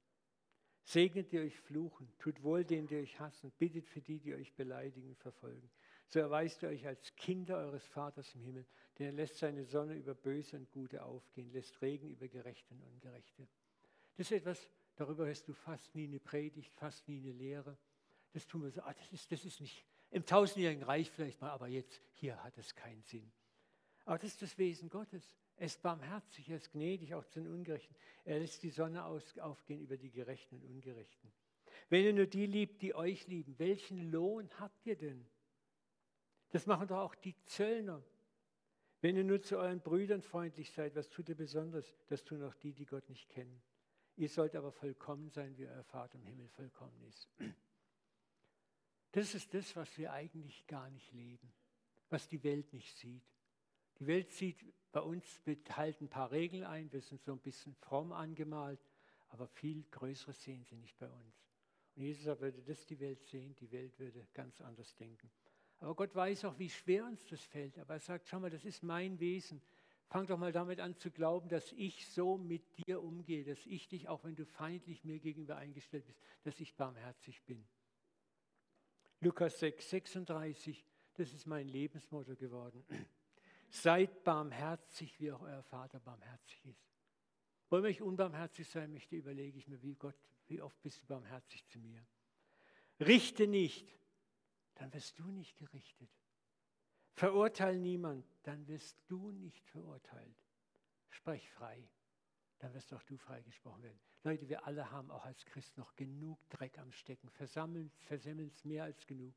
Segnet 0.83 1.31
die 1.33 1.39
euch 1.39 1.59
fluchen, 1.59 2.13
tut 2.19 2.41
wohl 2.43 2.63
denen, 2.63 2.87
die 2.87 2.95
euch 2.95 3.19
hassen, 3.19 3.51
bittet 3.57 3.89
für 3.89 4.01
die, 4.01 4.19
die 4.19 4.33
euch 4.33 4.53
beleidigen 4.53 5.15
verfolgen 5.15 5.69
so 6.07 6.19
erweist 6.19 6.63
ihr 6.63 6.69
euch 6.69 6.87
als 6.87 7.15
Kinder 7.15 7.57
eures 7.57 7.85
Vaters 7.85 8.33
im 8.35 8.41
Himmel, 8.41 8.65
denn 8.97 9.07
er 9.07 9.11
lässt 9.11 9.37
seine 9.37 9.65
Sonne 9.65 9.95
über 9.95 10.15
Böse 10.15 10.57
und 10.57 10.71
Gute 10.71 11.03
aufgehen, 11.03 11.51
lässt 11.51 11.81
Regen 11.81 12.09
über 12.09 12.27
Gerechte 12.27 12.73
und 12.73 12.81
Ungerechte. 12.83 13.47
Das 14.15 14.27
ist 14.27 14.37
etwas, 14.37 14.69
darüber 14.95 15.25
hörst 15.25 15.47
du 15.47 15.53
fast 15.53 15.93
nie 15.93 16.05
eine 16.05 16.19
Predigt, 16.19 16.73
fast 16.73 17.07
nie 17.07 17.19
eine 17.19 17.33
Lehre. 17.33 17.77
Das 18.33 18.47
tun 18.47 18.63
wir 18.63 18.71
so, 18.71 18.81
ah, 18.81 18.93
das, 18.93 19.11
ist, 19.11 19.31
das 19.31 19.45
ist 19.45 19.61
nicht 19.61 19.85
im 20.11 20.25
tausendjährigen 20.25 20.83
Reich 20.83 21.11
vielleicht 21.11 21.41
mal, 21.41 21.51
aber 21.51 21.67
jetzt, 21.67 22.01
hier 22.13 22.41
hat 22.43 22.57
es 22.57 22.73
keinen 22.73 23.03
Sinn. 23.03 23.29
Aber 24.05 24.17
das 24.17 24.31
ist 24.31 24.41
das 24.41 24.57
Wesen 24.57 24.89
Gottes. 24.89 25.35
Er 25.57 25.65
ist 25.65 25.81
barmherzig, 25.81 26.49
er 26.49 26.57
ist 26.57 26.71
gnädig 26.71 27.13
auch 27.13 27.25
zu 27.25 27.41
den 27.41 27.51
Ungerechten. 27.51 27.95
Er 28.23 28.39
lässt 28.39 28.63
die 28.63 28.69
Sonne 28.69 29.03
aus, 29.03 29.37
aufgehen 29.39 29.81
über 29.81 29.97
die 29.97 30.11
Gerechten 30.11 30.55
und 30.55 30.63
Ungerechten. 30.63 31.31
Wenn 31.89 32.05
ihr 32.05 32.13
nur 32.13 32.25
die 32.25 32.45
liebt, 32.45 32.81
die 32.81 32.95
euch 32.95 33.27
lieben, 33.27 33.57
welchen 33.59 34.11
Lohn 34.11 34.49
habt 34.59 34.85
ihr 34.85 34.95
denn? 34.95 35.27
Das 36.49 36.65
machen 36.65 36.87
doch 36.87 36.99
auch 36.99 37.15
die 37.15 37.35
Zöllner. 37.45 38.01
Wenn 39.01 39.15
ihr 39.15 39.23
nur 39.23 39.41
zu 39.41 39.57
euren 39.57 39.79
Brüdern 39.79 40.21
freundlich 40.21 40.71
seid, 40.71 40.95
was 40.95 41.09
tut 41.09 41.29
ihr 41.29 41.35
besonders? 41.35 41.93
Das 42.07 42.23
tun 42.23 42.43
auch 42.43 42.55
die, 42.55 42.73
die 42.73 42.85
Gott 42.85 43.07
nicht 43.09 43.29
kennen. 43.29 43.61
Ihr 44.15 44.29
sollt 44.29 44.55
aber 44.55 44.71
vollkommen 44.71 45.29
sein, 45.29 45.55
wie 45.57 45.67
euer 45.67 45.83
Vater 45.83 46.15
im 46.15 46.25
Himmel 46.25 46.47
vollkommen 46.49 46.99
ist. 47.03 47.29
Das 49.11 49.35
ist 49.35 49.53
das, 49.53 49.75
was 49.75 49.97
wir 49.97 50.11
eigentlich 50.11 50.65
gar 50.67 50.89
nicht 50.89 51.11
leben, 51.13 51.53
was 52.09 52.27
die 52.27 52.43
Welt 52.43 52.73
nicht 52.73 52.97
sieht. 52.97 53.23
Die 53.99 54.07
Welt 54.07 54.31
sieht 54.31 54.63
Bei 54.91 55.01
uns 55.01 55.41
halten 55.69 56.05
ein 56.05 56.09
paar 56.09 56.31
Regeln 56.31 56.63
ein, 56.63 56.91
wir 56.91 57.01
sind 57.01 57.21
so 57.21 57.33
ein 57.33 57.39
bisschen 57.39 57.75
fromm 57.75 58.11
angemalt, 58.11 58.79
aber 59.29 59.47
viel 59.47 59.83
Größeres 59.91 60.41
sehen 60.41 60.63
sie 60.63 60.77
nicht 60.77 60.97
bei 60.97 61.09
uns. 61.09 61.45
Und 61.95 62.03
Jesus 62.03 62.25
würde 62.39 62.63
das 62.63 62.85
die 62.85 62.99
Welt 62.99 63.23
sehen, 63.23 63.55
die 63.55 63.71
Welt 63.71 63.99
würde 63.99 64.27
ganz 64.33 64.61
anders 64.61 64.95
denken. 64.95 65.29
Aber 65.79 65.95
Gott 65.95 66.15
weiß 66.15 66.45
auch, 66.45 66.57
wie 66.57 66.69
schwer 66.69 67.05
uns 67.05 67.25
das 67.27 67.41
fällt. 67.41 67.77
Aber 67.77 67.95
er 67.95 67.99
sagt, 67.99 68.27
schau 68.27 68.39
mal, 68.39 68.49
das 68.49 68.65
ist 68.65 68.83
mein 68.83 69.19
Wesen. 69.19 69.61
Fang 70.07 70.25
doch 70.25 70.37
mal 70.37 70.51
damit 70.51 70.79
an 70.79 70.95
zu 70.95 71.11
glauben, 71.11 71.49
dass 71.49 71.73
ich 71.73 72.07
so 72.07 72.37
mit 72.37 72.63
dir 72.77 73.03
umgehe, 73.03 73.43
dass 73.43 73.65
ich 73.65 73.87
dich, 73.89 74.07
auch 74.07 74.23
wenn 74.23 74.35
du 74.35 74.45
feindlich 74.45 75.03
mir 75.03 75.19
gegenüber 75.19 75.57
eingestellt 75.57 76.05
bist, 76.05 76.19
dass 76.43 76.59
ich 76.59 76.75
barmherzig 76.75 77.43
bin. 77.43 77.67
Lukas 79.19 79.59
6, 79.59 79.89
36, 79.89 80.85
das 81.15 81.33
ist 81.33 81.45
mein 81.45 81.67
Lebensmotto 81.67 82.35
geworden. 82.35 82.85
Seid 83.69 84.23
barmherzig, 84.23 85.19
wie 85.19 85.31
auch 85.31 85.41
euer 85.41 85.63
Vater 85.63 85.99
barmherzig 85.99 86.65
ist. 86.65 86.87
Wollen 87.69 87.85
ich 87.85 88.01
unbarmherzig 88.01 88.69
sein 88.69 88.91
möchte, 88.91 89.17
überlege 89.17 89.57
ich 89.57 89.67
mir, 89.67 89.81
wie 89.81 89.95
Gott, 89.95 90.15
wie 90.47 90.61
oft 90.61 90.81
bist 90.81 91.01
du 91.01 91.05
barmherzig 91.07 91.65
zu 91.67 91.79
mir? 91.79 92.05
Richte 93.01 93.45
nicht, 93.45 93.97
dann 94.77 94.93
wirst 94.93 95.17
du 95.19 95.29
nicht 95.31 95.57
gerichtet. 95.57 96.09
Verurteile 97.13 97.79
niemand, 97.79 98.25
dann 98.43 98.67
wirst 98.67 98.97
du 99.07 99.31
nicht 99.31 99.67
verurteilt. 99.69 100.43
Sprech 101.09 101.49
frei, 101.51 101.89
dann 102.59 102.73
wirst 102.73 102.93
auch 102.93 103.03
du 103.03 103.17
freigesprochen 103.17 103.83
werden. 103.83 103.99
Leute, 104.23 104.49
wir 104.49 104.65
alle 104.65 104.91
haben 104.91 105.09
auch 105.09 105.25
als 105.25 105.45
Christ 105.45 105.77
noch 105.77 105.95
genug 105.95 106.37
Dreck 106.49 106.77
am 106.77 106.91
Stecken, 106.91 107.29
versammeln, 107.29 107.91
es 108.09 108.65
mehr 108.65 108.83
als 108.83 109.05
genug. 109.07 109.33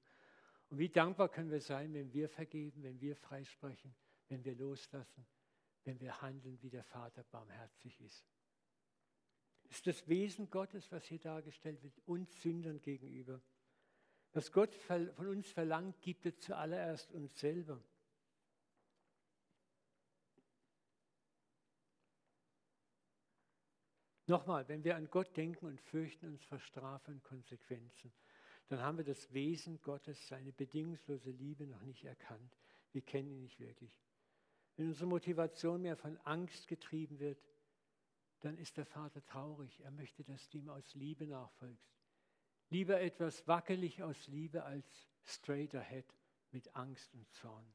Und 0.68 0.78
wie 0.78 0.88
dankbar 0.88 1.28
können 1.28 1.51
wir 1.51 1.61
sein, 1.61 1.95
wenn 1.95 2.12
wir 2.12 2.28
vergeben, 2.28 2.82
wenn 2.82 3.01
wir 3.01 3.16
freisprechen, 3.16 3.95
wenn 4.28 4.45
wir 4.45 4.55
loslassen, 4.55 5.26
wenn 5.84 6.01
wir 6.01 6.20
handeln, 6.20 6.61
wie 6.62 6.70
der 6.70 6.84
Vater 6.84 7.24
barmherzig 7.24 8.01
ist. 8.01 8.24
Ist 9.68 9.86
das 9.86 10.09
Wesen 10.09 10.51
Gottes, 10.51 10.91
was 10.91 11.05
hier 11.05 11.18
dargestellt 11.18 11.82
wird, 11.82 11.95
uns 12.07 12.43
Sündern 12.43 12.80
gegenüber. 12.80 13.41
Was 14.33 14.53
Gott 14.53 14.74
von 14.74 15.26
uns 15.26 15.51
verlangt, 15.51 16.01
gibt 16.01 16.24
er 16.24 16.37
zuallererst 16.39 17.12
uns 17.12 17.39
selber. 17.39 17.83
Nochmal, 24.26 24.68
wenn 24.68 24.85
wir 24.85 24.95
an 24.95 25.11
Gott 25.11 25.37
denken 25.37 25.66
und 25.66 25.81
fürchten 25.81 26.26
uns 26.26 26.45
vor 26.45 26.61
Strafe 26.61 27.11
und 27.11 27.24
Konsequenzen, 27.24 28.12
dann 28.68 28.81
haben 28.81 28.99
wir 28.99 29.05
das 29.05 29.33
Wesen 29.33 29.81
Gottes, 29.81 30.28
seine 30.28 30.53
bedingungslose 30.53 31.33
Liebe 31.33 31.66
noch 31.66 31.83
nicht 31.83 32.05
erkannt. 32.05 32.57
Wir 32.93 33.03
kennen 33.03 33.33
ihn 33.33 33.41
nicht 33.41 33.59
wirklich. 33.59 34.01
Wenn 34.76 34.87
unsere 34.87 35.09
Motivation 35.09 35.83
mehr 35.83 35.97
von 35.97 36.16
Angst 36.18 36.68
getrieben 36.68 37.18
wird, 37.18 37.43
dann 38.39 38.57
ist 38.57 38.76
der 38.76 38.87
Vater 38.87 39.24
traurig. 39.24 39.81
Er 39.81 39.91
möchte, 39.91 40.22
dass 40.22 40.49
du 40.49 40.59
ihm 40.59 40.68
aus 40.68 40.95
Liebe 40.95 41.26
nachfolgst. 41.26 41.99
Lieber 42.71 43.01
etwas 43.01 43.47
wackelig 43.47 44.03
aus 44.03 44.27
Liebe 44.29 44.64
als 44.64 45.09
straight 45.25 45.75
ahead 45.75 46.07
mit 46.53 46.75
Angst 46.75 47.12
und 47.14 47.29
Zorn. 47.33 47.66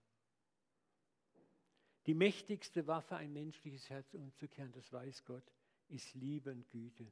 Die 2.06 2.14
mächtigste 2.14 2.88
Waffe, 2.88 3.16
ein 3.16 3.34
menschliches 3.34 3.90
Herz 3.90 4.14
umzukehren, 4.14 4.72
das 4.72 4.92
weiß 4.92 5.26
Gott, 5.26 5.52
ist 5.90 6.14
Liebe 6.16 6.52
und 6.52 6.70
Güte. 6.70 7.12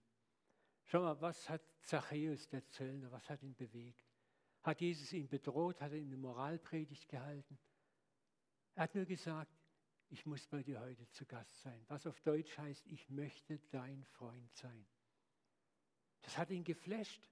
Schau 0.86 1.02
mal, 1.02 1.20
was 1.22 1.50
hat 1.50 1.62
Zachäus, 1.82 2.48
der 2.50 2.66
Zöllner, 2.68 3.12
was 3.12 3.30
hat 3.30 3.42
ihn 3.44 3.56
bewegt? 3.56 4.06
Hat 4.62 4.80
Jesus 4.80 5.12
ihn 5.12 5.28
bedroht? 5.28 5.82
Hat 5.82 5.92
er 5.92 5.98
ihm 5.98 6.08
eine 6.08 6.18
Moralpredigt 6.18 7.10
gehalten? 7.10 7.58
Er 8.76 8.84
hat 8.84 8.96
nur 8.96 9.06
gesagt, 9.06 9.52
ich 10.10 10.26
muss 10.26 10.46
bei 10.48 10.64
dir 10.64 10.80
heute 10.80 11.10
zu 11.10 11.26
Gast 11.26 11.62
sein. 11.62 11.84
Was 11.88 12.06
auf 12.06 12.22
Deutsch 12.22 12.58
heißt, 12.58 12.86
ich 12.88 13.10
möchte 13.10 13.60
dein 13.72 14.06
Freund 14.06 14.56
sein. 14.56 14.86
Das 16.22 16.38
hat 16.38 16.50
ihn 16.52 16.64
geflasht. 16.64 17.30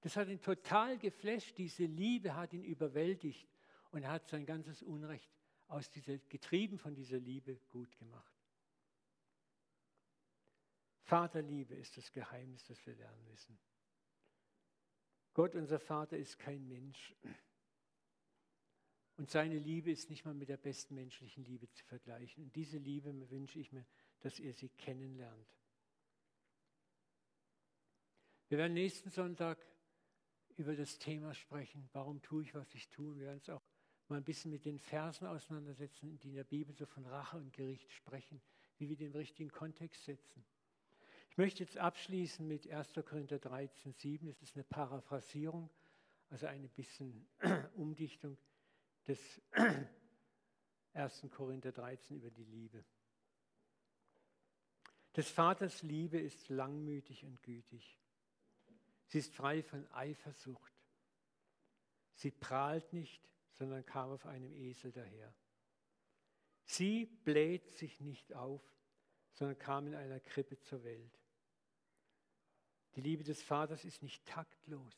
Das 0.00 0.16
hat 0.16 0.28
ihn 0.28 0.40
total 0.40 0.98
geflasht. 0.98 1.58
Diese 1.58 1.84
Liebe 1.84 2.34
hat 2.34 2.52
ihn 2.52 2.64
überwältigt 2.64 3.48
und 3.90 4.06
hat 4.06 4.28
sein 4.28 4.46
ganzes 4.46 4.82
Unrecht 4.82 5.30
aus 5.68 5.90
dieser, 5.90 6.18
getrieben 6.18 6.78
von 6.78 6.94
dieser 6.94 7.18
Liebe 7.18 7.56
gut 7.68 7.96
gemacht. 7.98 8.34
Vaterliebe 11.02 11.74
ist 11.74 11.96
das 11.96 12.12
Geheimnis, 12.12 12.64
das 12.64 12.84
wir 12.86 12.94
lernen 12.94 13.24
müssen. 13.26 13.58
Gott, 15.34 15.54
unser 15.54 15.78
Vater, 15.78 16.16
ist 16.16 16.38
kein 16.38 16.66
Mensch. 16.66 17.14
Und 19.16 19.28
seine 19.28 19.58
Liebe 19.58 19.90
ist 19.90 20.08
nicht 20.08 20.24
mal 20.24 20.34
mit 20.34 20.48
der 20.48 20.56
besten 20.56 20.94
menschlichen 20.94 21.44
Liebe 21.44 21.70
zu 21.70 21.84
vergleichen. 21.84 22.44
Und 22.44 22.56
diese 22.56 22.78
Liebe 22.78 23.12
wünsche 23.30 23.58
ich 23.58 23.70
mir, 23.70 23.84
dass 24.20 24.38
ihr 24.38 24.54
sie 24.54 24.70
kennenlernt. 24.70 25.56
Wir 28.48 28.58
werden 28.58 28.74
nächsten 28.74 29.10
Sonntag 29.10 29.58
über 30.60 30.76
das 30.76 30.98
Thema 30.98 31.34
sprechen, 31.34 31.88
warum 31.94 32.20
tue 32.20 32.42
ich, 32.42 32.54
was 32.54 32.72
ich 32.74 32.88
tue. 32.90 33.16
Wir 33.16 33.24
werden 33.24 33.38
uns 33.38 33.48
auch 33.48 33.62
mal 34.08 34.18
ein 34.18 34.24
bisschen 34.24 34.50
mit 34.50 34.66
den 34.66 34.78
Versen 34.78 35.26
auseinandersetzen, 35.26 36.18
die 36.18 36.28
in 36.28 36.34
der 36.34 36.44
Bibel 36.44 36.74
so 36.74 36.84
von 36.84 37.06
Rache 37.06 37.38
und 37.38 37.52
Gericht 37.52 37.90
sprechen, 37.92 38.42
wie 38.76 38.88
wir 38.88 38.96
den 38.96 39.12
richtigen 39.12 39.50
Kontext 39.50 40.04
setzen. 40.04 40.44
Ich 41.30 41.38
möchte 41.38 41.62
jetzt 41.62 41.78
abschließen 41.78 42.46
mit 42.46 42.68
1. 42.68 42.92
Korinther 43.06 43.38
13, 43.38 43.94
7. 43.94 44.26
Das 44.26 44.42
ist 44.42 44.54
eine 44.54 44.64
Paraphrasierung, 44.64 45.70
also 46.28 46.46
eine 46.46 46.68
bisschen 46.68 47.26
Umdichtung 47.74 48.36
des 49.06 49.40
1. 50.92 51.26
Korinther 51.30 51.72
13 51.72 52.16
über 52.16 52.30
die 52.30 52.44
Liebe. 52.44 52.84
Des 55.16 55.30
Vaters 55.30 55.82
Liebe 55.82 56.18
ist 56.18 56.48
langmütig 56.50 57.24
und 57.24 57.42
gütig. 57.42 57.99
Sie 59.10 59.18
ist 59.18 59.34
frei 59.34 59.60
von 59.64 59.90
Eifersucht. 59.90 60.72
Sie 62.14 62.30
prahlt 62.30 62.92
nicht, 62.92 63.28
sondern 63.50 63.84
kam 63.84 64.10
auf 64.10 64.24
einem 64.24 64.52
Esel 64.52 64.92
daher. 64.92 65.34
Sie 66.62 67.06
bläht 67.06 67.68
sich 67.70 68.00
nicht 68.00 68.32
auf, 68.34 68.62
sondern 69.32 69.58
kam 69.58 69.88
in 69.88 69.96
einer 69.96 70.20
Krippe 70.20 70.60
zur 70.60 70.84
Welt. 70.84 71.18
Die 72.94 73.00
Liebe 73.00 73.24
des 73.24 73.42
Vaters 73.42 73.84
ist 73.84 74.00
nicht 74.00 74.24
taktlos. 74.26 74.94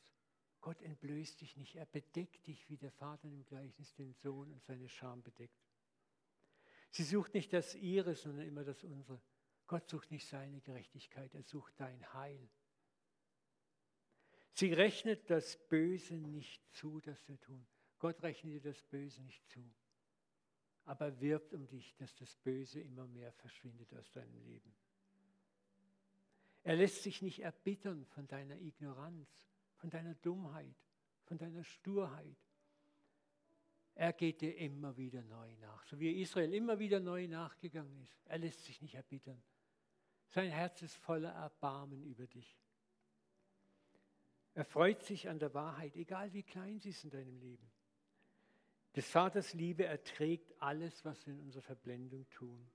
Gott 0.61 0.83
entblößt 0.83 1.41
dich 1.41 1.57
nicht. 1.57 1.77
Er 1.77 1.87
bedeckt 1.87 2.47
dich, 2.47 2.69
wie 2.69 2.77
der 2.77 2.93
Vater 2.93 3.29
im 3.29 3.47
Gleichnis 3.47 3.95
den 3.95 4.13
Sohn 4.13 4.53
und 4.53 4.63
seine 4.63 4.91
Scham 4.91 5.23
bedeckt. 5.23 5.67
Sie 6.91 7.05
sucht 7.05 7.33
nicht 7.33 7.51
das 7.55 7.75
ihre, 7.75 8.15
sondern 8.15 8.47
immer 8.47 8.63
das 8.63 8.85
unsere. 8.85 9.23
Gott 9.67 9.89
sucht 9.89 10.11
nicht 10.11 10.29
seine 10.29 10.61
Gerechtigkeit, 10.61 11.35
er 11.35 11.45
sucht 11.45 11.81
dein 11.81 12.13
Heil. 12.13 12.51
Sie 14.53 14.72
rechnet 14.72 15.30
das 15.30 15.57
Böse 15.68 16.14
nicht 16.14 16.62
zu, 16.72 17.00
das 17.00 17.26
wir 17.28 17.40
tun. 17.40 17.66
Gott 17.98 18.22
rechnet 18.22 18.55
dir 18.55 18.61
das 18.61 18.82
Böse 18.82 19.22
nicht 19.22 19.46
zu. 19.48 19.64
Aber 20.84 21.20
wirbt 21.20 21.55
um 21.55 21.66
dich, 21.66 21.94
dass 21.96 22.14
das 22.16 22.36
Böse 22.36 22.80
immer 22.80 23.07
mehr 23.07 23.32
verschwindet 23.32 23.94
aus 23.94 24.11
deinem 24.11 24.36
Leben. 24.44 24.74
Er 26.64 26.76
lässt 26.76 27.03
sich 27.03 27.22
nicht 27.22 27.40
erbittern 27.40 28.05
von 28.07 28.26
deiner 28.26 28.57
Ignoranz, 28.61 29.28
von 29.76 29.90
deiner 29.90 30.14
Dummheit, 30.16 30.76
von 31.24 31.38
deiner 31.38 31.64
Sturheit. 31.64 32.36
Er 33.94 34.12
geht 34.12 34.40
dir 34.40 34.57
immer 34.57 34.96
wieder 34.96 35.22
neu 35.22 35.55
nach, 35.57 35.84
so 35.84 35.98
wie 35.98 36.20
Israel 36.20 36.55
immer 36.55 36.78
wieder 36.78 37.00
neu 37.00 37.26
nachgegangen 37.26 37.98
ist. 38.03 38.26
Er 38.26 38.38
lässt 38.38 38.64
sich 38.64 38.80
nicht 38.80 38.94
erbittern. 38.94 39.42
Sein 40.28 40.50
Herz 40.50 40.82
ist 40.82 40.96
voller 40.96 41.32
Erbarmen 41.32 42.03
über 42.05 42.26
dich. 42.26 42.62
Er 44.55 44.64
freut 44.64 45.03
sich 45.03 45.28
an 45.28 45.38
der 45.38 45.55
Wahrheit, 45.55 45.96
egal 45.96 46.32
wie 46.32 46.42
klein 46.42 46.78
sie 46.78 46.90
ist 46.90 47.05
in 47.05 47.11
deinem 47.11 47.38
Leben. 47.38 47.70
Des 48.94 49.09
Vaters 49.09 49.55
Liebe 49.55 49.86
erträgt 49.86 50.53
alles, 50.61 51.05
was 51.05 51.26
wir 51.26 51.32
in 51.32 51.40
unserer 51.40 51.62
Verblendung 51.62 52.28
tun. 52.28 52.68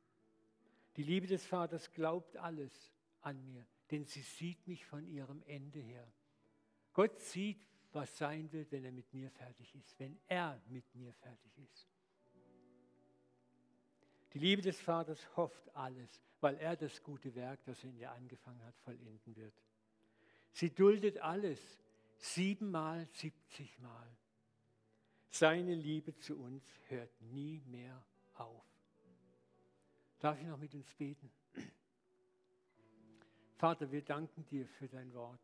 Die 0.96 1.04
Liebe 1.04 1.28
des 1.28 1.46
Vaters 1.46 1.92
glaubt 1.92 2.38
alles 2.38 2.92
an 3.22 3.44
mir, 3.46 3.68
denn 3.92 4.06
sie 4.06 4.22
sieht 4.22 4.68
mich 4.68 4.86
von 4.86 5.08
ihrem 5.08 5.44
Ende 5.44 5.80
her. 5.80 6.12
Gott 6.94 7.20
sieht, 7.20 7.60
was 7.92 8.18
sein 8.18 8.52
wird, 8.52 8.72
wenn 8.72 8.84
er 8.84 8.92
mit 8.92 9.14
mir 9.14 9.30
fertig 9.30 9.76
ist, 9.76 10.00
wenn 10.00 10.20
er 10.28 10.60
mit 10.70 10.96
mir 10.96 11.14
fertig 11.14 11.56
ist. 11.60 11.88
Die 14.34 14.40
Liebe 14.40 14.64
des 14.64 14.80
Vaters 14.80 15.36
hofft 15.38 15.76
alles, 15.76 16.20
weil 16.42 16.58
er 16.58 16.76
das 16.76 17.02
gute 17.04 17.34
Werk, 17.36 17.64
das 17.66 17.84
er 17.84 17.92
in 17.92 17.96
dir 17.96 18.12
angefangen 18.12 18.64
hat, 18.64 18.78
vollenden 18.80 19.36
wird. 19.36 19.54
Sie 20.52 20.74
duldet 20.74 21.20
alles, 21.20 21.60
siebenmal, 22.18 23.08
siebzigmal. 23.14 24.18
Seine 25.30 25.76
Liebe 25.76 26.16
zu 26.18 26.38
uns 26.38 26.64
hört 26.88 27.22
nie 27.22 27.62
mehr 27.68 28.04
auf. 28.36 28.66
Darf 30.20 30.40
ich 30.40 30.48
noch 30.48 30.58
mit 30.58 30.74
uns 30.74 30.92
beten? 30.96 31.30
Vater, 33.58 33.92
wir 33.92 34.02
danken 34.02 34.46
dir 34.46 34.68
für 34.68 34.88
dein 34.88 35.14
Wort. 35.14 35.42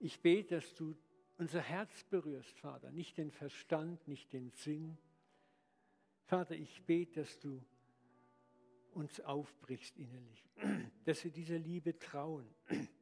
Ich 0.00 0.20
bete, 0.20 0.56
dass 0.56 0.74
du 0.74 0.96
unser 1.36 1.60
Herz 1.60 2.04
berührst, 2.04 2.58
Vater, 2.58 2.90
nicht 2.90 3.16
den 3.16 3.30
Verstand, 3.30 4.06
nicht 4.08 4.32
den 4.32 4.50
Sinn. 4.52 4.98
Vater, 6.24 6.54
ich 6.54 6.82
bete, 6.82 7.20
dass 7.20 7.38
du 7.38 7.62
uns 8.92 9.20
aufbrichst 9.20 9.96
innerlich, 9.98 10.44
dass 11.04 11.22
wir 11.24 11.30
dieser 11.30 11.58
Liebe 11.58 11.98
trauen, 11.98 12.46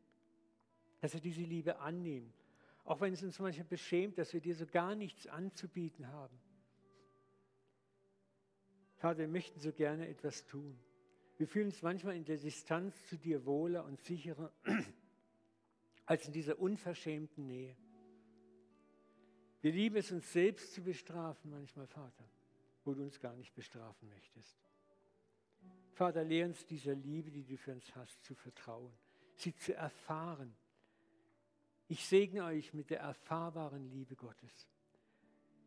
dass 1.00 1.14
wir 1.14 1.20
diese 1.20 1.42
Liebe 1.42 1.78
annehmen, 1.78 2.32
auch 2.84 3.00
wenn 3.00 3.12
es 3.12 3.22
uns 3.22 3.38
manchmal 3.38 3.66
beschämt, 3.66 4.18
dass 4.18 4.32
wir 4.32 4.40
dir 4.40 4.54
so 4.54 4.66
gar 4.66 4.94
nichts 4.94 5.26
anzubieten 5.26 6.08
haben. 6.08 6.38
Vater, 8.96 9.18
wir 9.20 9.28
möchten 9.28 9.60
so 9.60 9.72
gerne 9.72 10.08
etwas 10.08 10.46
tun. 10.46 10.78
Wir 11.36 11.46
fühlen 11.46 11.66
uns 11.66 11.82
manchmal 11.82 12.16
in 12.16 12.24
der 12.24 12.38
Distanz 12.38 13.06
zu 13.06 13.18
dir 13.18 13.44
wohler 13.44 13.84
und 13.84 14.00
sicherer 14.00 14.52
als 16.06 16.26
in 16.26 16.32
dieser 16.32 16.58
unverschämten 16.58 17.46
Nähe. 17.46 17.76
Wir 19.60 19.72
lieben 19.72 19.96
es, 19.96 20.12
uns 20.12 20.32
selbst 20.32 20.72
zu 20.72 20.82
bestrafen 20.82 21.50
manchmal, 21.50 21.86
Vater, 21.86 22.24
wo 22.84 22.94
du 22.94 23.02
uns 23.02 23.20
gar 23.20 23.34
nicht 23.34 23.54
bestrafen 23.54 24.08
möchtest. 24.08 24.56
Vater, 25.92 26.24
lehre 26.24 26.48
uns 26.48 26.64
dieser 26.66 26.94
Liebe, 26.94 27.30
die 27.30 27.44
du 27.44 27.56
für 27.56 27.72
uns 27.72 27.94
hast, 27.96 28.22
zu 28.24 28.34
vertrauen, 28.34 28.92
sie 29.34 29.54
zu 29.54 29.74
erfahren. 29.74 30.54
Ich 31.88 32.04
segne 32.06 32.44
euch 32.44 32.74
mit 32.74 32.90
der 32.90 33.00
erfahrbaren 33.00 33.88
Liebe 33.90 34.16
Gottes. 34.16 34.68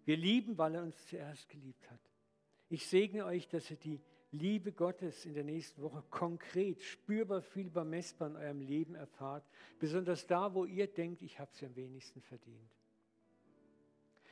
Wir 0.06 0.18
lieben, 0.18 0.58
weil 0.58 0.76
er 0.76 0.84
uns 0.84 1.06
zuerst 1.08 1.48
geliebt 1.50 1.90
hat. 1.90 2.02
Ich 2.70 2.88
segne 2.88 3.26
euch, 3.26 3.48
dass 3.48 3.70
ihr 3.72 3.78
die 3.78 4.02
Liebe 4.32 4.72
Gottes 4.72 5.26
in 5.26 5.34
der 5.34 5.44
nächsten 5.44 5.82
Woche 5.82 6.04
konkret, 6.10 6.82
spürbar, 6.82 7.42
fühlbar, 7.42 7.84
messbar 7.84 8.30
in 8.30 8.36
eurem 8.36 8.62
Leben 8.62 8.96
erfahrt. 8.96 9.44
Besonders 9.80 10.28
da, 10.28 10.54
wo 10.54 10.66
ihr 10.66 10.88
denkt, 10.88 11.22
ich 11.24 11.40
habe 11.40 11.50
es 11.54 11.64
am 11.64 11.76
wenigsten 11.76 12.22
verdient. 12.22 12.72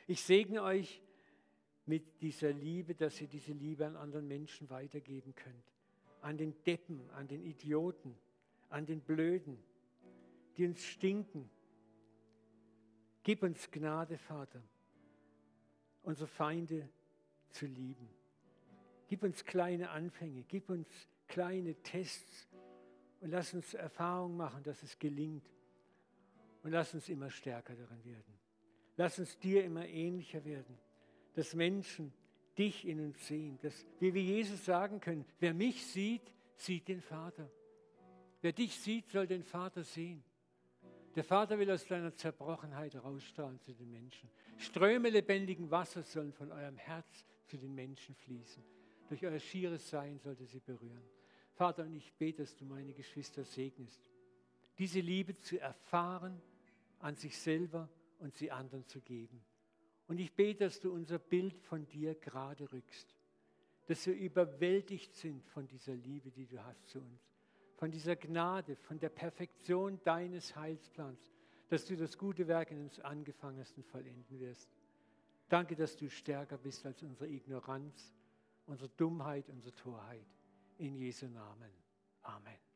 Ich 0.05 0.21
segne 0.21 0.61
euch 0.61 1.01
mit 1.85 2.21
dieser 2.21 2.51
Liebe, 2.51 2.93
dass 2.93 3.19
ihr 3.21 3.27
diese 3.27 3.53
Liebe 3.53 3.87
an 3.87 3.95
anderen 3.95 4.27
Menschen 4.27 4.69
weitergeben 4.69 5.33
könnt. 5.33 5.71
An 6.21 6.37
den 6.37 6.53
Deppen, 6.63 7.09
an 7.11 7.27
den 7.27 7.43
Idioten, 7.43 8.15
an 8.69 8.85
den 8.85 9.01
Blöden, 9.01 9.57
die 10.57 10.65
uns 10.65 10.83
stinken. 10.83 11.49
Gib 13.27 13.43
uns 13.43 13.69
Gnade, 13.69 14.17
Vater, 14.17 14.63
unsere 16.03 16.29
Feinde 16.29 16.87
zu 17.49 17.65
lieben. 17.65 18.07
Gib 19.09 19.21
uns 19.21 19.43
kleine 19.43 19.89
Anfänge, 19.89 20.45
gib 20.47 20.69
uns 20.69 20.87
kleine 21.27 21.75
Tests 21.83 22.47
und 23.19 23.31
lass 23.31 23.53
uns 23.53 23.73
Erfahrung 23.73 24.37
machen, 24.37 24.63
dass 24.63 24.81
es 24.81 24.97
gelingt. 24.97 25.45
Und 26.63 26.71
lass 26.71 26.93
uns 26.93 27.09
immer 27.09 27.29
stärker 27.29 27.75
darin 27.75 28.05
werden. 28.05 28.39
Lass 28.95 29.19
uns 29.19 29.37
dir 29.39 29.65
immer 29.65 29.85
ähnlicher 29.85 30.45
werden, 30.45 30.77
dass 31.33 31.53
Menschen 31.53 32.13
dich 32.57 32.87
in 32.87 33.01
uns 33.01 33.27
sehen, 33.27 33.59
dass 33.61 33.85
wir 33.99 34.13
wie 34.13 34.21
Jesus 34.21 34.63
sagen 34.63 35.01
können, 35.01 35.25
wer 35.41 35.53
mich 35.53 35.85
sieht, 35.85 36.31
sieht 36.55 36.87
den 36.87 37.01
Vater. 37.01 37.51
Wer 38.39 38.53
dich 38.53 38.79
sieht, 38.79 39.09
soll 39.09 39.27
den 39.27 39.43
Vater 39.43 39.83
sehen. 39.83 40.23
Der 41.17 41.25
Vater 41.25 41.59
will 41.59 41.69
aus 41.71 41.85
deiner 41.85 42.15
Zerbrochenheit 42.15 42.95
rausstrahlen 42.95 43.59
zu 43.59 43.73
den 43.73 43.91
Menschen. 43.91 44.29
Ströme 44.57 45.09
lebendigen 45.09 45.69
Wassers 45.69 46.13
sollen 46.13 46.31
von 46.31 46.53
eurem 46.53 46.77
Herz 46.77 47.25
zu 47.45 47.57
den 47.57 47.75
Menschen 47.75 48.15
fließen 48.15 48.63
durch 49.07 49.25
euer 49.25 49.39
schieres 49.39 49.89
Sein 49.89 50.19
sollte 50.19 50.45
sie 50.45 50.59
berühren. 50.59 51.03
Vater, 51.53 51.83
und 51.83 51.93
ich 51.93 52.13
bete, 52.13 52.43
dass 52.43 52.55
du 52.55 52.65
meine 52.65 52.93
Geschwister 52.93 53.43
segnest, 53.43 54.01
diese 54.77 54.99
Liebe 54.99 55.37
zu 55.37 55.59
erfahren, 55.59 56.41
an 56.99 57.15
sich 57.15 57.37
selber 57.37 57.89
und 58.19 58.35
sie 58.35 58.51
anderen 58.51 58.85
zu 58.85 59.01
geben. 59.01 59.43
Und 60.07 60.19
ich 60.19 60.33
bete, 60.33 60.65
dass 60.65 60.79
du 60.79 60.91
unser 60.91 61.19
Bild 61.19 61.57
von 61.57 61.87
dir 61.87 62.15
gerade 62.15 62.71
rückst, 62.71 63.15
dass 63.87 64.05
wir 64.05 64.15
überwältigt 64.15 65.15
sind 65.15 65.45
von 65.47 65.67
dieser 65.67 65.95
Liebe, 65.95 66.31
die 66.31 66.45
du 66.45 66.63
hast 66.63 66.87
zu 66.87 66.99
uns, 66.99 67.36
von 67.77 67.91
dieser 67.91 68.15
Gnade, 68.15 68.75
von 68.75 68.99
der 68.99 69.09
Perfektion 69.09 69.99
deines 70.03 70.55
Heilsplans, 70.55 71.31
dass 71.69 71.85
du 71.85 71.95
das 71.95 72.17
gute 72.17 72.47
Werk 72.47 72.71
in 72.71 72.81
uns 72.81 72.99
angefangen 72.99 73.59
hast 73.59 73.77
und 73.77 73.85
vollenden 73.85 74.39
wirst. 74.39 74.69
Danke, 75.49 75.75
dass 75.75 75.95
du 75.95 76.09
stärker 76.09 76.57
bist 76.57 76.85
als 76.85 77.01
unsere 77.01 77.29
Ignoranz 77.29 78.13
unsere 78.67 78.89
Dummheit, 78.89 79.49
unsere 79.49 79.73
Torheit. 79.73 80.25
In 80.77 80.95
Jesu 80.95 81.27
Namen. 81.27 81.71
Amen. 82.21 82.66